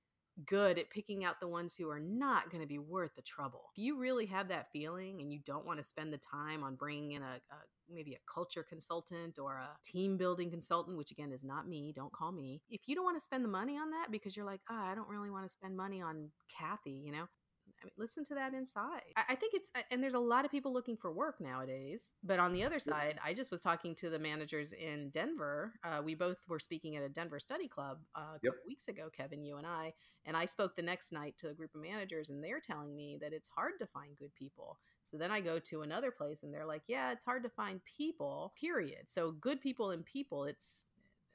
good 0.45 0.79
at 0.79 0.89
picking 0.89 1.25
out 1.25 1.39
the 1.41 1.47
ones 1.47 1.75
who 1.75 1.89
are 1.89 1.99
not 1.99 2.49
going 2.49 2.61
to 2.61 2.67
be 2.67 2.79
worth 2.79 3.11
the 3.15 3.21
trouble. 3.21 3.71
If 3.75 3.83
you 3.83 3.99
really 3.99 4.25
have 4.27 4.47
that 4.47 4.67
feeling 4.71 5.19
and 5.19 5.33
you 5.33 5.39
don't 5.45 5.65
want 5.65 5.79
to 5.79 5.83
spend 5.83 6.13
the 6.13 6.17
time 6.17 6.63
on 6.63 6.75
bringing 6.75 7.11
in 7.11 7.21
a, 7.21 7.25
a 7.51 7.55
maybe 7.91 8.13
a 8.13 8.19
culture 8.33 8.63
consultant 8.63 9.37
or 9.37 9.55
a 9.55 9.69
team 9.83 10.15
building 10.15 10.49
consultant 10.49 10.97
which 10.97 11.11
again 11.11 11.31
is 11.33 11.43
not 11.43 11.67
me 11.67 11.91
don't 11.93 12.13
call 12.13 12.31
me. 12.31 12.61
If 12.69 12.81
you 12.85 12.95
don't 12.95 13.03
want 13.03 13.17
to 13.17 13.23
spend 13.23 13.43
the 13.43 13.49
money 13.49 13.77
on 13.77 13.91
that 13.91 14.11
because 14.11 14.37
you're 14.37 14.45
like 14.45 14.61
oh, 14.69 14.75
i 14.75 14.93
don't 14.95 15.09
really 15.09 15.31
want 15.31 15.45
to 15.45 15.49
spend 15.49 15.75
money 15.75 16.01
on 16.01 16.29
kathy 16.55 17.01
you 17.03 17.11
know 17.11 17.27
I 17.81 17.85
mean, 17.85 17.93
listen 17.97 18.23
to 18.25 18.35
that 18.35 18.53
inside. 18.53 19.13
I, 19.15 19.23
I, 19.29 19.35
think 19.35 19.53
it's, 19.53 19.71
and 19.91 20.01
there's 20.03 20.13
a 20.13 20.19
lot 20.19 20.45
of 20.45 20.51
people 20.51 20.73
looking 20.73 20.97
for 20.97 21.11
work 21.11 21.39
nowadays. 21.39 22.11
But 22.23 22.39
on 22.39 22.53
the 22.53 22.63
other 22.63 22.79
side, 22.79 23.19
I 23.23 23.33
just 23.33 23.51
was 23.51 23.61
talking 23.61 23.95
to 23.95 24.09
the 24.09 24.19
managers 24.19 24.73
in 24.73 25.09
Denver. 25.09 25.73
Uh, 25.83 26.01
we 26.03 26.15
both 26.15 26.37
were 26.47 26.59
speaking 26.59 26.95
at 26.95 27.03
a 27.03 27.09
Denver 27.09 27.39
study 27.39 27.67
club 27.67 27.99
uh, 28.15 28.21
a 28.21 28.39
yep. 28.43 28.53
couple 28.53 28.67
weeks 28.67 28.87
ago, 28.87 29.09
Kevin, 29.15 29.43
you 29.43 29.57
and 29.57 29.67
I. 29.67 29.93
And 30.25 30.35
I 30.35 30.45
spoke 30.45 30.75
the 30.75 30.81
next 30.81 31.11
night 31.11 31.35
to 31.39 31.49
a 31.49 31.53
group 31.53 31.73
of 31.73 31.81
managers, 31.81 32.29
and 32.29 32.43
they're 32.43 32.59
telling 32.59 32.95
me 32.95 33.17
that 33.21 33.33
it's 33.33 33.49
hard 33.49 33.73
to 33.79 33.87
find 33.87 34.17
good 34.17 34.33
people. 34.35 34.77
So 35.03 35.17
then 35.17 35.31
I 35.31 35.41
go 35.41 35.59
to 35.59 35.81
another 35.81 36.11
place, 36.11 36.43
and 36.43 36.53
they're 36.53 36.65
like, 36.65 36.83
yeah, 36.87 37.11
it's 37.11 37.25
hard 37.25 37.43
to 37.43 37.49
find 37.49 37.79
people, 37.85 38.53
period. 38.59 39.05
So 39.07 39.31
good 39.31 39.61
people 39.61 39.91
and 39.91 40.05
people, 40.05 40.43
it's, 40.43 40.85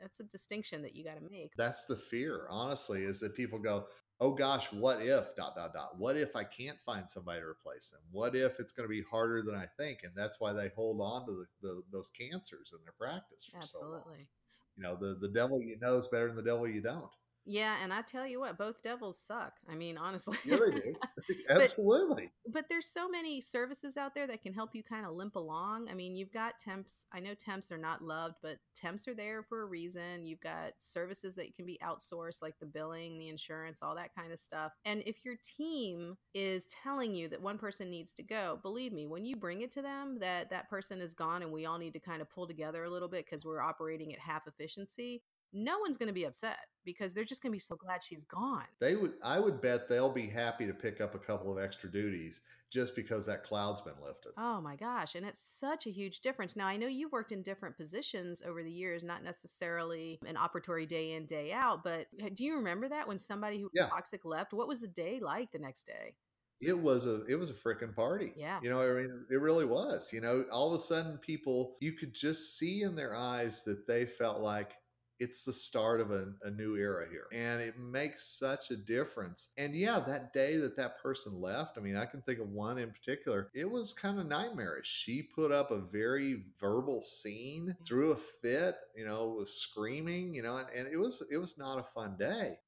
that's 0.01 0.21
a 0.21 0.25
distinction 0.25 0.83
that 0.83 0.95
you 0.95 1.05
got 1.05 1.17
to 1.17 1.31
make. 1.31 1.53
That's 1.57 1.87
the 1.87 1.97
fear, 1.97 2.47
honestly, 2.51 3.03
is 3.03 3.21
that 3.21 3.35
people 3.35 3.59
go, 3.59 3.87
oh 4.21 4.31
gosh, 4.31 4.73
what 4.73 5.03
if 5.03 5.35
dot 5.37 5.57
dot 5.57 5.73
dot? 5.73 5.99
What 5.99 6.17
if 6.17 6.37
I 6.37 6.45
can't 6.45 6.79
find 6.85 7.09
somebody 7.09 7.41
to 7.41 7.47
replace 7.47 7.91
them? 7.91 8.01
What 8.11 8.35
if 8.35 8.61
it's 8.61 8.73
going 8.73 8.89
to 8.89 8.91
be 8.91 9.03
harder 9.03 9.43
than 9.43 9.55
I 9.55 9.67
think? 9.77 10.01
And 10.05 10.13
that's 10.17 10.41
why 10.41 10.53
they 10.53 10.69
hold 10.69 11.01
on 11.01 11.27
to 11.27 11.33
the, 11.33 11.69
the 11.69 11.83
those 11.93 12.11
cancers 12.11 12.73
in 12.73 12.83
their 12.85 12.95
practice. 12.99 13.51
Absolutely. 13.57 14.01
So 14.03 14.77
you 14.77 14.83
know, 14.83 14.97
the 14.97 15.15
the 15.21 15.29
devil 15.29 15.61
you 15.61 15.79
know 15.81 15.97
is 15.97 16.09
better 16.09 16.29
than 16.29 16.37
the 16.37 16.43
devil 16.43 16.69
you 16.69 16.81
don't. 16.81 17.11
Yeah, 17.47 17.77
and 17.83 17.93
I 17.93 18.01
tell 18.03 18.27
you 18.27 18.41
what, 18.41 18.57
both 18.57 18.83
devils 18.83 19.19
suck. 19.19 19.53
I 19.69 19.75
mean, 19.75 19.99
honestly. 19.99 20.37
Yeah, 20.45 20.57
they 20.65 20.81
do. 20.81 20.95
Absolutely. 21.51 22.31
But, 22.45 22.53
but, 22.53 22.65
there's 22.69 22.87
so 22.87 23.09
many 23.09 23.41
services 23.41 23.97
out 23.97 24.15
there 24.15 24.27
that 24.27 24.43
can 24.43 24.53
help 24.53 24.71
you 24.75 24.83
kind 24.83 25.07
of 25.07 25.13
limp 25.13 25.37
along. 25.37 25.89
I 25.91 25.95
mean, 25.95 26.15
you've 26.15 26.33
got 26.33 26.59
temps. 26.59 27.07
I 27.13 27.21
know 27.21 27.35
temps 27.35 27.71
are 27.71 27.79
not 27.79 28.03
loved, 28.03 28.37
but 28.43 28.57
temps 28.75 29.07
are 29.09 29.15
there 29.15 29.43
for 29.43 29.63
a 29.63 29.67
reason. 29.67 30.25
You've 30.25 30.41
got 30.41 30.73
services 30.79 31.35
that 31.37 31.55
can 31.55 31.67
be 31.67 31.79
outsourced, 31.83 32.43
like 32.43 32.59
the 32.61 32.67
billing, 32.67 33.19
the 33.19 33.29
insurance, 33.29 33.83
all 33.83 33.95
that 33.97 34.15
kind 34.15 34.33
of 34.33 34.39
stuff. 34.39 34.73
And 34.85 35.03
if 35.07 35.25
your 35.25 35.37
team 35.57 36.17
is 36.35 36.67
telling 36.67 37.15
you 37.15 37.29
that 37.29 37.43
one 37.43 37.59
person 37.59 37.91
needs 37.91 38.13
to 38.15 38.23
go, 38.23 38.59
believe 38.63 38.93
me, 38.93 39.07
when 39.07 39.25
you 39.25 39.37
bring 39.37 39.61
it 39.61 39.73
to 39.73 39.83
them 39.83 40.19
that 40.21 40.51
that 40.51 40.69
person 40.69 41.01
is 41.01 41.15
gone 41.15 41.43
and 41.43 41.53
we 41.53 41.67
all 41.67 41.79
need 41.79 41.93
to 41.93 42.01
kind 42.01 42.23
of 42.23 42.31
pull 42.31 42.47
together 42.47 42.85
a 42.85 42.91
little 42.91 43.09
bit 43.09 43.25
because 43.25 43.45
we're 43.45 43.61
operating 43.61 44.13
at 44.13 44.19
half 44.19 44.47
efficiency, 44.47 45.23
no 45.55 45.79
one's 45.79 45.97
going 45.97 46.09
to 46.09 46.13
be 46.13 46.25
upset 46.25 46.59
because 46.85 47.15
they're 47.15 47.25
just 47.25 47.43
going 47.43 47.51
to 47.51 47.55
be 47.55 47.61
so 47.61 47.77
glad 47.77 48.03
she's 48.03 48.25
gone. 48.25 48.65
They 48.81 48.97
would 48.97 49.13
I 49.23 49.39
would 49.39 49.63
bet 49.63 49.89
they'll 49.89 50.11
be 50.11 50.27
happy 50.27 50.67
to 50.67 50.75
pick 50.75 51.01
up 51.01 51.15
a 51.15 51.19
couple 51.19 51.57
of 51.57 51.63
extra 51.63 51.91
duties 51.91 52.41
just 52.71 52.97
because 52.97 53.25
that 53.27 53.45
cloud's 53.45 53.81
been 53.81 53.95
lifted. 54.05 54.33
Oh 54.37 54.61
my 54.61 54.77
gosh, 54.77 55.15
and 55.15 55.25
it's 55.25 55.41
such 55.41 55.87
a 55.87 55.91
huge 55.91 56.21
difference. 56.21 56.57
Now 56.57 56.67
I 56.67 56.77
know 56.77 56.89
you've 56.89 57.13
worked 57.13 57.33
in 57.33 57.43
different 57.43 57.77
positions 57.77 58.43
over 58.45 58.63
the 58.63 58.71
years, 58.71 59.05
not 59.05 59.23
necessarily 59.23 60.19
an 60.27 60.35
operatory 60.35 60.87
day 60.87 61.13
in 61.13 61.25
day 61.25 61.53
out, 61.53 61.85
but 61.85 62.07
do 62.35 62.45
you 62.45 62.57
remember 62.57 62.89
that 62.89 63.07
when 63.07 63.19
somebody 63.19 63.59
who 63.59 63.65
was 63.65 63.73
yeah. 63.75 63.87
toxic 63.87 64.25
left, 64.25 64.53
what 64.53 64.69
was 64.69 64.81
the 64.81 64.89
day 64.89 65.21
like 65.21 65.53
the 65.53 65.59
next 65.59 65.85
day? 65.85 66.17
it 66.61 66.79
was 66.79 67.07
a 67.07 67.25
it 67.27 67.35
was 67.35 67.51
a 67.51 67.55
freaking 67.55 67.95
party. 67.95 68.33
Yeah. 68.37 68.59
You 68.63 68.71
know, 68.71 68.81
I 68.81 69.03
mean 69.03 69.27
it 69.31 69.41
really 69.41 69.65
was. 69.67 70.13
You 70.13 70.21
know, 70.21 70.45
all 70.51 70.73
of 70.73 70.81
a 70.81 70.83
sudden 70.83 71.19
people 71.19 71.77
you 71.81 71.93
could 71.93 72.15
just 72.15 72.57
see 72.59 72.83
in 72.83 72.95
their 72.95 73.15
eyes 73.15 73.63
that 73.65 73.87
they 73.87 74.07
felt 74.07 74.41
like 74.41 74.73
it's 75.21 75.45
the 75.45 75.53
start 75.53 76.01
of 76.01 76.11
a, 76.11 76.33
a, 76.43 76.51
new 76.51 76.77
era 76.77 77.07
here. 77.11 77.27
And 77.33 77.61
it 77.61 77.79
makes 77.79 78.39
such 78.39 78.71
a 78.71 78.77
difference. 78.77 79.49
And 79.59 79.75
yeah 79.75 80.01
that 80.01 80.33
day 80.33 80.57
that 80.57 80.77
that 80.77 81.01
person 81.03 81.41
left 81.41 81.79
i 81.79 81.81
mean 81.81 81.97
i 81.97 82.05
can 82.05 82.23
think 82.23 82.39
of 82.39 82.49
one 82.49 82.79
in 82.79 82.91
particular 82.91 83.49
it 83.55 83.69
was 83.69 83.93
kind 83.93 84.19
of 84.19 84.27
nightmarish. 84.27 84.87
She 84.87 85.23
put 85.23 85.53
up 85.53 85.71
a 85.71 85.81
very 85.81 86.45
verbal 86.61 87.03
scene 87.03 87.75
threw 87.85 88.13
a 88.13 88.17
fit 88.17 88.77
you 88.97 89.07
know 89.07 89.29
was 89.29 89.55
screaming 89.55 90.35
you 90.35 90.43
know 90.43 90.57
and, 90.57 90.69
and 90.77 90.93
it 90.93 90.97
was 90.97 91.23
it 91.31 91.39
was 91.39 91.59
not 91.59 91.79
a 91.79 91.85
fun 91.95 92.17
day. 92.19 92.59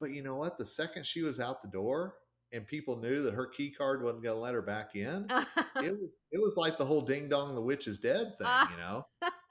But 0.00 0.12
you 0.12 0.22
know 0.22 0.36
what? 0.36 0.58
The 0.58 0.64
second 0.64 1.06
she 1.06 1.22
was 1.22 1.40
out 1.40 1.62
the 1.62 1.68
door 1.68 2.14
and 2.52 2.66
people 2.66 2.96
knew 2.96 3.22
that 3.22 3.34
her 3.34 3.46
key 3.46 3.70
card 3.70 4.02
wasn't 4.02 4.22
going 4.22 4.34
to 4.34 4.40
let 4.40 4.54
her 4.54 4.62
back 4.62 4.94
in 4.94 5.26
it 5.76 5.92
was 5.92 6.10
it 6.32 6.40
was 6.40 6.56
like 6.56 6.78
the 6.78 6.84
whole 6.84 7.02
ding 7.02 7.28
dong 7.28 7.54
the 7.54 7.60
witch 7.60 7.86
is 7.86 7.98
dead 7.98 8.34
thing 8.38 8.46
ah. 8.46 8.70
you 8.70 8.76
know 8.78 9.06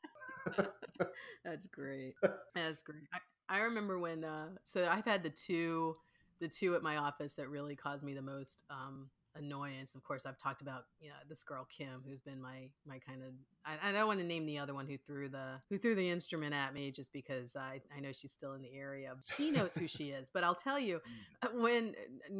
That's 1.45 1.67
great. 1.67 2.15
That's 2.55 2.81
great. 2.81 3.03
I, 3.13 3.19
I 3.47 3.61
remember 3.61 3.99
when, 3.99 4.23
uh, 4.23 4.47
so 4.63 4.87
I've 4.91 5.05
had 5.05 5.23
the 5.23 5.29
two 5.29 5.95
the 6.41 6.47
two 6.49 6.75
at 6.75 6.83
my 6.83 6.97
office 6.97 7.35
that 7.35 7.47
really 7.47 7.77
caused 7.77 8.03
me 8.03 8.13
the 8.13 8.21
most 8.21 8.63
um, 8.69 9.09
annoyance. 9.35 9.95
Of 9.95 10.03
course, 10.03 10.25
I've 10.25 10.37
talked 10.37 10.61
about 10.61 10.85
you 10.99 11.09
know, 11.09 11.15
this 11.29 11.43
girl 11.43 11.67
Kim, 11.75 12.03
who's 12.07 12.21
been 12.21 12.41
my 12.41 12.69
my 12.85 12.99
kind 12.99 13.21
of. 13.23 13.33
I, 13.65 13.89
I, 13.89 13.91
don't 13.91 14.07
want 14.07 14.19
to 14.19 14.25
name 14.25 14.45
the 14.45 14.59
other 14.59 14.73
one 14.73 14.87
who 14.87 14.97
threw 14.97 15.29
the 15.29 15.61
who 15.69 15.77
threw 15.77 15.95
the 15.95 16.09
instrument 16.09 16.53
at 16.53 16.73
me, 16.73 16.91
just 16.91 17.13
because 17.13 17.55
I 17.55 17.81
I 17.95 17.99
know 17.99 18.11
she's 18.11 18.31
still 18.31 18.53
in 18.53 18.61
the 18.61 18.73
area. 18.75 19.13
She 19.35 19.51
knows 19.51 19.75
who 19.75 19.87
she 19.87 20.09
is, 20.09 20.29
but 20.29 20.43
I'll 20.43 20.55
tell 20.55 20.79
you, 20.79 20.99
mm. 21.43 21.61
when 21.61 21.95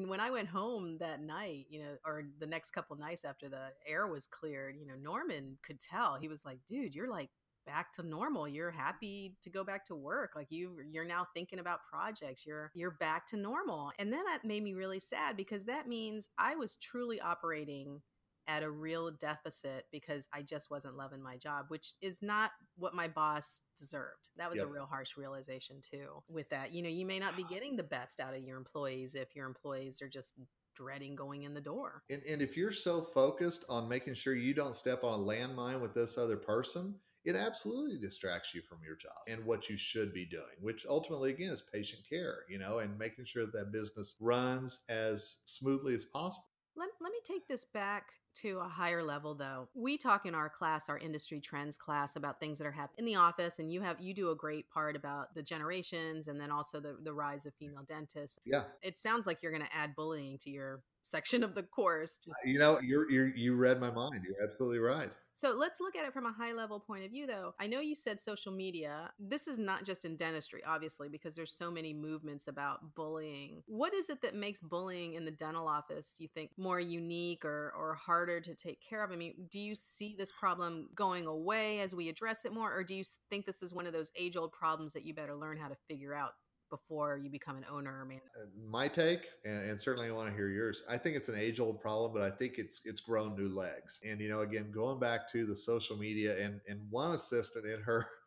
when 0.08 0.20
I 0.20 0.30
went 0.30 0.48
home 0.48 0.98
that 1.00 1.22
night, 1.22 1.68
you 1.70 1.80
know, 1.80 1.96
or 2.06 2.24
the 2.39 2.48
next 2.48 2.72
couple 2.72 2.96
nights 2.98 3.26
after 3.26 3.50
the 3.50 3.70
air 3.88 4.08
was 4.08 4.28
cleared, 4.28 4.76
you 4.78 4.86
know, 4.86 4.96
Norman 5.02 5.58
could 5.63 5.80
tell. 5.80 6.15
He 6.15 6.28
was 6.28 6.46
like, 6.46 6.60
"Dude, 6.68 6.94
you're 6.94 7.10
like 7.10 7.30
back 7.65 7.91
to 7.93 8.04
normal 8.04 8.47
you're 8.47 8.71
happy 8.71 9.36
to 9.41 9.49
go 9.49 9.63
back 9.63 9.86
to 9.86 9.95
work 9.95 10.32
like 10.36 10.47
you 10.49 10.78
you're 10.91 11.06
now 11.06 11.25
thinking 11.34 11.60
about 11.60 11.80
projects 11.89 12.45
you're 12.45 12.71
you're 12.73 12.97
back 12.99 13.25
to 13.28 13.38
normal 13.38 13.91
and 13.99 14.12
then 14.12 14.23
that 14.25 14.45
made 14.45 14.63
me 14.63 14.73
really 14.73 14.99
sad 14.99 15.36
because 15.36 15.65
that 15.65 15.88
means 15.88 16.30
i 16.38 16.56
was 16.56 16.75
truly 16.75 17.19
operating 17.19 18.01
at 18.47 18.63
a 18.63 18.69
real 18.69 19.12
deficit 19.12 19.86
because 19.91 20.28
I 20.34 20.41
just 20.41 20.69
wasn't 20.69 20.95
loving 20.95 21.21
my 21.21 21.38
job, 21.38 21.65
which 21.69 21.93
is 22.01 22.21
not 22.21 22.51
what 22.78 22.93
my 22.93 23.08
boss 23.08 23.62
deserved. 23.78 24.30
That 24.38 24.49
was 24.49 24.60
yep. 24.60 24.67
a 24.67 24.69
real 24.69 24.86
harsh 24.86 25.17
realization 25.17 25.78
too. 25.82 26.23
With 26.30 26.49
that, 26.49 26.71
you 26.71 26.84
know, 26.84 26.89
you 26.89 27.06
may 27.06 27.19
not 27.19 27.36
be 27.36 27.43
getting 27.43 27.75
the 27.75 27.84
best 27.84 28.19
out 28.19 28.36
of 28.36 28.41
your 28.41 28.58
employees 28.58 29.15
if 29.15 29.36
your 29.36 29.47
employees 29.47 30.01
are 30.01 30.10
just 30.10 30.36
dreading 30.75 31.15
going 31.15 31.43
in 31.43 31.54
the 31.54 31.62
door. 31.62 32.04
And, 32.10 32.21
and 32.30 32.41
if 32.41 32.56
you're 32.56 32.71
so 32.71 33.01
focused 33.01 33.65
on 33.69 33.89
making 33.89 34.13
sure 34.13 34.36
you 34.36 34.54
don't 34.54 34.75
step 34.75 35.04
on 35.04 35.21
a 35.21 35.23
landmine 35.23 35.82
with 35.82 35.93
this 35.93 36.17
other 36.17 36.38
person, 36.38 36.95
it 37.25 37.35
absolutely 37.35 37.97
distracts 37.97 38.53
you 38.53 38.61
from 38.61 38.77
your 38.85 38.95
job 38.95 39.17
and 39.27 39.43
what 39.45 39.69
you 39.69 39.77
should 39.77 40.13
be 40.13 40.25
doing, 40.25 40.43
which 40.61 40.85
ultimately, 40.88 41.31
again, 41.31 41.51
is 41.51 41.63
patient 41.73 42.01
care, 42.07 42.39
you 42.47 42.59
know, 42.59 42.79
and 42.79 42.97
making 42.97 43.25
sure 43.25 43.45
that, 43.47 43.71
business 43.71 44.15
runs 44.19 44.81
as 44.89 45.38
smoothly 45.45 45.95
as 45.95 46.05
possible. 46.05 46.45
Let, 46.75 46.89
let 47.01 47.11
me 47.11 47.19
take 47.23 47.47
this 47.47 47.65
back 47.65 48.11
to 48.36 48.60
a 48.60 48.67
higher 48.67 49.04
level 49.04 49.34
though 49.34 49.67
we 49.74 49.98
talk 49.98 50.26
in 50.26 50.36
our 50.36 50.50
class 50.50 50.89
our 50.89 50.98
industry 50.98 51.39
trends 51.39 51.78
class 51.78 52.15
about 52.15 52.39
things 52.39 52.58
that 52.58 52.67
are 52.67 52.71
happening 52.71 53.00
in 53.00 53.06
the 53.06 53.15
office 53.15 53.60
and 53.60 53.71
you 53.71 53.82
have 53.82 54.00
you 54.00 54.13
do 54.13 54.32
a 54.32 54.36
great 54.36 54.69
part 54.69 54.95
about 54.95 55.34
the 55.36 55.41
generations 55.41 56.28
and 56.28 56.39
then 56.39 56.52
also 56.52 56.80
the, 56.80 56.98
the 57.04 57.13
rise 57.13 57.45
of 57.45 57.54
female 57.56 57.84
dentists 57.88 58.39
yeah 58.45 58.63
it 58.82 58.98
sounds 58.98 59.26
like 59.26 59.41
you're 59.41 59.52
going 59.52 59.63
to 59.63 59.76
add 59.76 59.95
bullying 59.95 60.38
to 60.38 60.50
your 60.50 60.82
section 61.06 61.43
of 61.43 61.56
the 61.56 61.63
course. 61.63 62.17
Just... 62.17 62.36
You 62.43 62.60
know, 62.60 62.80
you're, 62.82 63.10
you're 63.10 63.28
you 63.28 63.56
read 63.56 63.80
my 63.80 63.91
mind. 63.91 64.24
You're 64.28 64.43
absolutely 64.43 64.80
right. 64.80 65.10
So 65.38 65.50
let's 65.50 65.82
look 65.82 65.98
at 65.98 66.06
it 66.06 66.13
from 66.13 66.26
a 66.26 66.32
high 66.32 66.54
level 66.54 66.80
point 66.80 67.04
of 67.04 67.12
view, 67.12 67.28
though. 67.28 67.54
I 67.60 67.67
know 67.67 67.82
you 67.82 67.93
said 67.93 68.21
social 68.21 68.54
media. 68.54 69.12
This 69.19 69.50
is 69.50 69.58
not 69.58 69.84
just 69.84 70.06
in 70.06 70.15
dentistry, 70.15 70.63
obviously, 70.65 71.10
because 71.10 71.36
there's 71.36 71.52
so 71.52 71.69
many 71.69 71.93
movements 71.93 72.48
about 72.48 72.95
bullying. 72.95 73.62
What 73.65 73.93
is 73.93 74.10
it 74.10 74.21
that 74.21 74.34
makes 74.34 74.62
bullying 74.62 75.15
in 75.15 75.26
the 75.26 75.32
dental 75.32 75.67
office, 75.67 76.15
you 76.19 76.30
think, 76.34 76.52
more 76.58 76.80
unique 76.80 77.43
or, 77.43 77.74
or 77.78 77.95
harder 77.95 78.24
to 78.25 78.55
take 78.55 78.81
care 78.81 79.03
of? 79.03 79.11
I 79.11 79.15
mean, 79.15 79.47
do 79.49 79.59
you 79.59 79.75
see 79.75 80.15
this 80.17 80.31
problem 80.31 80.89
going 80.95 81.27
away 81.27 81.79
as 81.79 81.95
we 81.95 82.09
address 82.09 82.45
it 82.45 82.53
more, 82.53 82.73
or 82.73 82.83
do 82.83 82.95
you 82.95 83.03
think 83.29 83.45
this 83.45 83.61
is 83.61 83.73
one 83.73 83.88
of 83.88 83.93
those 83.93 84.11
age 84.17 84.35
old 84.35 84.51
problems 84.51 84.93
that 84.93 85.05
you 85.05 85.13
better 85.13 85.35
learn 85.35 85.57
how 85.57 85.67
to 85.67 85.75
figure 85.88 86.13
out 86.13 86.31
before 86.69 87.17
you 87.17 87.29
become 87.29 87.57
an 87.57 87.65
owner 87.71 88.01
or 88.01 88.05
manager? 88.05 88.25
Uh, 88.41 88.45
my 88.67 88.88
take, 88.88 89.21
and, 89.43 89.69
and, 89.69 89.81
certainly 89.81 90.09
I 90.09 90.11
want 90.11 90.29
to 90.29 90.35
hear 90.35 90.49
yours. 90.49 90.83
I 90.89 90.97
think 90.97 91.15
it's 91.15 91.29
an 91.29 91.38
age 91.38 91.59
old 91.59 91.79
problem, 91.79 92.11
but 92.13 92.21
I 92.21 92.31
think 92.31 92.55
it's 92.57 92.81
it's 92.85 93.01
grown 93.01 93.35
new 93.35 93.49
legs. 93.49 93.99
And 94.07 94.19
you 94.19 94.29
know, 94.29 94.41
again, 94.41 94.71
going 94.71 94.99
back 94.99 95.31
to 95.31 95.45
the 95.45 95.55
social 95.55 95.97
media 95.97 96.43
and 96.43 96.59
and 96.67 96.79
one 96.89 97.11
assistant 97.11 97.65
in 97.65 97.81
her. 97.81 98.07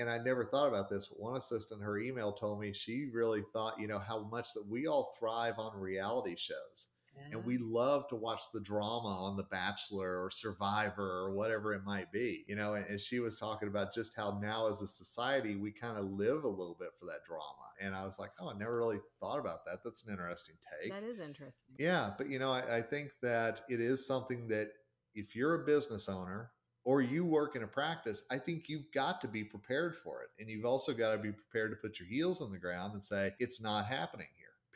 And 0.00 0.08
I 0.08 0.18
never 0.18 0.44
thought 0.44 0.68
about 0.68 0.88
this. 0.88 1.12
One 1.16 1.36
assistant, 1.36 1.82
her 1.82 1.98
email 1.98 2.32
told 2.32 2.60
me 2.60 2.72
she 2.72 3.06
really 3.12 3.42
thought, 3.52 3.80
you 3.80 3.88
know, 3.88 3.98
how 3.98 4.28
much 4.30 4.52
that 4.54 4.64
we 4.64 4.86
all 4.86 5.12
thrive 5.18 5.58
on 5.58 5.76
reality 5.76 6.36
shows 6.36 6.92
and 7.30 7.44
we 7.44 7.58
love 7.58 8.08
to 8.08 8.16
watch 8.16 8.42
the 8.52 8.60
drama 8.60 9.08
on 9.08 9.36
The 9.36 9.44
Bachelor 9.44 10.22
or 10.24 10.30
Survivor 10.30 11.02
or 11.02 11.32
whatever 11.32 11.74
it 11.74 11.84
might 11.84 12.10
be, 12.12 12.44
you 12.46 12.56
know. 12.56 12.74
And, 12.74 12.86
and 12.86 13.00
she 13.00 13.20
was 13.20 13.38
talking 13.38 13.68
about 13.68 13.94
just 13.94 14.14
how 14.16 14.38
now 14.40 14.68
as 14.68 14.82
a 14.82 14.86
society 14.86 15.56
we 15.56 15.70
kind 15.70 15.98
of 15.98 16.10
live 16.10 16.44
a 16.44 16.48
little 16.48 16.76
bit 16.78 16.90
for 16.98 17.06
that 17.06 17.24
drama. 17.26 17.44
And 17.80 17.94
I 17.94 18.04
was 18.04 18.18
like, 18.18 18.30
oh, 18.40 18.50
I 18.50 18.58
never 18.58 18.76
really 18.76 18.98
thought 19.20 19.38
about 19.38 19.64
that. 19.66 19.84
That's 19.84 20.04
an 20.04 20.12
interesting 20.12 20.56
take. 20.80 20.90
That 20.90 21.04
is 21.04 21.20
interesting. 21.20 21.74
Yeah, 21.78 22.10
but 22.16 22.28
you 22.28 22.38
know, 22.38 22.52
I, 22.52 22.78
I 22.78 22.82
think 22.82 23.10
that 23.22 23.62
it 23.68 23.80
is 23.80 24.06
something 24.06 24.48
that 24.48 24.70
if 25.14 25.34
you're 25.36 25.62
a 25.62 25.66
business 25.66 26.08
owner 26.08 26.50
or 26.84 27.02
you 27.02 27.24
work 27.24 27.54
in 27.54 27.62
a 27.62 27.66
practice, 27.66 28.24
I 28.30 28.38
think 28.38 28.68
you've 28.68 28.90
got 28.94 29.20
to 29.20 29.28
be 29.28 29.44
prepared 29.44 29.96
for 30.02 30.22
it. 30.22 30.30
And 30.40 30.48
you've 30.48 30.64
also 30.64 30.94
got 30.94 31.12
to 31.12 31.18
be 31.18 31.32
prepared 31.32 31.70
to 31.70 31.76
put 31.76 31.98
your 31.98 32.08
heels 32.08 32.40
on 32.40 32.50
the 32.50 32.58
ground 32.58 32.94
and 32.94 33.04
say, 33.04 33.34
it's 33.38 33.60
not 33.60 33.86
happening 33.86 34.28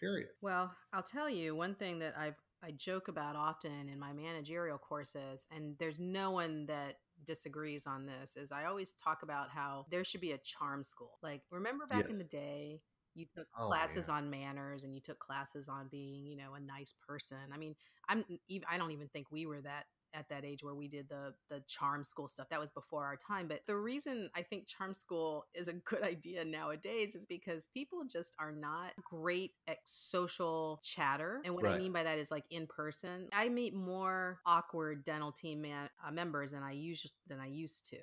period. 0.02 0.28
Well, 0.40 0.74
I'll 0.92 1.02
tell 1.02 1.30
you 1.30 1.54
one 1.54 1.74
thing 1.74 1.98
that 2.00 2.14
I 2.18 2.32
I 2.64 2.70
joke 2.72 3.08
about 3.08 3.34
often 3.34 3.88
in 3.88 3.98
my 3.98 4.12
managerial 4.12 4.78
courses, 4.78 5.46
and 5.54 5.76
there's 5.78 5.98
no 5.98 6.30
one 6.30 6.66
that 6.66 6.96
disagrees 7.24 7.86
on 7.86 8.06
this. 8.06 8.36
Is 8.36 8.52
I 8.52 8.66
always 8.66 8.92
talk 8.92 9.22
about 9.22 9.50
how 9.50 9.86
there 9.90 10.04
should 10.04 10.20
be 10.20 10.32
a 10.32 10.38
charm 10.38 10.82
school. 10.82 11.18
Like 11.22 11.42
remember 11.50 11.86
back 11.86 12.04
yes. 12.04 12.12
in 12.12 12.18
the 12.18 12.24
day, 12.24 12.80
you 13.14 13.26
took 13.36 13.46
oh, 13.58 13.66
classes 13.66 14.06
yeah. 14.08 14.14
on 14.14 14.30
manners 14.30 14.84
and 14.84 14.94
you 14.94 15.00
took 15.00 15.18
classes 15.18 15.68
on 15.68 15.88
being, 15.90 16.26
you 16.26 16.36
know, 16.36 16.54
a 16.54 16.60
nice 16.60 16.94
person. 17.06 17.38
I 17.52 17.58
mean, 17.58 17.74
I'm 18.08 18.24
I 18.70 18.78
don't 18.78 18.92
even 18.92 19.08
think 19.08 19.30
we 19.30 19.46
were 19.46 19.60
that 19.62 19.84
at 20.14 20.28
that 20.28 20.44
age 20.44 20.62
where 20.62 20.74
we 20.74 20.88
did 20.88 21.08
the 21.08 21.34
the 21.50 21.62
charm 21.66 22.04
school 22.04 22.28
stuff. 22.28 22.48
That 22.50 22.60
was 22.60 22.70
before 22.70 23.04
our 23.04 23.16
time 23.16 23.48
but 23.48 23.60
the 23.66 23.76
reason 23.76 24.30
i 24.34 24.42
think 24.42 24.66
charm 24.66 24.94
school 24.94 25.46
is 25.54 25.68
a 25.68 25.72
good 25.72 26.02
idea 26.02 26.44
nowadays 26.44 27.14
is 27.14 27.26
because 27.26 27.66
people 27.66 28.04
just 28.10 28.34
are 28.38 28.52
not 28.52 28.92
great 29.02 29.52
at 29.66 29.78
social 29.84 30.80
chatter 30.82 31.40
and 31.44 31.54
what 31.54 31.64
right. 31.64 31.74
i 31.74 31.78
mean 31.78 31.92
by 31.92 32.02
that 32.02 32.18
is 32.18 32.30
like 32.30 32.44
in 32.50 32.66
person. 32.66 33.28
I 33.32 33.48
meet 33.48 33.74
more 33.74 34.40
awkward 34.46 35.04
dental 35.04 35.32
team 35.32 35.62
man, 35.62 35.88
uh, 36.06 36.10
members 36.10 36.52
than 36.52 36.62
i 36.62 36.72
used 36.72 37.12
than 37.26 37.40
i 37.40 37.46
used 37.46 37.88
to 37.90 37.98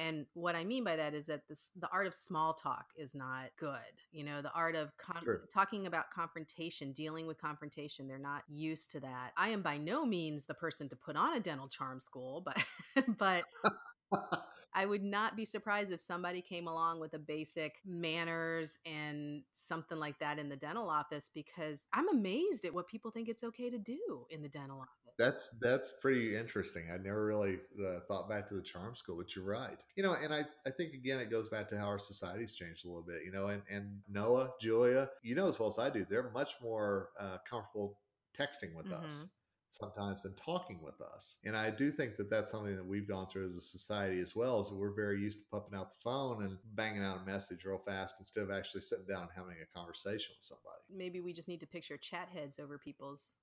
and 0.00 0.26
what 0.32 0.54
I 0.54 0.64
mean 0.64 0.82
by 0.82 0.96
that 0.96 1.12
is 1.12 1.26
that 1.26 1.46
this, 1.46 1.70
the 1.78 1.88
art 1.92 2.06
of 2.06 2.14
small 2.14 2.54
talk 2.54 2.86
is 2.96 3.14
not 3.14 3.50
good. 3.58 3.76
You 4.12 4.24
know, 4.24 4.40
the 4.40 4.52
art 4.52 4.74
of 4.74 4.96
con- 4.96 5.22
sure. 5.22 5.42
talking 5.52 5.86
about 5.86 6.10
confrontation, 6.10 6.92
dealing 6.92 7.26
with 7.26 7.40
confrontation, 7.40 8.08
they're 8.08 8.18
not 8.18 8.42
used 8.48 8.90
to 8.92 9.00
that. 9.00 9.32
I 9.36 9.50
am 9.50 9.60
by 9.60 9.76
no 9.76 10.06
means 10.06 10.46
the 10.46 10.54
person 10.54 10.88
to 10.88 10.96
put 10.96 11.16
on 11.16 11.36
a 11.36 11.40
dental 11.40 11.68
charm 11.68 12.00
school, 12.00 12.40
but 12.40 12.64
but 13.18 13.44
I 14.74 14.86
would 14.86 15.02
not 15.02 15.36
be 15.36 15.44
surprised 15.44 15.92
if 15.92 16.00
somebody 16.00 16.40
came 16.40 16.66
along 16.66 17.00
with 17.00 17.12
a 17.14 17.18
basic 17.18 17.74
manners 17.84 18.78
and 18.86 19.42
something 19.52 19.98
like 19.98 20.18
that 20.20 20.38
in 20.38 20.48
the 20.48 20.56
dental 20.56 20.88
office 20.88 21.30
because 21.32 21.86
I'm 21.92 22.08
amazed 22.08 22.64
at 22.64 22.72
what 22.72 22.88
people 22.88 23.10
think 23.10 23.28
it's 23.28 23.44
okay 23.44 23.68
to 23.68 23.78
do 23.78 24.26
in 24.30 24.42
the 24.42 24.48
dental 24.48 24.78
office. 24.78 24.99
That's 25.20 25.50
that's 25.60 25.92
pretty 26.00 26.34
interesting. 26.34 26.84
I 26.90 26.96
never 26.96 27.26
really 27.26 27.58
uh, 27.78 28.00
thought 28.08 28.26
back 28.26 28.48
to 28.48 28.54
the 28.54 28.62
charm 28.62 28.96
school, 28.96 29.18
but 29.18 29.36
you're 29.36 29.44
right. 29.44 29.78
You 29.94 30.02
know, 30.02 30.14
and 30.14 30.32
I, 30.32 30.46
I 30.66 30.70
think 30.70 30.94
again 30.94 31.20
it 31.20 31.30
goes 31.30 31.50
back 31.50 31.68
to 31.68 31.78
how 31.78 31.88
our 31.88 31.98
society's 31.98 32.54
changed 32.54 32.86
a 32.86 32.88
little 32.88 33.04
bit. 33.06 33.22
You 33.26 33.30
know, 33.30 33.48
and 33.48 33.60
and 33.70 34.00
Noah, 34.08 34.48
Julia, 34.62 35.10
you 35.22 35.34
know 35.34 35.46
as 35.46 35.58
well 35.58 35.68
as 35.68 35.78
I 35.78 35.90
do, 35.90 36.06
they're 36.08 36.30
much 36.30 36.54
more 36.62 37.10
uh, 37.20 37.36
comfortable 37.48 37.98
texting 38.34 38.74
with 38.74 38.86
mm-hmm. 38.86 39.04
us 39.04 39.26
sometimes 39.68 40.22
than 40.22 40.34
talking 40.34 40.80
with 40.82 41.00
us. 41.00 41.36
And 41.44 41.54
I 41.54 41.70
do 41.70 41.90
think 41.90 42.16
that 42.16 42.30
that's 42.30 42.50
something 42.50 42.74
that 42.74 42.86
we've 42.86 43.06
gone 43.06 43.28
through 43.28 43.44
as 43.44 43.56
a 43.56 43.60
society 43.60 44.20
as 44.20 44.34
well, 44.34 44.60
is 44.60 44.70
that 44.70 44.76
we're 44.76 44.94
very 44.94 45.20
used 45.20 45.38
to 45.38 45.44
pumping 45.50 45.78
out 45.78 45.90
the 45.90 46.02
phone 46.02 46.42
and 46.44 46.56
banging 46.74 47.02
out 47.02 47.20
a 47.22 47.30
message 47.30 47.64
real 47.64 47.82
fast 47.86 48.16
instead 48.18 48.42
of 48.42 48.50
actually 48.50 48.80
sitting 48.80 49.06
down 49.06 49.22
and 49.22 49.30
having 49.36 49.56
a 49.62 49.78
conversation 49.78 50.34
with 50.38 50.46
somebody. 50.46 50.80
Maybe 50.90 51.20
we 51.20 51.34
just 51.34 51.46
need 51.46 51.60
to 51.60 51.66
picture 51.66 51.96
chat 51.96 52.28
heads 52.32 52.58
over 52.58 52.78
people's 52.78 53.34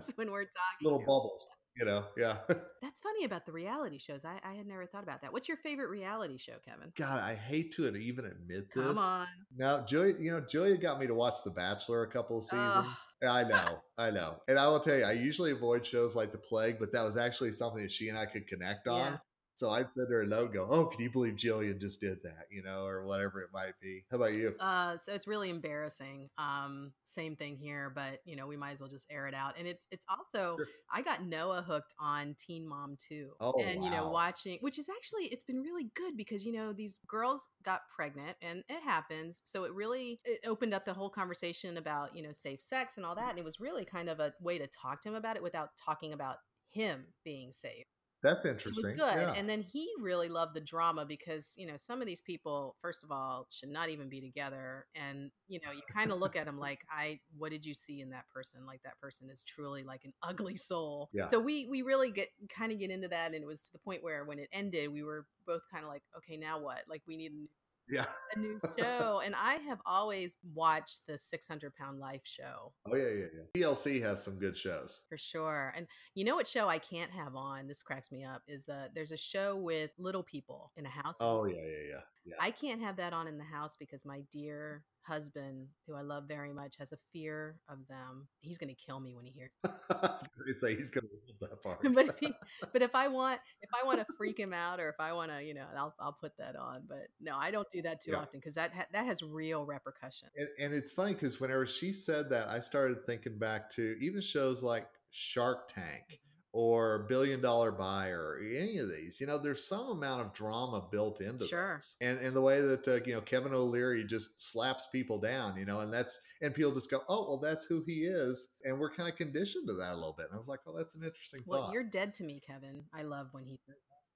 heads 0.00 0.12
when 0.16 0.30
we're 0.30 0.44
talking. 0.44 0.82
Little 0.82 1.00
bubbles 1.00 1.48
you 1.80 1.86
know, 1.86 2.04
yeah. 2.16 2.36
That's 2.82 3.00
funny 3.00 3.24
about 3.24 3.46
the 3.46 3.52
reality 3.52 3.98
shows. 3.98 4.24
I, 4.24 4.38
I 4.44 4.54
had 4.54 4.66
never 4.66 4.86
thought 4.86 5.02
about 5.02 5.22
that. 5.22 5.32
What's 5.32 5.48
your 5.48 5.56
favorite 5.58 5.88
reality 5.88 6.36
show, 6.36 6.54
Kevin? 6.64 6.92
God, 6.96 7.20
I 7.22 7.34
hate 7.34 7.74
to 7.76 7.86
even 7.96 8.26
admit 8.26 8.68
this. 8.74 8.84
Come 8.84 8.98
on. 8.98 9.26
Now, 9.56 9.84
Julia, 9.84 10.14
you 10.18 10.30
know, 10.30 10.40
Julia 10.40 10.76
got 10.76 10.98
me 11.00 11.06
to 11.06 11.14
watch 11.14 11.36
The 11.44 11.50
Bachelor 11.50 12.02
a 12.02 12.10
couple 12.10 12.38
of 12.38 12.44
seasons. 12.44 13.06
I 13.26 13.44
know, 13.44 13.78
I 13.96 14.10
know. 14.10 14.36
And 14.48 14.58
I 14.58 14.66
will 14.68 14.80
tell 14.80 14.96
you, 14.96 15.04
I 15.04 15.12
usually 15.12 15.52
avoid 15.52 15.86
shows 15.86 16.14
like 16.16 16.32
The 16.32 16.38
Plague, 16.38 16.76
but 16.78 16.92
that 16.92 17.02
was 17.02 17.16
actually 17.16 17.52
something 17.52 17.82
that 17.82 17.92
she 17.92 18.08
and 18.08 18.18
I 18.18 18.26
could 18.26 18.46
connect 18.46 18.88
on. 18.88 19.12
Yeah. 19.12 19.18
So 19.60 19.68
I'd 19.68 19.92
send 19.92 20.08
her 20.08 20.22
a 20.22 20.26
note, 20.26 20.54
go, 20.54 20.66
"Oh, 20.70 20.86
can 20.86 21.02
you 21.02 21.10
believe 21.10 21.34
Jillian 21.34 21.78
just 21.78 22.00
did 22.00 22.22
that?" 22.22 22.46
You 22.50 22.62
know, 22.62 22.86
or 22.86 23.04
whatever 23.04 23.42
it 23.42 23.50
might 23.52 23.78
be. 23.78 24.06
How 24.10 24.16
about 24.16 24.34
you? 24.34 24.54
Uh, 24.58 24.96
so 24.96 25.12
it's 25.12 25.28
really 25.28 25.50
embarrassing. 25.50 26.30
Um, 26.38 26.94
same 27.04 27.36
thing 27.36 27.58
here, 27.58 27.92
but 27.94 28.20
you 28.24 28.36
know, 28.36 28.46
we 28.46 28.56
might 28.56 28.70
as 28.70 28.80
well 28.80 28.88
just 28.88 29.04
air 29.10 29.26
it 29.26 29.34
out. 29.34 29.58
And 29.58 29.68
it's 29.68 29.86
it's 29.90 30.06
also 30.08 30.56
sure. 30.56 30.66
I 30.90 31.02
got 31.02 31.26
Noah 31.26 31.60
hooked 31.60 31.92
on 32.00 32.34
Teen 32.38 32.66
Mom 32.66 32.96
too, 32.96 33.32
oh, 33.38 33.52
and 33.60 33.80
wow. 33.80 33.84
you 33.84 33.90
know, 33.90 34.08
watching, 34.08 34.56
which 34.62 34.78
is 34.78 34.88
actually 34.88 35.24
it's 35.24 35.44
been 35.44 35.60
really 35.60 35.90
good 35.94 36.16
because 36.16 36.46
you 36.46 36.54
know 36.54 36.72
these 36.72 36.98
girls 37.06 37.50
got 37.62 37.82
pregnant 37.94 38.38
and 38.40 38.64
it 38.70 38.82
happens. 38.82 39.42
So 39.44 39.64
it 39.64 39.74
really 39.74 40.20
it 40.24 40.40
opened 40.46 40.72
up 40.72 40.86
the 40.86 40.94
whole 40.94 41.10
conversation 41.10 41.76
about 41.76 42.16
you 42.16 42.22
know 42.22 42.32
safe 42.32 42.62
sex 42.62 42.96
and 42.96 43.04
all 43.04 43.14
that, 43.16 43.28
and 43.28 43.38
it 43.38 43.44
was 43.44 43.60
really 43.60 43.84
kind 43.84 44.08
of 44.08 44.20
a 44.20 44.32
way 44.40 44.56
to 44.56 44.66
talk 44.68 45.02
to 45.02 45.10
him 45.10 45.16
about 45.16 45.36
it 45.36 45.42
without 45.42 45.72
talking 45.76 46.14
about 46.14 46.38
him 46.72 47.02
being 47.24 47.52
safe 47.52 47.84
That's 48.22 48.44
interesting. 48.44 48.84
it 48.84 49.00
was 49.00 49.12
good. 49.12 49.20
Yeah. 49.20 49.34
And 49.34 49.48
then 49.48 49.62
he 49.62 49.88
really 50.00 50.28
loved 50.28 50.54
the 50.54 50.60
drama 50.60 51.06
because, 51.06 51.54
you 51.56 51.66
know, 51.66 51.76
some 51.76 52.00
of 52.00 52.06
these 52.06 52.20
people, 52.20 52.76
first 52.82 53.02
of 53.02 53.10
all, 53.10 53.46
should 53.50 53.70
not 53.70 53.88
even 53.88 54.08
be 54.08 54.20
together. 54.20 54.86
And, 54.94 55.30
you 55.48 55.58
know, 55.64 55.72
you 55.72 55.80
kind 55.90 56.10
of 56.10 56.18
look 56.18 56.36
at 56.36 56.44
them 56.44 56.58
like, 56.58 56.80
I, 56.90 57.20
what 57.38 57.50
did 57.50 57.64
you 57.64 57.72
see 57.72 58.00
in 58.00 58.10
that 58.10 58.24
person? 58.34 58.66
Like 58.66 58.82
that 58.82 59.00
person 59.00 59.30
is 59.30 59.42
truly 59.42 59.84
like 59.84 60.04
an 60.04 60.12
ugly 60.22 60.56
soul. 60.56 61.08
Yeah. 61.12 61.28
So 61.28 61.40
we, 61.40 61.66
we 61.70 61.82
really 61.82 62.10
get 62.10 62.28
kind 62.54 62.72
of 62.72 62.78
get 62.78 62.90
into 62.90 63.08
that. 63.08 63.32
And 63.32 63.42
it 63.42 63.46
was 63.46 63.62
to 63.62 63.72
the 63.72 63.78
point 63.78 64.02
where 64.02 64.24
when 64.24 64.38
it 64.38 64.48
ended, 64.52 64.92
we 64.92 65.02
were 65.02 65.26
both 65.46 65.62
kind 65.72 65.84
of 65.84 65.90
like, 65.90 66.02
okay, 66.18 66.36
now 66.36 66.60
what? 66.60 66.82
Like 66.88 67.02
we 67.08 67.16
need 67.16 67.32
a 67.32 67.36
new 67.36 67.48
yeah. 67.90 68.04
a 68.34 68.38
new 68.38 68.60
show. 68.78 69.20
And 69.24 69.34
I 69.34 69.54
have 69.68 69.80
always 69.86 70.36
watched 70.54 71.06
the 71.06 71.18
600 71.18 71.74
pound 71.74 71.98
life 71.98 72.22
show 72.24 72.72
Oh 72.86 72.94
yeah, 72.94 73.08
yeah, 73.08 73.26
yeah. 73.34 73.62
TLC 73.62 74.00
has 74.02 74.22
some 74.22 74.38
good 74.38 74.56
shows. 74.56 75.02
for 75.08 75.18
sure. 75.18 75.72
And 75.76 75.86
you 76.14 76.24
know 76.24 76.36
what 76.36 76.46
show 76.46 76.68
I 76.68 76.78
can't 76.78 77.10
have 77.10 77.34
on? 77.36 77.66
This 77.66 77.82
cracks 77.82 78.10
me 78.10 78.24
up. 78.24 78.42
Is 78.46 78.64
the 78.64 78.88
there's 78.94 79.12
a 79.12 79.16
show 79.16 79.56
with 79.56 79.90
little 79.98 80.22
people 80.22 80.72
in 80.76 80.86
a 80.86 80.90
house. 80.90 81.16
Oh 81.20 81.46
yeah, 81.46 81.56
yeah, 81.56 81.88
yeah. 81.90 82.00
Yeah. 82.26 82.34
I 82.38 82.50
can't 82.50 82.82
have 82.82 82.96
that 82.96 83.12
on 83.12 83.26
in 83.26 83.38
the 83.38 83.44
house 83.44 83.76
because 83.78 84.04
my 84.04 84.20
dear 84.30 84.84
husband, 85.02 85.68
who 85.86 85.94
I 85.94 86.02
love 86.02 86.24
very 86.28 86.52
much, 86.52 86.76
has 86.78 86.92
a 86.92 86.98
fear 87.12 87.56
of 87.68 87.78
them. 87.88 88.28
He's 88.40 88.58
going 88.58 88.68
to 88.68 88.74
kill 88.74 89.00
me 89.00 89.14
when 89.14 89.24
he 89.24 89.32
hears. 89.32 89.50
I 89.64 89.68
was 89.90 90.22
going 90.36 90.46
to 90.48 90.54
say 90.54 90.76
he's 90.76 90.90
going 90.90 91.06
to 91.06 91.14
love 91.28 91.50
that 91.50 91.62
part. 91.62 91.94
but 91.94 92.06
if 92.08 92.18
he, 92.18 92.32
but 92.72 92.82
if 92.82 92.94
I 92.94 93.08
want, 93.08 93.40
if 93.62 93.70
I 93.80 93.86
want 93.86 93.98
to 94.00 94.06
freak 94.16 94.38
him 94.38 94.52
out, 94.52 94.80
or 94.80 94.88
if 94.88 94.96
I 94.98 95.12
want 95.12 95.30
to, 95.30 95.42
you 95.42 95.54
know, 95.54 95.64
I'll 95.76 95.94
I'll 96.00 96.16
put 96.20 96.32
that 96.38 96.56
on. 96.56 96.82
But 96.88 97.08
no, 97.20 97.36
I 97.36 97.50
don't 97.50 97.68
do 97.70 97.82
that 97.82 98.00
too 98.00 98.12
Yeah. 98.12 98.18
often 98.18 98.40
because 98.40 98.54
that 98.54 98.72
ha- 98.72 98.86
that 98.92 99.04
has 99.06 99.22
real 99.22 99.64
repercussion. 99.64 100.28
and, 100.36 100.48
and 100.60 100.74
it's 100.74 100.90
funny 100.90 101.14
because 101.14 101.40
whenever 101.40 101.66
she 101.66 101.92
said 101.92 102.30
that, 102.30 102.48
I 102.48 102.60
started 102.60 103.06
thinking 103.06 103.38
back 103.38 103.70
to 103.76 103.96
even 104.00 104.20
shows 104.20 104.62
like 104.62 104.86
Shark 105.10 105.68
Tank 105.72 106.04
or 106.52 107.06
Billion 107.08 107.40
Dollar 107.40 107.70
Buyer, 107.70 108.20
or 108.20 108.40
any 108.42 108.78
of 108.78 108.88
these. 108.90 109.20
You 109.20 109.26
know, 109.28 109.38
there's 109.38 109.66
some 109.68 109.86
amount 109.88 110.20
of 110.22 110.32
drama 110.32 110.84
built 110.90 111.20
into 111.20 111.46
Sure. 111.46 111.74
those, 111.76 111.94
and 112.00 112.18
and 112.18 112.34
the 112.34 112.40
way 112.40 112.60
that 112.60 112.88
uh, 112.88 112.94
you 113.06 113.14
know 113.14 113.20
Kevin 113.20 113.54
O'Leary 113.54 114.04
just 114.04 114.40
slaps 114.40 114.88
people 114.90 115.18
down, 115.20 115.56
you 115.56 115.64
know, 115.64 115.80
and 115.80 115.92
that's 115.92 116.18
and 116.42 116.52
people 116.54 116.72
just 116.72 116.90
go, 116.90 117.02
oh 117.08 117.26
well, 117.28 117.38
that's 117.38 117.64
who 117.66 117.82
he 117.86 118.04
is, 118.04 118.52
and 118.64 118.78
we're 118.78 118.92
kind 118.92 119.08
of 119.08 119.16
conditioned 119.16 119.68
to 119.68 119.74
that 119.74 119.92
a 119.92 119.94
little 119.94 120.14
bit. 120.16 120.26
And 120.26 120.34
I 120.34 120.38
was 120.38 120.48
like, 120.48 120.60
well, 120.66 120.74
that's 120.76 120.94
an 120.96 121.04
interesting 121.04 121.40
Well, 121.46 121.66
thought. 121.66 121.72
you're 121.72 121.84
dead 121.84 122.14
to 122.14 122.24
me, 122.24 122.40
Kevin. 122.44 122.82
I 122.94 123.02
love 123.02 123.28
when 123.32 123.44
he. 123.44 123.58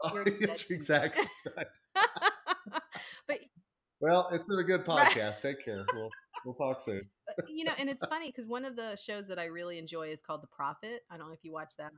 Oh, 0.02 0.22
it's 0.26 0.68
me. 0.70 0.76
exactly 0.76 1.24
right. 1.56 1.66
but 3.28 3.38
Well, 4.00 4.28
it's 4.32 4.44
been 4.44 4.58
a 4.58 4.64
good 4.64 4.84
podcast. 4.84 5.40
Take 5.40 5.64
care. 5.64 5.86
We'll 5.94 6.10
we'll 6.44 6.54
talk 6.56 6.80
soon. 6.80 7.08
You 7.48 7.64
know, 7.64 7.72
and 7.78 7.88
it's 7.88 8.04
funny 8.06 8.28
because 8.30 8.46
one 8.46 8.64
of 8.64 8.76
the 8.76 8.96
shows 8.96 9.28
that 9.28 9.38
I 9.38 9.44
really 9.46 9.78
enjoy 9.78 10.08
is 10.08 10.20
called 10.20 10.42
The 10.42 10.48
Profit. 10.48 11.02
I 11.10 11.16
don't 11.16 11.28
know 11.28 11.32
if 11.32 11.44
you 11.44 11.52
watch 11.52 11.74
that 11.78 11.92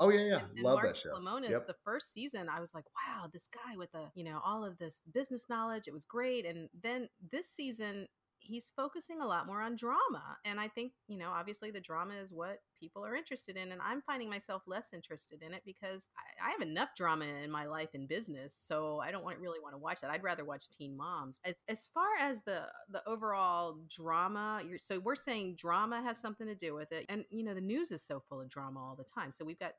Oh 0.00 0.10
yeah, 0.10 0.20
yeah, 0.20 0.40
and, 0.54 0.62
love 0.62 0.76
that 0.76 0.84
Marcus 0.84 1.00
show. 1.00 1.14
Lemonis, 1.14 1.50
Yep. 1.50 1.66
the 1.66 1.76
first 1.84 2.12
season, 2.12 2.48
I 2.48 2.60
was 2.60 2.74
like, 2.74 2.84
wow, 2.94 3.28
this 3.32 3.48
guy 3.48 3.76
with 3.76 3.92
the, 3.92 4.10
you 4.14 4.24
know, 4.24 4.40
all 4.44 4.64
of 4.64 4.78
this 4.78 5.00
business 5.12 5.46
knowledge, 5.48 5.88
it 5.88 5.92
was 5.92 6.04
great. 6.04 6.46
And 6.46 6.68
then 6.82 7.08
this 7.30 7.48
season, 7.48 8.06
he's 8.42 8.72
focusing 8.74 9.20
a 9.20 9.26
lot 9.26 9.46
more 9.46 9.60
on 9.60 9.76
drama. 9.76 10.36
And 10.44 10.58
I 10.58 10.68
think, 10.68 10.92
you 11.06 11.16
know, 11.16 11.30
obviously 11.30 11.70
the 11.70 11.80
drama 11.80 12.14
is 12.14 12.32
what 12.32 12.58
people 12.78 13.04
are 13.04 13.14
interested 13.14 13.56
in. 13.56 13.72
And 13.72 13.80
I'm 13.80 14.02
finding 14.02 14.28
myself 14.28 14.62
less 14.66 14.92
interested 14.92 15.42
in 15.42 15.54
it 15.54 15.62
because 15.64 16.08
I, 16.42 16.48
I 16.48 16.50
have 16.50 16.60
enough 16.60 16.90
drama 16.96 17.24
in 17.24 17.50
my 17.50 17.66
life 17.66 17.90
and 17.94 18.08
business. 18.08 18.58
So 18.60 18.98
I 18.98 19.10
don't 19.10 19.24
want, 19.24 19.38
really 19.38 19.60
want 19.60 19.74
to 19.74 19.78
watch 19.78 20.00
that. 20.00 20.10
I'd 20.10 20.22
rather 20.22 20.44
watch 20.44 20.70
Teen 20.70 20.96
Moms. 20.96 21.38
As, 21.44 21.54
as 21.68 21.88
far 21.94 22.16
as 22.20 22.42
the 22.42 22.66
the 22.90 23.02
overall 23.08 23.78
drama, 23.88 24.60
you're, 24.68 24.78
so 24.78 24.98
we're 24.98 25.14
saying 25.14 25.56
drama 25.56 26.02
has 26.02 26.18
something 26.18 26.46
to 26.46 26.54
do 26.54 26.74
with 26.74 26.92
it. 26.92 27.06
And, 27.08 27.24
you 27.30 27.44
know, 27.44 27.54
the 27.54 27.60
news 27.60 27.90
is 27.90 28.04
so 28.04 28.22
full 28.28 28.40
of 28.40 28.48
drama 28.48 28.80
all 28.80 28.96
the 28.96 29.04
time. 29.04 29.30
So 29.32 29.44
we've 29.44 29.58
got 29.58 29.72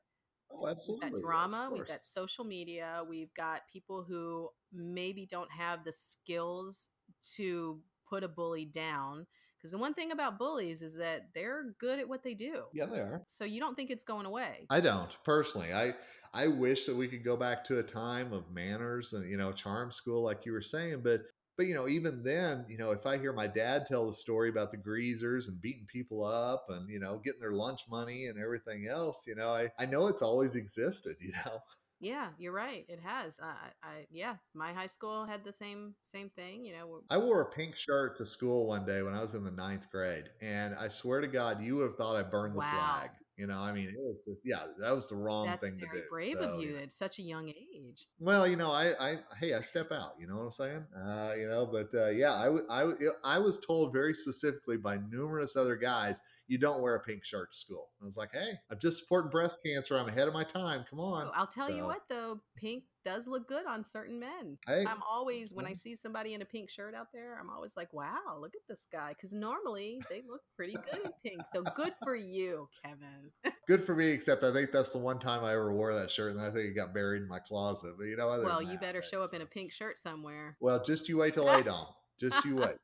Oh, 0.50 0.62
We've 0.62 0.72
absolutely. 0.72 1.10
got 1.10 1.20
drama, 1.20 1.66
of 1.66 1.72
we've 1.72 1.86
got 1.86 2.04
social 2.04 2.44
media, 2.44 3.02
we've 3.08 3.32
got 3.34 3.62
people 3.72 4.04
who 4.06 4.50
maybe 4.72 5.26
don't 5.26 5.50
have 5.50 5.84
the 5.84 5.92
skills 5.92 6.90
to 7.36 7.80
put 8.14 8.22
a 8.22 8.28
bully 8.28 8.64
down. 8.64 9.26
Because 9.58 9.72
the 9.72 9.78
one 9.78 9.94
thing 9.94 10.12
about 10.12 10.38
bullies 10.38 10.82
is 10.82 10.94
that 10.96 11.30
they're 11.34 11.74
good 11.80 11.98
at 11.98 12.08
what 12.08 12.22
they 12.22 12.34
do. 12.34 12.64
Yeah, 12.72 12.86
they 12.86 13.00
are. 13.00 13.22
So 13.26 13.44
you 13.44 13.60
don't 13.60 13.74
think 13.74 13.90
it's 13.90 14.04
going 14.04 14.26
away. 14.26 14.66
I 14.70 14.80
don't 14.80 15.16
personally. 15.24 15.72
I 15.72 15.94
I 16.32 16.48
wish 16.48 16.86
that 16.86 16.96
we 16.96 17.08
could 17.08 17.24
go 17.24 17.36
back 17.36 17.64
to 17.64 17.78
a 17.78 17.82
time 17.82 18.32
of 18.32 18.50
manners 18.52 19.14
and 19.14 19.28
you 19.28 19.36
know 19.36 19.52
charm 19.52 19.90
school 19.90 20.22
like 20.22 20.44
you 20.44 20.52
were 20.52 20.62
saying, 20.62 21.00
but 21.02 21.22
but 21.56 21.66
you 21.66 21.74
know 21.74 21.88
even 21.88 22.22
then, 22.22 22.66
you 22.68 22.76
know 22.76 22.90
if 22.90 23.06
I 23.06 23.16
hear 23.16 23.32
my 23.32 23.46
dad 23.46 23.86
tell 23.88 24.06
the 24.06 24.12
story 24.12 24.50
about 24.50 24.70
the 24.70 24.76
greasers 24.76 25.48
and 25.48 25.60
beating 25.62 25.86
people 25.90 26.22
up 26.24 26.66
and 26.68 26.88
you 26.90 27.00
know 27.00 27.20
getting 27.24 27.40
their 27.40 27.52
lunch 27.52 27.82
money 27.88 28.26
and 28.26 28.38
everything 28.38 28.86
else, 28.86 29.24
you 29.26 29.34
know 29.34 29.48
I 29.48 29.70
I 29.78 29.86
know 29.86 30.08
it's 30.08 30.22
always 30.22 30.56
existed, 30.56 31.16
you 31.20 31.32
know. 31.46 31.58
Yeah, 32.04 32.28
you're 32.38 32.52
right. 32.52 32.84
It 32.86 33.00
has. 33.00 33.40
I, 33.42 34.04
yeah, 34.10 34.36
my 34.54 34.74
high 34.74 34.86
school 34.88 35.24
had 35.24 35.42
the 35.42 35.54
same 35.54 35.94
same 36.02 36.28
thing. 36.28 36.62
You 36.62 36.74
know, 36.76 37.00
I 37.08 37.16
wore 37.16 37.40
a 37.40 37.50
pink 37.50 37.76
shirt 37.76 38.18
to 38.18 38.26
school 38.26 38.66
one 38.66 38.84
day 38.84 39.02
when 39.02 39.14
I 39.14 39.22
was 39.22 39.34
in 39.34 39.42
the 39.42 39.50
ninth 39.50 39.90
grade, 39.90 40.26
and 40.42 40.74
I 40.74 40.88
swear 40.88 41.22
to 41.22 41.26
God, 41.26 41.62
you 41.62 41.76
would 41.76 41.84
have 41.84 41.96
thought 41.96 42.16
I 42.16 42.22
burned 42.22 42.54
the 42.54 42.58
Wow. 42.58 42.98
flag. 43.00 43.10
You 43.36 43.48
know, 43.48 43.58
I 43.58 43.72
mean, 43.72 43.88
it 43.88 43.96
was 43.98 44.20
just 44.24 44.42
yeah, 44.44 44.60
that 44.78 44.92
was 44.92 45.08
the 45.08 45.16
wrong 45.16 45.46
that's 45.46 45.66
thing 45.66 45.78
to 45.80 45.86
very 45.86 46.00
do. 46.02 46.06
brave 46.08 46.36
So, 46.38 46.54
of 46.54 46.62
you 46.62 46.72
know. 46.72 46.78
at 46.78 46.92
such 46.92 47.18
a 47.18 47.22
young 47.22 47.48
age. 47.48 48.06
Well, 48.20 48.46
you 48.46 48.56
know, 48.56 48.70
I, 48.70 48.92
I, 49.00 49.16
hey, 49.40 49.54
I 49.54 49.60
step 49.60 49.90
out. 49.90 50.12
You 50.20 50.28
know 50.28 50.36
what 50.36 50.44
I'm 50.44 50.50
saying? 50.52 50.84
Uh, 50.96 51.32
you 51.36 51.48
know, 51.48 51.66
but 51.66 51.88
uh, 51.98 52.10
yeah, 52.10 52.32
I 52.32 53.38
was 53.38 53.58
told 53.60 53.92
very 53.92 54.14
specifically 54.14 54.76
by 54.76 54.98
numerous 55.10 55.56
other 55.56 55.76
guys, 55.76 56.20
you 56.46 56.58
don't 56.58 56.80
wear 56.80 56.94
a 56.94 57.00
pink 57.00 57.24
shirt 57.24 57.50
to 57.52 57.58
school. 57.58 57.88
I 58.00 58.04
was 58.04 58.16
like, 58.16 58.30
hey, 58.32 58.52
I'm 58.70 58.78
just 58.78 59.00
supporting 59.00 59.30
breast 59.30 59.60
cancer. 59.64 59.98
I'm 59.98 60.08
ahead 60.08 60.28
of 60.28 60.34
my 60.34 60.44
time. 60.44 60.84
Come 60.88 61.00
on. 61.00 61.26
Oh, 61.26 61.32
I'll 61.34 61.46
tell 61.46 61.70
you 61.70 61.84
what 61.84 62.02
though, 62.08 62.40
pink 62.56 62.84
does 63.04 63.26
look 63.26 63.48
good 63.48 63.66
on 63.66 63.84
certain 63.84 64.18
men. 64.18 64.58
Hey, 64.66 64.84
I'm 64.86 65.02
always 65.08 65.52
when 65.52 65.66
I 65.66 65.72
mhm. 65.72 65.78
see 65.78 65.96
somebody 65.96 66.34
in 66.34 66.42
a 66.42 66.44
pink 66.44 66.70
shirt 66.70 66.94
out 66.94 67.08
there, 67.12 67.38
I'm 67.40 67.50
always 67.50 67.76
like, 67.76 67.92
"Wow, 67.92 68.38
look 68.40 68.54
at 68.54 68.62
this 68.68 68.86
guy!" 68.90 69.10
Because 69.10 69.32
normally 69.32 70.00
they 70.10 70.22
look 70.28 70.42
pretty 70.56 70.74
good 70.74 71.00
in 71.04 71.12
pink. 71.24 71.42
So 71.52 71.62
good 71.62 71.94
for 72.02 72.16
you, 72.16 72.68
Kevin. 72.84 73.30
good 73.66 73.84
for 73.84 73.94
me. 73.94 74.08
Except 74.08 74.42
I 74.42 74.52
think 74.52 74.72
that's 74.72 74.92
the 74.92 74.98
one 74.98 75.18
time 75.18 75.44
I 75.44 75.52
ever 75.52 75.72
wore 75.72 75.94
that 75.94 76.10
shirt, 76.10 76.32
and 76.32 76.40
I 76.40 76.50
think 76.50 76.66
it 76.66 76.74
got 76.74 76.94
buried 76.94 77.22
in 77.22 77.28
my 77.28 77.38
closet. 77.38 77.94
But 77.98 78.04
you 78.04 78.16
know, 78.16 78.26
well, 78.44 78.62
you 78.62 78.72
that, 78.72 78.80
better 78.80 79.00
hey, 79.00 79.08
show 79.08 79.22
up 79.22 79.34
in 79.34 79.42
a 79.42 79.46
pink 79.46 79.72
shirt 79.72 79.98
somewhere. 79.98 80.56
Well, 80.60 80.82
just 80.82 81.08
you 81.08 81.18
wait 81.18 81.34
till 81.34 81.46
AADOM. 81.46 81.86
Just 82.20 82.44
you 82.44 82.56
wait. 82.56 82.76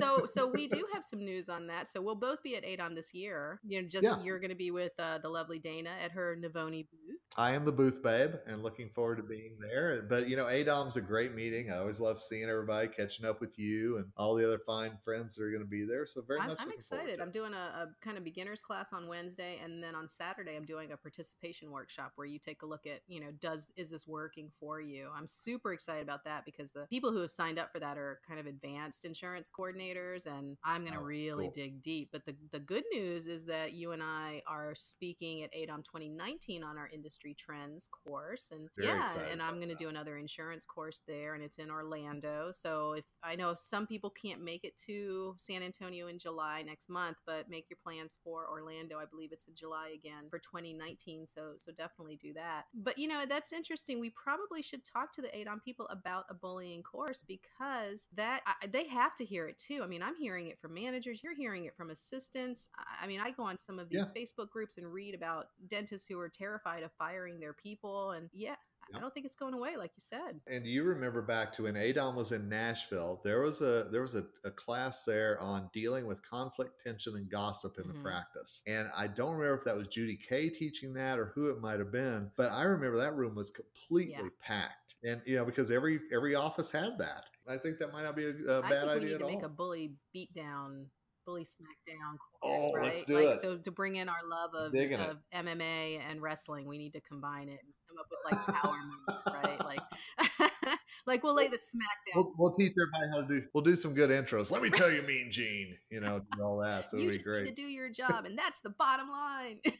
So, 0.00 0.26
so 0.26 0.46
we 0.46 0.68
do 0.68 0.84
have 0.92 1.04
some 1.04 1.20
news 1.24 1.48
on 1.48 1.66
that. 1.68 1.86
So 1.86 2.00
we'll 2.00 2.14
both 2.14 2.42
be 2.42 2.56
at 2.56 2.64
AADOM 2.64 2.94
this 2.94 3.14
year. 3.14 3.60
You 3.64 3.82
know, 3.82 3.88
just 3.88 4.04
Yeah. 4.04 4.22
you're 4.22 4.38
going 4.38 4.50
to 4.50 4.56
be 4.56 4.70
with 4.70 4.92
uh, 4.98 5.18
the 5.18 5.28
lovely 5.28 5.58
Dana 5.58 5.90
at 6.02 6.12
her 6.12 6.36
Navoni 6.36 6.86
booth. 6.90 7.18
I 7.36 7.52
am 7.52 7.64
the 7.64 7.72
booth 7.72 8.02
babe 8.02 8.32
and 8.46 8.62
looking 8.62 8.90
forward 8.90 9.16
to 9.16 9.22
being 9.22 9.56
there. 9.60 10.02
But 10.08 10.28
you 10.28 10.36
know, 10.36 10.44
AADOM's 10.44 10.96
a 10.96 11.00
great 11.00 11.34
meeting. 11.34 11.70
I 11.70 11.78
always 11.78 12.00
love 12.00 12.20
seeing 12.20 12.48
everybody, 12.48 12.88
catching 12.88 13.26
up 13.26 13.40
with 13.40 13.58
you 13.58 13.96
and 13.96 14.06
all 14.16 14.34
the 14.34 14.46
other 14.46 14.60
fine 14.64 14.98
friends 15.04 15.34
that 15.34 15.44
are 15.44 15.50
going 15.50 15.62
to 15.62 15.68
be 15.68 15.84
there. 15.84 16.06
So 16.06 16.22
very 16.22 16.40
I'm, 16.40 16.48
much 16.48 16.58
I'm 16.60 16.70
excited. 16.70 17.20
I'm 17.20 17.32
doing 17.32 17.52
a, 17.52 17.56
a 17.56 17.86
kind 18.04 18.16
of 18.16 18.24
beginners 18.24 18.60
class 18.60 18.92
on 18.92 19.08
Wednesday, 19.08 19.58
and 19.62 19.82
then 19.82 19.94
on 19.94 20.08
Saturday 20.08 20.56
I'm 20.56 20.64
doing 20.64 20.92
a 20.92 20.96
participation 20.96 21.70
workshop 21.70 22.12
where 22.14 22.26
you 22.26 22.38
take 22.38 22.62
a 22.62 22.66
look 22.66 22.86
at, 22.86 23.00
you 23.08 23.20
know, 23.20 23.30
does 23.40 23.68
is 23.76 23.90
this 23.90 24.06
working 24.06 24.50
for 24.60 24.80
you? 24.80 25.08
I'm 25.16 25.26
super 25.26 25.72
excited 25.72 26.02
about 26.02 26.24
that 26.24 26.44
because 26.44 26.72
the 26.72 26.86
people 26.88 27.10
who 27.10 27.20
have 27.20 27.30
signed 27.30 27.58
up 27.58 27.72
for 27.72 27.80
that 27.80 27.98
are 27.98 28.20
kind 28.26 28.38
of 28.38 28.46
advanced 28.46 29.04
insurance 29.04 29.50
coordinators, 29.64 30.26
and 30.26 30.56
I'm 30.64 30.82
going 30.82 30.94
to 30.94 31.00
Oh, 31.00 31.02
really 31.02 31.44
cool. 31.46 31.52
dig 31.52 31.82
deep. 31.82 32.10
But 32.12 32.24
the 32.24 32.34
the 32.52 32.60
good 32.60 32.84
news 32.92 33.26
is 33.26 33.44
that 33.46 33.72
you 33.72 33.92
and 33.92 34.02
I 34.02 34.42
are 34.46 34.74
speaking 34.74 35.42
at 35.42 35.52
AADOM 35.52 35.84
2019 35.84 36.62
on 36.62 36.78
our 36.78 36.88
industry 36.88 37.34
trends 37.34 37.88
course, 37.88 38.50
and 38.52 38.68
Very 38.76 38.88
yeah, 38.88 39.08
and 39.30 39.42
I'm 39.42 39.56
going 39.56 39.68
to 39.68 39.74
do 39.74 39.88
another 39.88 40.18
insurance 40.18 40.64
course 40.66 41.02
there, 41.06 41.34
and 41.34 41.42
it's 41.42 41.58
in 41.58 41.70
Orlando. 41.70 42.50
So 42.52 42.92
if 42.92 43.04
I 43.22 43.34
know 43.34 43.54
some 43.56 43.86
people 43.86 44.10
can't 44.10 44.42
make 44.42 44.64
it 44.64 44.76
to 44.86 45.34
San 45.38 45.62
Antonio 45.62 46.06
in 46.08 46.18
July 46.18 46.62
next 46.62 46.88
month, 46.88 47.18
but 47.26 47.48
make 47.48 47.68
your 47.70 47.78
plans 47.82 48.16
for 48.22 48.48
Orlando. 48.48 48.98
I 48.98 49.04
believe 49.06 49.32
it's 49.32 49.48
in 49.48 49.54
July 49.54 49.90
again 49.94 50.28
for 50.30 50.38
2019. 50.38 51.26
So 51.26 51.52
so 51.56 51.72
definitely 51.72 52.16
do 52.16 52.32
that. 52.34 52.64
But 52.74 52.98
you 52.98 53.08
know 53.08 53.24
that's 53.28 53.52
interesting. 53.52 54.00
We 54.00 54.10
probably 54.10 54.62
should 54.62 54.84
talk 54.84 55.12
to 55.14 55.22
the 55.22 55.28
AADOM 55.28 55.62
people 55.64 55.86
about 55.88 56.24
a 56.30 56.34
bullying 56.34 56.82
course 56.82 57.22
because 57.22 58.08
that 58.14 58.40
I, 58.46 58.66
they 58.66 58.86
have 58.88 59.14
to 59.16 59.24
hear 59.24 59.46
it 59.48 59.53
too. 59.58 59.82
I 59.82 59.86
mean, 59.86 60.02
I'm 60.02 60.16
hearing 60.16 60.48
it 60.48 60.58
from 60.60 60.74
managers. 60.74 61.22
You're 61.22 61.34
hearing 61.34 61.64
it 61.64 61.76
from 61.76 61.90
assistants. 61.90 62.68
I- 63.00 63.06
mean, 63.06 63.20
I 63.20 63.30
go 63.30 63.42
on 63.44 63.56
some 63.56 63.78
of 63.78 63.88
these 63.88 64.10
Facebook 64.10 64.50
groups 64.50 64.78
and 64.78 64.92
read 64.92 65.14
about 65.14 65.48
dentists 65.68 66.08
who 66.08 66.18
are 66.18 66.28
terrified 66.28 66.82
of 66.82 66.90
firing 66.98 67.38
their 67.40 67.52
people. 67.52 68.12
And 68.12 68.30
yeah, 68.32 68.56
I 68.94 68.98
don't 68.98 69.12
think 69.14 69.24
it's 69.26 69.36
going 69.36 69.54
away, 69.54 69.76
like 69.76 69.92
you 69.96 70.00
said. 70.00 70.40
And 70.46 70.66
you 70.66 70.84
remember 70.84 71.22
back 71.22 71.52
to 71.54 71.62
when 71.64 71.74
AADOM 71.74 72.14
was 72.14 72.32
in 72.32 72.48
Nashville, 72.48 73.20
there 73.24 73.40
was 73.40 73.60
a 73.62 73.88
there 73.90 74.02
was 74.02 74.14
a, 74.14 74.24
a 74.44 74.50
class 74.50 75.04
there 75.04 75.40
on 75.40 75.70
dealing 75.72 76.06
with 76.06 76.20
conflict, 76.22 76.82
tension, 76.84 77.16
and 77.16 77.30
gossip 77.30 77.78
in 77.78 77.84
Mhm. 77.84 77.94
the 77.94 78.00
practice. 78.00 78.62
And 78.66 78.90
I 78.94 79.06
don't 79.06 79.32
remember 79.32 79.56
if 79.58 79.64
that 79.64 79.76
was 79.76 79.88
Judy 79.88 80.16
Kay 80.16 80.50
teaching 80.50 80.92
that 80.94 81.18
or 81.18 81.26
who 81.34 81.48
it 81.50 81.60
might 81.60 81.78
have 81.78 81.92
been, 81.92 82.30
but 82.36 82.50
I 82.52 82.64
remember 82.64 82.96
that 82.98 83.14
room 83.14 83.34
was 83.34 83.50
completely 83.50 84.12
Yeah. 84.24 84.28
packed. 84.40 84.96
And 85.02 85.22
you 85.26 85.36
know, 85.36 85.44
because 85.44 85.70
every 85.70 86.00
every 86.12 86.34
office 86.34 86.70
had 86.70 86.98
that. 86.98 87.26
I 87.48 87.58
think 87.58 87.78
that 87.78 87.92
might 87.92 88.04
not 88.04 88.16
be 88.16 88.24
a 88.26 88.62
bad 88.62 88.70
think 88.70 88.84
we 88.84 88.90
idea 88.90 89.00
need 89.00 89.12
at 89.14 89.18
to 89.18 89.24
all. 89.24 89.30
make 89.30 89.42
a 89.42 89.48
bully 89.48 89.92
beatdown, 90.16 90.86
bully 91.26 91.42
smackdown 91.42 92.16
course, 92.40 92.62
Oh, 92.62 92.72
right? 92.74 92.84
let's 92.84 93.04
do 93.04 93.14
like 93.14 93.36
it. 93.36 93.40
so 93.40 93.58
to 93.58 93.70
bring 93.70 93.96
in 93.96 94.08
our 94.08 94.26
love 94.28 94.50
of, 94.54 94.74
of 94.74 95.16
MMA 95.34 96.00
and 96.08 96.22
wrestling, 96.22 96.66
we 96.66 96.78
need 96.78 96.92
to 96.92 97.00
combine 97.00 97.48
it. 97.48 97.60
And 97.62 97.74
come 97.88 97.98
up 97.98 98.06
with 98.10 98.20
like 98.32 98.62
power 98.62 98.76
moves, 98.76 99.22
right? 99.26 99.60
Like, 99.64 100.78
like 101.06 101.22
we'll 101.22 101.34
lay 101.34 101.48
the 101.48 101.58
smack 101.58 101.96
down. 102.06 102.16
We'll, 102.16 102.34
we'll, 102.38 102.54
teach 102.54 102.72
everybody 102.72 103.10
how 103.12 103.26
to 103.26 103.40
do. 103.40 103.46
We'll 103.54 103.64
do 103.64 103.76
some 103.76 103.94
good 103.94 104.10
intros. 104.10 104.50
Let 104.50 104.62
me 104.62 104.70
tell 104.70 104.90
you, 104.90 105.02
Mean 105.02 105.30
Gene. 105.30 105.76
You 105.90 106.00
know, 106.00 106.22
and 106.32 106.42
all 106.42 106.58
that. 106.60 106.90
So 106.90 106.96
you 106.96 107.08
it'll 107.08 107.18
be 107.18 107.24
great. 107.24 107.44
need 107.44 107.56
to 107.56 107.62
do 107.62 107.68
your 107.68 107.90
job, 107.90 108.24
and 108.24 108.38
that's 108.38 108.60
the 108.60 108.70
bottom 108.70 109.08
line. 109.08 109.60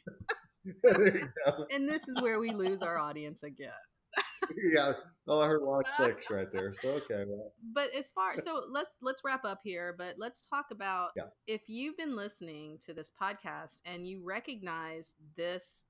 and 1.71 1.87
this 1.87 2.07
is 2.07 2.21
where 2.21 2.39
we 2.39 2.51
lose 2.51 2.81
our 2.81 2.97
audience 2.97 3.43
again. 3.43 3.71
yeah, 4.73 4.93
oh, 5.27 5.41
I 5.41 5.47
heard 5.47 5.61
a 5.61 5.65
lot 5.65 5.79
of 5.79 5.85
clicks 5.95 6.29
right 6.29 6.51
there. 6.51 6.73
So 6.73 6.89
okay, 6.89 7.23
well. 7.27 7.53
But 7.73 7.93
as 7.95 8.11
far 8.11 8.37
so 8.37 8.63
let's 8.69 8.89
let's 9.01 9.21
wrap 9.23 9.45
up 9.45 9.61
here. 9.63 9.95
But 9.97 10.15
let's 10.17 10.45
talk 10.45 10.65
about 10.71 11.09
yeah. 11.15 11.23
if 11.47 11.61
you've 11.67 11.97
been 11.97 12.15
listening 12.15 12.77
to 12.85 12.93
this 12.93 13.11
podcast 13.11 13.79
and 13.85 14.05
you 14.07 14.21
recognize 14.23 15.15
this 15.35 15.83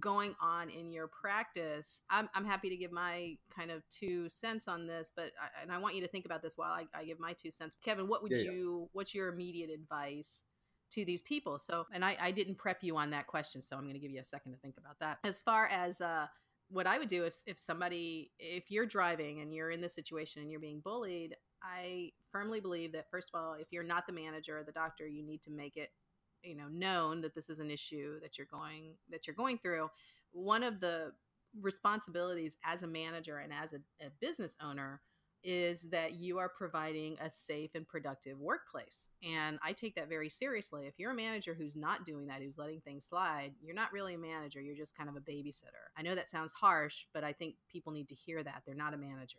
going 0.00 0.34
on 0.40 0.68
in 0.68 0.92
your 0.92 1.08
practice 1.08 2.02
i'm, 2.10 2.28
I'm 2.34 2.44
happy 2.44 2.68
to 2.68 2.76
give 2.76 2.92
my 2.92 3.36
kind 3.54 3.70
of 3.70 3.88
two 3.88 4.28
cents 4.28 4.68
on 4.68 4.86
this 4.86 5.12
but 5.14 5.30
I, 5.40 5.62
and 5.62 5.72
i 5.72 5.78
want 5.78 5.94
you 5.94 6.02
to 6.02 6.08
think 6.08 6.26
about 6.26 6.42
this 6.42 6.58
while 6.58 6.72
i, 6.72 6.86
I 6.92 7.04
give 7.04 7.20
my 7.20 7.34
two 7.34 7.50
cents 7.50 7.76
kevin 7.82 8.08
what 8.08 8.22
would 8.22 8.32
yeah, 8.32 8.50
you 8.50 8.80
yeah. 8.80 8.86
what's 8.92 9.14
your 9.14 9.28
immediate 9.28 9.70
advice 9.70 10.42
to 10.90 11.04
these 11.04 11.22
people 11.22 11.58
so 11.58 11.86
and 11.92 12.04
i, 12.04 12.16
I 12.20 12.30
didn't 12.32 12.56
prep 12.56 12.78
you 12.82 12.96
on 12.96 13.10
that 13.10 13.26
question 13.26 13.62
so 13.62 13.76
i'm 13.76 13.82
going 13.82 13.94
to 13.94 14.00
give 14.00 14.10
you 14.10 14.20
a 14.20 14.24
second 14.24 14.52
to 14.52 14.58
think 14.58 14.76
about 14.76 14.98
that 15.00 15.18
as 15.24 15.40
far 15.40 15.66
as 15.68 16.00
uh 16.00 16.26
what 16.68 16.86
I 16.86 16.98
would 16.98 17.08
do 17.08 17.24
if 17.24 17.36
if 17.46 17.58
somebody 17.58 18.32
if 18.38 18.70
you're 18.70 18.86
driving 18.86 19.40
and 19.40 19.54
you're 19.54 19.70
in 19.70 19.80
this 19.80 19.94
situation 19.94 20.42
and 20.42 20.50
you're 20.50 20.60
being 20.60 20.80
bullied, 20.80 21.36
I 21.62 22.12
firmly 22.32 22.60
believe 22.60 22.92
that 22.92 23.10
first 23.10 23.30
of 23.32 23.40
all, 23.40 23.54
if 23.54 23.68
you're 23.70 23.82
not 23.82 24.06
the 24.06 24.12
manager 24.12 24.58
or 24.58 24.64
the 24.64 24.72
doctor, 24.72 25.06
you 25.06 25.22
need 25.24 25.42
to 25.42 25.50
make 25.50 25.76
it 25.76 25.90
you 26.42 26.56
know 26.56 26.68
known 26.68 27.22
that 27.22 27.34
this 27.34 27.50
is 27.50 27.60
an 27.60 27.70
issue 27.70 28.20
that 28.20 28.38
you're 28.38 28.46
going 28.50 28.94
that 29.10 29.26
you're 29.26 29.36
going 29.36 29.58
through. 29.58 29.88
One 30.32 30.62
of 30.62 30.80
the 30.80 31.12
responsibilities 31.60 32.56
as 32.64 32.82
a 32.82 32.86
manager 32.86 33.38
and 33.38 33.52
as 33.52 33.72
a, 33.72 33.78
a 34.04 34.10
business 34.20 34.56
owner 34.62 35.00
is 35.46 35.82
that 35.90 36.14
you 36.14 36.38
are 36.38 36.48
providing 36.48 37.16
a 37.20 37.30
safe 37.30 37.70
and 37.76 37.86
productive 37.86 38.36
workplace. 38.40 39.06
And 39.22 39.60
I 39.62 39.72
take 39.72 39.94
that 39.94 40.08
very 40.08 40.28
seriously. 40.28 40.86
If 40.86 40.98
you're 40.98 41.12
a 41.12 41.14
manager 41.14 41.54
who's 41.54 41.76
not 41.76 42.04
doing 42.04 42.26
that, 42.26 42.42
who's 42.42 42.58
letting 42.58 42.80
things 42.80 43.06
slide, 43.06 43.52
you're 43.62 43.74
not 43.74 43.92
really 43.92 44.14
a 44.14 44.18
manager. 44.18 44.60
You're 44.60 44.76
just 44.76 44.96
kind 44.96 45.08
of 45.08 45.14
a 45.14 45.20
babysitter. 45.20 45.86
I 45.96 46.02
know 46.02 46.16
that 46.16 46.28
sounds 46.28 46.52
harsh, 46.52 47.04
but 47.14 47.22
I 47.22 47.32
think 47.32 47.54
people 47.70 47.92
need 47.92 48.08
to 48.08 48.16
hear 48.16 48.42
that. 48.42 48.62
They're 48.66 48.74
not 48.74 48.92
a 48.92 48.98
manager. 48.98 49.38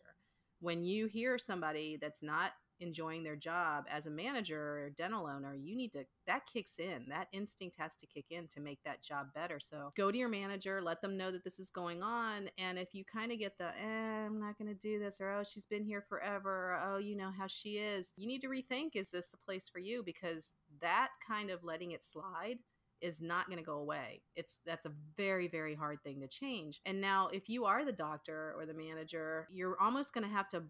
When 0.61 0.81
you 0.81 1.07
hear 1.07 1.37
somebody 1.37 1.97
that's 1.99 2.23
not 2.23 2.53
enjoying 2.79 3.23
their 3.23 3.35
job 3.35 3.85
as 3.89 4.07
a 4.07 4.11
manager 4.11 4.59
or 4.59 4.89
dental 4.89 5.27
owner, 5.27 5.53
you 5.55 5.75
need 5.75 5.91
to, 5.93 6.05
that 6.25 6.45
kicks 6.45 6.79
in. 6.79 7.05
That 7.09 7.27
instinct 7.31 7.77
has 7.79 7.95
to 7.97 8.07
kick 8.07 8.25
in 8.29 8.47
to 8.49 8.59
make 8.59 8.79
that 8.85 9.01
job 9.01 9.27
better. 9.33 9.59
So 9.59 9.91
go 9.95 10.11
to 10.11 10.17
your 10.17 10.29
manager, 10.29 10.81
let 10.81 11.01
them 11.01 11.17
know 11.17 11.31
that 11.31 11.43
this 11.43 11.59
is 11.59 11.69
going 11.69 12.03
on. 12.03 12.49
And 12.57 12.77
if 12.77 12.93
you 12.93 13.03
kind 13.05 13.31
of 13.31 13.39
get 13.39 13.57
the, 13.57 13.67
eh, 13.67 14.25
I'm 14.25 14.39
not 14.39 14.57
going 14.57 14.69
to 14.69 14.79
do 14.79 14.99
this, 14.99 15.19
or 15.21 15.31
oh, 15.31 15.43
she's 15.43 15.65
been 15.65 15.83
here 15.83 16.03
forever, 16.07 16.73
or 16.73 16.81
oh, 16.83 16.97
you 16.97 17.15
know 17.15 17.31
how 17.35 17.47
she 17.47 17.77
is, 17.77 18.13
you 18.15 18.27
need 18.27 18.41
to 18.41 18.47
rethink 18.47 18.91
is 18.95 19.09
this 19.09 19.27
the 19.27 19.37
place 19.37 19.69
for 19.69 19.79
you? 19.79 20.03
Because 20.03 20.53
that 20.81 21.09
kind 21.27 21.49
of 21.49 21.63
letting 21.63 21.91
it 21.91 22.03
slide 22.03 22.57
is 23.01 23.21
not 23.21 23.47
going 23.47 23.59
to 23.59 23.63
go 23.63 23.77
away. 23.77 24.21
It's 24.35 24.59
that's 24.65 24.85
a 24.85 24.91
very 25.15 25.47
very 25.47 25.75
hard 25.75 26.01
thing 26.03 26.19
to 26.21 26.27
change. 26.27 26.81
And 26.85 26.99
now 26.99 27.29
if 27.31 27.49
you 27.49 27.65
are 27.65 27.85
the 27.85 27.91
doctor 27.91 28.55
or 28.57 28.65
the 28.65 28.73
manager, 28.73 29.47
you're 29.49 29.79
almost 29.79 30.13
going 30.13 30.23
to 30.23 30.33
have 30.33 30.49
to 30.49 30.63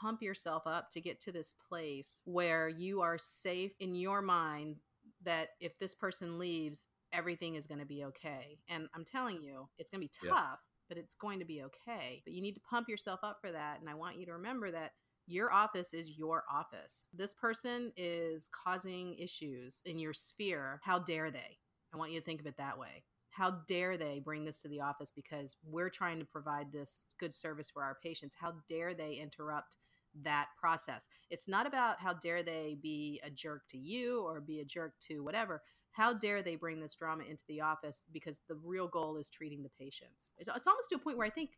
pump 0.00 0.22
yourself 0.22 0.62
up 0.66 0.90
to 0.90 1.00
get 1.00 1.20
to 1.22 1.32
this 1.32 1.54
place 1.68 2.22
where 2.24 2.68
you 2.68 3.00
are 3.00 3.18
safe 3.18 3.72
in 3.80 3.94
your 3.94 4.22
mind 4.22 4.76
that 5.22 5.50
if 5.60 5.78
this 5.78 5.94
person 5.94 6.38
leaves, 6.38 6.88
everything 7.12 7.54
is 7.54 7.66
going 7.66 7.80
to 7.80 7.86
be 7.86 8.04
okay. 8.04 8.58
And 8.68 8.88
I'm 8.94 9.04
telling 9.04 9.42
you, 9.42 9.68
it's 9.78 9.90
going 9.90 10.00
to 10.00 10.08
be 10.08 10.28
tough, 10.28 10.38
yeah. 10.38 10.56
but 10.88 10.98
it's 10.98 11.14
going 11.14 11.38
to 11.40 11.44
be 11.44 11.62
okay. 11.62 12.22
But 12.24 12.32
you 12.32 12.42
need 12.42 12.54
to 12.54 12.60
pump 12.60 12.88
yourself 12.88 13.20
up 13.22 13.38
for 13.40 13.52
that. 13.52 13.80
And 13.80 13.88
I 13.88 13.94
want 13.94 14.18
you 14.18 14.26
to 14.26 14.32
remember 14.32 14.70
that 14.70 14.92
your 15.26 15.52
office 15.52 15.94
is 15.94 16.18
your 16.18 16.44
office. 16.52 17.08
This 17.14 17.34
person 17.34 17.92
is 17.96 18.48
causing 18.48 19.14
issues 19.16 19.82
in 19.84 19.98
your 19.98 20.12
sphere. 20.12 20.80
How 20.82 20.98
dare 20.98 21.30
they? 21.30 21.58
I 21.92 21.96
want 21.96 22.12
you 22.12 22.20
to 22.20 22.24
think 22.24 22.40
of 22.40 22.46
it 22.46 22.56
that 22.58 22.78
way. 22.78 23.04
How 23.30 23.62
dare 23.66 23.96
they 23.96 24.20
bring 24.20 24.44
this 24.44 24.60
to 24.62 24.68
the 24.68 24.80
office 24.80 25.12
because 25.12 25.56
we're 25.64 25.90
trying 25.90 26.18
to 26.18 26.24
provide 26.24 26.72
this 26.72 27.06
good 27.18 27.32
service 27.32 27.70
for 27.70 27.82
our 27.82 27.96
patients? 28.02 28.36
How 28.38 28.54
dare 28.68 28.92
they 28.92 29.14
interrupt 29.14 29.76
that 30.22 30.48
process. 30.58 31.08
It's 31.30 31.48
not 31.48 31.66
about 31.66 32.00
how 32.00 32.14
dare 32.14 32.42
they 32.42 32.76
be 32.80 33.20
a 33.24 33.30
jerk 33.30 33.62
to 33.68 33.78
you 33.78 34.22
or 34.22 34.40
be 34.40 34.60
a 34.60 34.64
jerk 34.64 34.94
to 35.02 35.22
whatever. 35.22 35.62
How 35.92 36.12
dare 36.12 36.42
they 36.42 36.56
bring 36.56 36.80
this 36.80 36.94
drama 36.94 37.24
into 37.28 37.44
the 37.48 37.60
office 37.60 38.04
because 38.12 38.40
the 38.48 38.56
real 38.64 38.88
goal 38.88 39.16
is 39.16 39.28
treating 39.28 39.62
the 39.62 39.70
patients. 39.70 40.32
It's 40.38 40.66
almost 40.66 40.88
to 40.90 40.96
a 40.96 40.98
point 40.98 41.16
where 41.16 41.26
I 41.26 41.30
think 41.30 41.50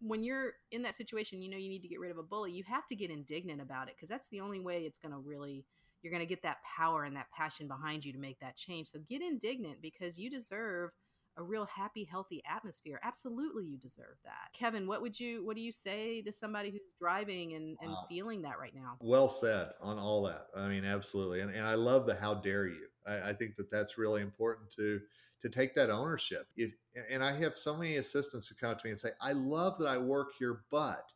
when 0.00 0.22
you're 0.22 0.54
in 0.70 0.82
that 0.82 0.94
situation, 0.94 1.40
you 1.40 1.50
know 1.50 1.56
you 1.56 1.68
need 1.68 1.82
to 1.82 1.88
get 1.88 2.00
rid 2.00 2.10
of 2.10 2.18
a 2.18 2.22
bully, 2.22 2.52
you 2.52 2.64
have 2.64 2.86
to 2.88 2.96
get 2.96 3.10
indignant 3.10 3.60
about 3.60 3.88
it 3.88 3.94
because 3.96 4.08
that's 4.08 4.28
the 4.28 4.40
only 4.40 4.60
way 4.60 4.82
it's 4.82 4.98
going 4.98 5.12
to 5.12 5.18
really 5.18 5.64
you're 6.02 6.12
going 6.12 6.22
to 6.22 6.28
get 6.28 6.42
that 6.42 6.58
power 6.62 7.04
and 7.04 7.16
that 7.16 7.30
passion 7.36 7.66
behind 7.66 8.04
you 8.04 8.12
to 8.12 8.18
make 8.18 8.38
that 8.40 8.56
change. 8.56 8.88
So 8.88 8.98
get 9.08 9.22
indignant 9.22 9.80
because 9.80 10.18
you 10.18 10.30
deserve– 10.30 10.90
a 11.36 11.42
real 11.42 11.66
happy, 11.66 12.04
healthy 12.04 12.42
atmosphere. 12.50 13.00
Absolutely, 13.02 13.64
you 13.64 13.78
deserve 13.78 14.16
that. 14.24 14.52
Kevin, 14.52 14.86
what 14.86 15.02
would 15.02 15.18
you 15.18 15.44
what 15.44 15.56
do 15.56 15.62
you 15.62 15.72
say 15.72 16.22
to 16.22 16.32
somebody 16.32 16.70
who's 16.70 16.94
driving 16.98 17.54
and, 17.54 17.76
and 17.80 17.90
wow. 17.90 18.06
feeling 18.08 18.42
that 18.42 18.58
right 18.58 18.74
now? 18.74 18.96
Well 19.00 19.28
said 19.28 19.70
on 19.80 19.98
all 19.98 20.22
that. 20.24 20.46
I 20.56 20.68
mean, 20.68 20.84
absolutely, 20.84 21.40
and, 21.40 21.54
and 21.54 21.66
I 21.66 21.74
love 21.74 22.06
the 22.06 22.14
how 22.14 22.34
dare 22.34 22.66
you. 22.66 22.86
I, 23.06 23.30
I 23.30 23.32
think 23.32 23.56
that 23.56 23.70
that's 23.70 23.98
really 23.98 24.22
important 24.22 24.70
to 24.76 25.00
to 25.42 25.48
take 25.50 25.74
that 25.74 25.90
ownership. 25.90 26.46
If, 26.56 26.72
and 27.10 27.22
I 27.22 27.36
have 27.38 27.56
so 27.56 27.76
many 27.76 27.96
assistants 27.96 28.48
who 28.48 28.54
come 28.54 28.74
to 28.74 28.84
me 28.84 28.90
and 28.90 28.98
say, 28.98 29.10
"I 29.20 29.32
love 29.32 29.78
that 29.78 29.88
I 29.88 29.98
work 29.98 30.28
here, 30.38 30.60
but." 30.70 31.12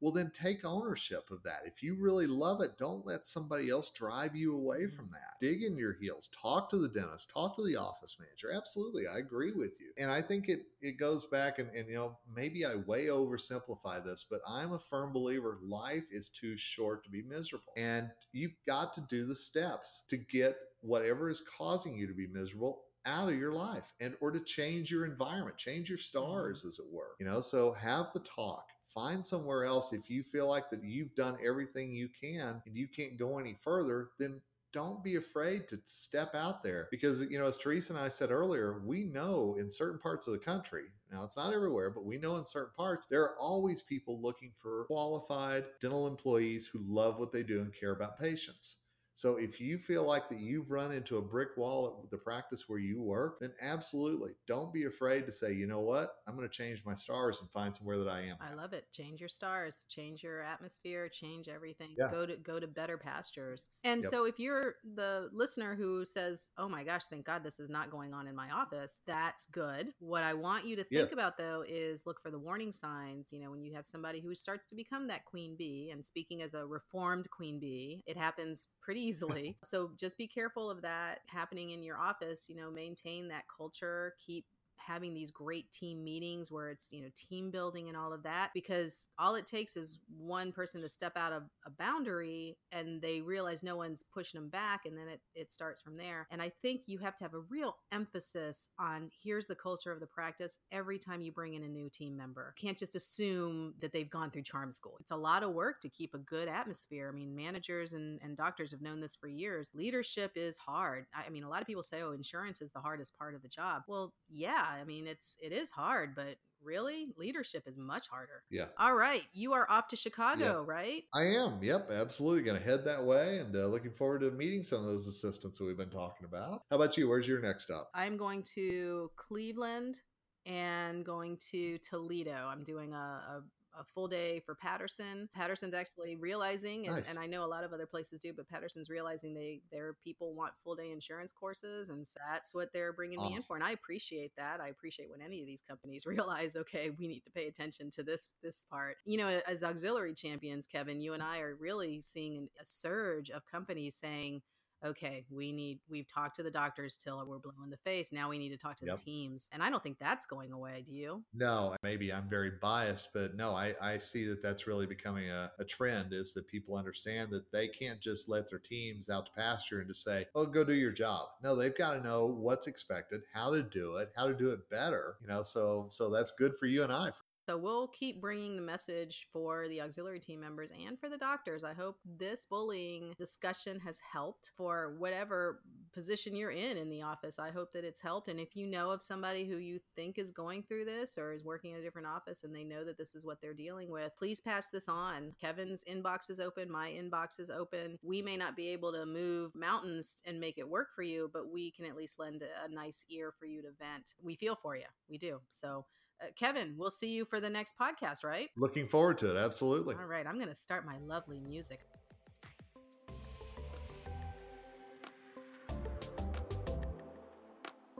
Well 0.00 0.12
then 0.12 0.30
take 0.34 0.64
ownership 0.64 1.30
of 1.30 1.42
that. 1.42 1.62
If 1.64 1.82
you 1.82 1.94
really 1.94 2.26
love 2.26 2.60
it 2.60 2.78
don't 2.78 3.06
let 3.06 3.26
somebody 3.26 3.70
else 3.70 3.90
drive 3.90 4.34
you 4.34 4.54
away 4.54 4.82
mm-hmm. 4.82 4.96
from 4.96 5.10
that. 5.12 5.40
Dig 5.40 5.62
in 5.62 5.76
your 5.76 5.94
heels. 5.94 6.30
Talk 6.40 6.68
to 6.70 6.76
the 6.76 6.88
dentist. 6.88 7.30
Talk 7.30 7.56
to 7.56 7.64
the 7.64 7.76
office 7.76 8.16
manager. 8.18 8.56
Absolutely 8.56 9.06
i 9.06 9.18
agree 9.18 9.52
with 9.52 9.80
you. 9.80 9.86
And 9.98 10.10
i 10.10 10.20
think 10.20 10.48
it 10.48 10.66
it 10.80 10.98
goes 10.98 11.26
back 11.26 11.58
and, 11.58 11.70
and 11.74 11.88
you 11.88 11.94
know 11.94 12.16
maybe 12.34 12.64
i 12.64 12.74
way 12.74 13.06
oversimplify 13.06 14.04
this 14.04 14.26
but 14.28 14.40
i'm 14.48 14.72
a 14.72 14.78
firm 14.78 15.12
believer 15.12 15.58
life 15.62 16.04
is 16.10 16.28
too 16.28 16.56
short 16.56 17.04
to 17.04 17.10
be 17.10 17.22
miserable. 17.22 17.72
And 17.76 18.10
you've 18.32 18.56
got 18.66 18.94
to 18.94 19.00
do 19.08 19.26
the 19.26 19.34
steps 19.34 20.04
to 20.10 20.16
get 20.16 20.56
whatever 20.80 21.30
is 21.30 21.42
causing 21.56 21.96
you 21.96 22.06
to 22.06 22.12
be 22.12 22.26
miserable 22.26 22.82
out 23.06 23.28
of 23.28 23.38
your 23.38 23.52
life 23.52 23.92
and 24.00 24.14
or 24.20 24.30
to 24.30 24.40
change 24.40 24.90
your 24.90 25.04
environment 25.04 25.56
change 25.58 25.88
your 25.88 25.98
mm-hmm. 25.98 26.18
stars 26.18 26.64
as 26.64 26.78
it 26.78 26.86
were 26.90 27.14
you 27.18 27.26
know? 27.26 27.40
So 27.40 27.72
have 27.72 28.06
the 28.14 28.20
talk 28.20 28.68
find 28.94 29.26
somewhere 29.26 29.64
else 29.64 29.92
if 29.92 30.08
you 30.08 30.22
feel 30.22 30.48
like 30.48 30.70
that 30.70 30.84
you've 30.84 31.14
done 31.14 31.36
everything 31.44 31.92
you 31.92 32.08
can 32.08 32.62
and 32.66 32.76
you 32.76 32.86
can't 32.86 33.18
go 33.18 33.38
any 33.38 33.56
further 33.62 34.10
then 34.18 34.40
don't 34.72 35.04
be 35.04 35.14
afraid 35.14 35.68
to 35.68 35.78
step 35.84 36.34
out 36.34 36.60
there. 36.64 36.88
Because 36.90 37.22
you 37.30 37.38
know 37.38 37.46
as 37.46 37.58
teresa 37.58 37.92
and 37.92 38.02
i 38.02 38.08
said 38.08 38.30
earlier 38.30 38.80
we 38.84 39.04
know 39.04 39.56
in 39.58 39.70
certain 39.70 39.98
parts 39.98 40.26
of 40.26 40.32
the 40.32 40.38
country 40.38 40.84
now 41.12 41.22
it's 41.22 41.36
not 41.36 41.54
everywhere 41.54 41.90
but 41.90 42.04
we 42.04 42.18
know 42.18 42.36
in 42.36 42.46
certain 42.46 42.72
parts 42.76 43.06
there 43.06 43.22
are 43.22 43.38
always 43.38 43.82
people 43.82 44.20
looking 44.20 44.52
for 44.60 44.84
qualified 44.86 45.64
dental 45.80 46.06
employees 46.06 46.66
who 46.66 46.80
love 46.86 47.18
what 47.18 47.32
they 47.32 47.42
do 47.42 47.60
and 47.60 47.72
care 47.72 47.92
about 47.92 48.18
patients 48.18 48.78
so 49.14 49.36
if 49.36 49.60
you 49.60 49.78
feel 49.78 50.04
like 50.04 50.28
that 50.28 50.40
you've 50.40 50.70
run 50.70 50.92
into 50.92 51.18
a 51.18 51.22
brick 51.22 51.56
wall 51.56 52.00
at 52.04 52.10
the 52.10 52.16
practice 52.16 52.64
where 52.68 52.80
you 52.80 53.00
work, 53.00 53.38
then 53.40 53.52
absolutely 53.62 54.32
don't 54.46 54.72
be 54.72 54.84
afraid 54.84 55.24
to 55.26 55.32
say, 55.32 55.52
you 55.52 55.66
know 55.66 55.80
what, 55.80 56.16
I'm 56.26 56.36
going 56.36 56.48
to 56.48 56.52
change 56.52 56.84
my 56.84 56.94
stars 56.94 57.40
and 57.40 57.48
find 57.50 57.74
somewhere 57.74 57.98
that 57.98 58.08
I 58.08 58.22
am. 58.22 58.36
I 58.40 58.54
love 58.54 58.72
it. 58.72 58.86
Change 58.92 59.20
your 59.20 59.28
stars, 59.28 59.86
change 59.88 60.22
your 60.22 60.42
atmosphere, 60.42 61.08
change 61.08 61.48
everything. 61.48 61.94
Yeah. 61.96 62.10
Go 62.10 62.26
to 62.26 62.36
go 62.36 62.58
to 62.58 62.66
better 62.66 62.98
pastures. 62.98 63.68
And 63.84 64.02
yep. 64.02 64.10
so 64.10 64.24
if 64.24 64.38
you're 64.38 64.74
the 64.94 65.28
listener 65.32 65.76
who 65.76 66.04
says, 66.04 66.50
"Oh 66.58 66.68
my 66.68 66.82
gosh, 66.82 67.04
thank 67.04 67.24
God 67.24 67.44
this 67.44 67.60
is 67.60 67.70
not 67.70 67.90
going 67.90 68.12
on 68.12 68.26
in 68.26 68.34
my 68.34 68.50
office," 68.50 69.00
that's 69.06 69.46
good. 69.46 69.92
What 70.00 70.24
I 70.24 70.34
want 70.34 70.64
you 70.64 70.76
to 70.76 70.82
think 70.84 71.10
yes. 71.10 71.12
about 71.12 71.36
though 71.36 71.64
is 71.66 72.02
look 72.04 72.20
for 72.20 72.30
the 72.30 72.38
warning 72.38 72.72
signs. 72.72 73.32
You 73.32 73.40
know, 73.40 73.50
when 73.50 73.62
you 73.62 73.74
have 73.74 73.86
somebody 73.86 74.20
who 74.20 74.34
starts 74.34 74.66
to 74.68 74.74
become 74.74 75.06
that 75.06 75.24
queen 75.24 75.54
bee, 75.56 75.90
and 75.92 76.04
speaking 76.04 76.42
as 76.42 76.54
a 76.54 76.66
reformed 76.66 77.30
queen 77.30 77.60
bee, 77.60 78.02
it 78.06 78.16
happens 78.16 78.68
pretty 78.82 79.03
easily. 79.04 79.56
so 79.62 79.90
just 79.98 80.16
be 80.18 80.26
careful 80.26 80.70
of 80.70 80.82
that 80.82 81.20
happening 81.26 81.70
in 81.70 81.82
your 81.82 81.98
office. 81.98 82.48
You 82.48 82.56
know, 82.56 82.70
maintain 82.70 83.28
that 83.28 83.44
culture, 83.54 84.14
keep 84.24 84.46
having 84.86 85.14
these 85.14 85.30
great 85.30 85.70
team 85.72 86.04
meetings 86.04 86.50
where 86.50 86.70
it's 86.70 86.88
you 86.92 87.02
know 87.02 87.08
team 87.16 87.50
building 87.50 87.88
and 87.88 87.96
all 87.96 88.12
of 88.12 88.22
that 88.22 88.50
because 88.54 89.10
all 89.18 89.34
it 89.34 89.46
takes 89.46 89.76
is 89.76 90.00
one 90.18 90.52
person 90.52 90.80
to 90.82 90.88
step 90.88 91.16
out 91.16 91.32
of 91.32 91.42
a 91.66 91.70
boundary 91.70 92.56
and 92.72 93.00
they 93.00 93.20
realize 93.20 93.62
no 93.62 93.76
one's 93.76 94.02
pushing 94.02 94.40
them 94.40 94.48
back 94.48 94.82
and 94.84 94.96
then 94.96 95.08
it, 95.08 95.20
it 95.34 95.52
starts 95.52 95.80
from 95.80 95.96
there. 95.96 96.26
And 96.30 96.42
i 96.42 96.50
think 96.62 96.82
you 96.86 96.98
have 96.98 97.16
to 97.16 97.24
have 97.24 97.34
a 97.34 97.40
real 97.40 97.76
emphasis 97.92 98.68
on 98.78 99.10
here's 99.22 99.46
the 99.46 99.54
culture 99.54 99.92
of 99.92 100.00
the 100.00 100.06
practice 100.06 100.58
every 100.72 100.98
time 100.98 101.22
you 101.22 101.32
bring 101.32 101.54
in 101.54 101.62
a 101.62 101.68
new 101.68 101.88
team 101.88 102.16
member. 102.16 102.54
You 102.56 102.68
can't 102.68 102.78
just 102.78 102.96
assume 102.96 103.74
that 103.80 103.92
they've 103.92 104.10
gone 104.10 104.30
through 104.30 104.42
charm 104.42 104.72
school. 104.72 104.96
It's 105.00 105.10
a 105.10 105.16
lot 105.16 105.42
of 105.42 105.52
work 105.52 105.80
to 105.80 105.88
keep 105.88 106.14
a 106.14 106.18
good 106.18 106.48
atmosphere. 106.48 107.10
I 107.12 107.16
mean 107.16 107.34
managers 107.34 107.92
and, 107.92 108.20
and 108.22 108.36
doctors 108.36 108.70
have 108.72 108.82
known 108.82 109.00
this 109.00 109.16
for 109.16 109.28
years. 109.28 109.70
Leadership 109.74 110.32
is 110.36 110.58
hard. 110.58 111.06
I, 111.14 111.26
I 111.26 111.30
mean 111.30 111.44
a 111.44 111.48
lot 111.48 111.60
of 111.60 111.66
people 111.66 111.82
say 111.82 112.02
oh 112.02 112.12
insurance 112.12 112.60
is 112.60 112.70
the 112.70 112.80
hardest 112.80 113.16
part 113.18 113.34
of 113.34 113.42
the 113.42 113.48
job. 113.48 113.82
Well 113.88 114.12
yeah 114.28 114.73
I 114.80 114.84
mean, 114.84 115.06
it's 115.06 115.36
it 115.40 115.52
is 115.52 115.70
hard, 115.70 116.14
but 116.14 116.36
really 116.62 117.08
leadership 117.16 117.64
is 117.66 117.76
much 117.76 118.08
harder. 118.08 118.42
Yeah. 118.50 118.66
All 118.78 118.94
right, 118.94 119.22
you 119.32 119.52
are 119.52 119.66
off 119.70 119.88
to 119.88 119.96
Chicago, 119.96 120.62
right? 120.62 121.04
I 121.12 121.24
am. 121.24 121.62
Yep, 121.62 121.90
absolutely. 121.92 122.42
Going 122.42 122.58
to 122.58 122.64
head 122.64 122.84
that 122.84 123.04
way 123.04 123.38
and 123.38 123.54
uh, 123.54 123.66
looking 123.66 123.92
forward 123.92 124.20
to 124.20 124.30
meeting 124.30 124.62
some 124.62 124.80
of 124.80 124.86
those 124.86 125.06
assistants 125.06 125.58
that 125.58 125.66
we've 125.66 125.76
been 125.76 125.90
talking 125.90 126.26
about. 126.26 126.62
How 126.70 126.76
about 126.76 126.96
you? 126.96 127.08
Where's 127.08 127.28
your 127.28 127.40
next 127.40 127.64
stop? 127.64 127.90
I'm 127.94 128.16
going 128.16 128.42
to 128.54 129.10
Cleveland 129.16 130.00
and 130.46 131.04
going 131.04 131.38
to 131.52 131.78
Toledo. 131.78 132.32
I'm 132.32 132.64
doing 132.64 132.92
a, 132.92 132.96
a 132.96 133.42
a 133.78 133.84
full 133.94 134.08
day 134.08 134.40
for 134.46 134.54
Patterson. 134.54 135.28
Patterson's 135.34 135.74
actually 135.74 136.16
realizing, 136.16 136.86
and, 136.86 136.96
Nice. 136.96 137.10
and 137.10 137.18
I 137.18 137.26
know 137.26 137.44
a 137.44 137.46
lot 137.46 137.64
of 137.64 137.72
other 137.72 137.86
places 137.86 138.18
do, 138.18 138.32
but 138.32 138.48
Patterson's 138.48 138.88
realizing 138.90 139.34
they 139.34 139.60
their 139.70 139.94
people 140.04 140.34
want 140.34 140.52
full 140.62 140.74
day 140.74 140.90
insurance 140.90 141.32
courses, 141.32 141.88
and 141.88 142.06
so 142.06 142.20
that's 142.30 142.54
what 142.54 142.72
they're 142.72 142.92
bringing 142.92 143.18
me 143.20 143.34
in 143.34 143.42
for. 143.42 143.56
And 143.56 143.64
I 143.64 143.72
appreciate 143.72 144.32
that. 144.36 144.60
I 144.60 144.68
appreciate 144.68 145.10
when 145.10 145.22
any 145.22 145.40
of 145.40 145.46
these 145.46 145.62
companies 145.62 146.06
realize, 146.06 146.56
okay, 146.56 146.90
we 146.98 147.08
need 147.08 147.24
to 147.24 147.30
pay 147.30 147.46
attention 147.48 147.90
to 147.90 148.02
this 148.02 148.28
this 148.42 148.66
part. 148.70 148.96
You 149.04 149.18
know, 149.18 149.40
as 149.46 149.62
auxiliary 149.62 150.14
champions, 150.14 150.66
Kevin, 150.66 151.00
you 151.00 151.12
and 151.14 151.22
I 151.22 151.40
are 151.40 151.54
really 151.54 152.00
seeing 152.00 152.48
a 152.60 152.64
surge 152.64 153.30
of 153.30 153.46
companies 153.46 153.96
saying. 153.96 154.42
Okay, 154.84 155.24
we 155.30 155.50
need. 155.50 155.80
We've 155.88 156.06
talked 156.06 156.36
to 156.36 156.42
the 156.42 156.50
doctors 156.50 156.96
till 156.96 157.24
we're 157.26 157.38
blue 157.38 157.52
in 157.64 157.70
the 157.70 157.76
face. 157.78 158.12
Now 158.12 158.28
we 158.28 158.38
need 158.38 158.50
to 158.50 158.58
talk 158.58 158.76
to 158.76 158.86
Yep. 158.86 158.96
the 158.96 159.02
teams, 159.02 159.48
and 159.52 159.62
I 159.62 159.70
don't 159.70 159.82
think 159.82 159.98
that's 159.98 160.26
going 160.26 160.52
away. 160.52 160.82
Do 160.86 160.92
you? 160.92 161.24
No, 161.32 161.74
maybe 161.82 162.12
I'm 162.12 162.28
very 162.28 162.52
biased, 162.60 163.10
but 163.14 163.34
no, 163.34 163.54
I, 163.54 163.74
I 163.80 163.96
see 163.96 164.26
that 164.26 164.42
that's 164.42 164.66
really 164.66 164.86
becoming 164.86 165.30
a, 165.30 165.50
a 165.58 165.64
trend 165.64 166.12
is 166.12 166.34
that 166.34 166.46
people 166.48 166.76
understand 166.76 167.30
that 167.30 167.50
they 167.50 167.68
can't 167.68 168.00
just 168.00 168.28
let 168.28 168.50
their 168.50 168.58
teams 168.58 169.08
out 169.08 169.26
to 169.26 169.32
pasture 169.32 169.78
and 169.78 169.88
just 169.88 170.04
say, 170.04 170.26
oh, 170.34 170.44
go 170.44 170.64
do 170.64 170.74
your 170.74 170.92
job. 170.92 171.28
No, 171.42 171.56
they've 171.56 171.76
got 171.76 171.94
to 171.94 172.02
know 172.02 172.26
what's 172.26 172.66
expected, 172.66 173.22
how 173.32 173.52
to 173.52 173.62
do 173.62 173.96
it, 173.96 174.10
how 174.14 174.26
to 174.26 174.34
do 174.34 174.50
it 174.50 174.68
better, 174.70 175.16
you 175.22 175.28
know, 175.28 175.42
so, 175.42 175.86
so 175.88 176.10
that's 176.10 176.32
good 176.32 176.54
for 176.56 176.66
you 176.66 176.82
and 176.82 176.92
I. 176.92 177.10
So 177.46 177.58
we'll 177.58 177.88
keep 177.88 178.22
bringing 178.22 178.56
the 178.56 178.62
message 178.62 179.28
for 179.30 179.68
the 179.68 179.82
auxiliary 179.82 180.20
team 180.20 180.40
members 180.40 180.70
and 180.86 180.98
for 180.98 181.10
the 181.10 181.18
doctors. 181.18 181.62
I 181.62 181.74
hope 181.74 181.98
this 182.04 182.46
bullying 182.46 183.14
discussion 183.18 183.80
has 183.80 184.00
helped 184.12 184.52
for 184.56 184.94
whatever 184.98 185.60
position 185.92 186.34
you're 186.34 186.50
in 186.50 186.78
in 186.78 186.88
the 186.88 187.02
office. 187.02 187.38
I 187.38 187.50
hope 187.50 187.72
that 187.72 187.84
it's 187.84 188.00
helped. 188.00 188.28
And 188.28 188.40
if 188.40 188.56
you 188.56 188.66
know 188.66 188.90
of 188.90 189.02
somebody 189.02 189.44
who 189.44 189.58
you 189.58 189.78
think 189.94 190.18
is 190.18 190.30
going 190.30 190.62
through 190.62 190.86
this 190.86 191.18
or 191.18 191.32
is 191.32 191.44
working 191.44 191.72
in 191.72 191.78
a 191.78 191.82
different 191.82 192.08
office 192.08 192.44
and 192.44 192.54
they 192.54 192.64
know 192.64 192.82
that 192.82 192.96
this 192.96 193.14
is 193.14 193.26
what 193.26 193.42
they're 193.42 193.52
dealing 193.52 193.90
with, 193.90 194.16
please 194.16 194.40
pass 194.40 194.70
this 194.70 194.88
on. 194.88 195.34
Kevin's 195.38 195.84
inbox 195.84 196.30
is 196.30 196.40
open, 196.40 196.70
my 196.70 196.90
inbox 196.90 197.38
is 197.38 197.50
open. 197.50 197.98
We 198.02 198.22
may 198.22 198.38
not 198.38 198.56
be 198.56 198.70
able 198.70 198.92
to 198.92 199.04
move 199.04 199.54
mountains 199.54 200.16
and 200.24 200.40
make 200.40 200.56
it 200.56 200.68
work 200.68 200.88
for 200.96 201.02
you, 201.02 201.30
but 201.32 201.52
we 201.52 201.70
can 201.72 201.84
at 201.84 201.96
least 201.96 202.18
lend 202.18 202.42
a, 202.42 202.74
nice 202.74 203.04
ear 203.10 203.32
for 203.38 203.46
you 203.46 203.62
to 203.62 203.68
vent. 203.78 204.14
We 204.20 204.34
feel 204.34 204.58
for 204.60 204.74
you. 204.74 204.84
We 205.08 205.18
do. 205.18 205.40
So 205.50 205.84
Uh, 206.24 206.28
Kevin, 206.36 206.74
we'll 206.76 206.90
see 206.90 207.08
you 207.08 207.24
for 207.24 207.40
the 207.40 207.48
next 207.50 207.74
podcast, 207.78 208.24
right? 208.24 208.50
Looking 208.56 208.88
forward 208.88 209.18
to 209.18 209.30
it. 209.30 209.36
Absolutely. 209.36 209.94
All 209.96 210.06
right, 210.06 210.26
I'm 210.26 210.36
going 210.36 210.48
to 210.48 210.54
start 210.54 210.86
my 210.86 210.96
lovely 210.98 211.40
music. 211.40 211.80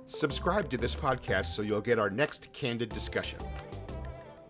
Subscribe 0.07 0.70
to 0.70 0.79
this 0.79 0.95
podcast 0.95 1.47
so 1.47 1.62
you'll 1.62 1.81
get 1.81 1.99
our 1.99 2.11
next 2.11 2.53
candid 2.53 2.91
discussion. 2.91 3.41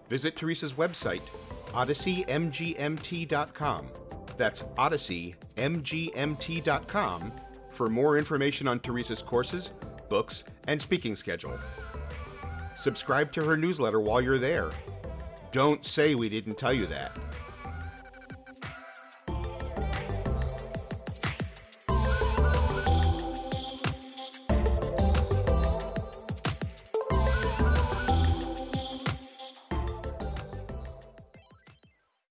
Visit 0.09 0.37
Teresa's 0.37 0.75
website, 0.75 1.23
odysseymgmt.com. 1.69 3.87
That's 4.37 4.63
odysseymgmt.com 4.63 7.33
for 7.71 7.89
more 7.89 8.19
information 8.19 8.69
on 8.69 8.81
Teresa's 8.81 9.23
courses, 9.23 9.71
books, 10.09 10.45
and 10.69 10.81
speaking 10.81 11.17
schedule. 11.17 11.59
Subscribe 12.75 13.33
to 13.33 13.45
her 13.45 13.57
newsletter 13.57 14.01
while 14.01 14.21
you're 14.21 14.39
there. 14.39 14.71
Don't 15.53 15.85
say 15.85 16.15
we 16.15 16.29
didn't 16.29 16.59
tell 16.59 16.73
you 16.73 16.87
that. 16.87 17.17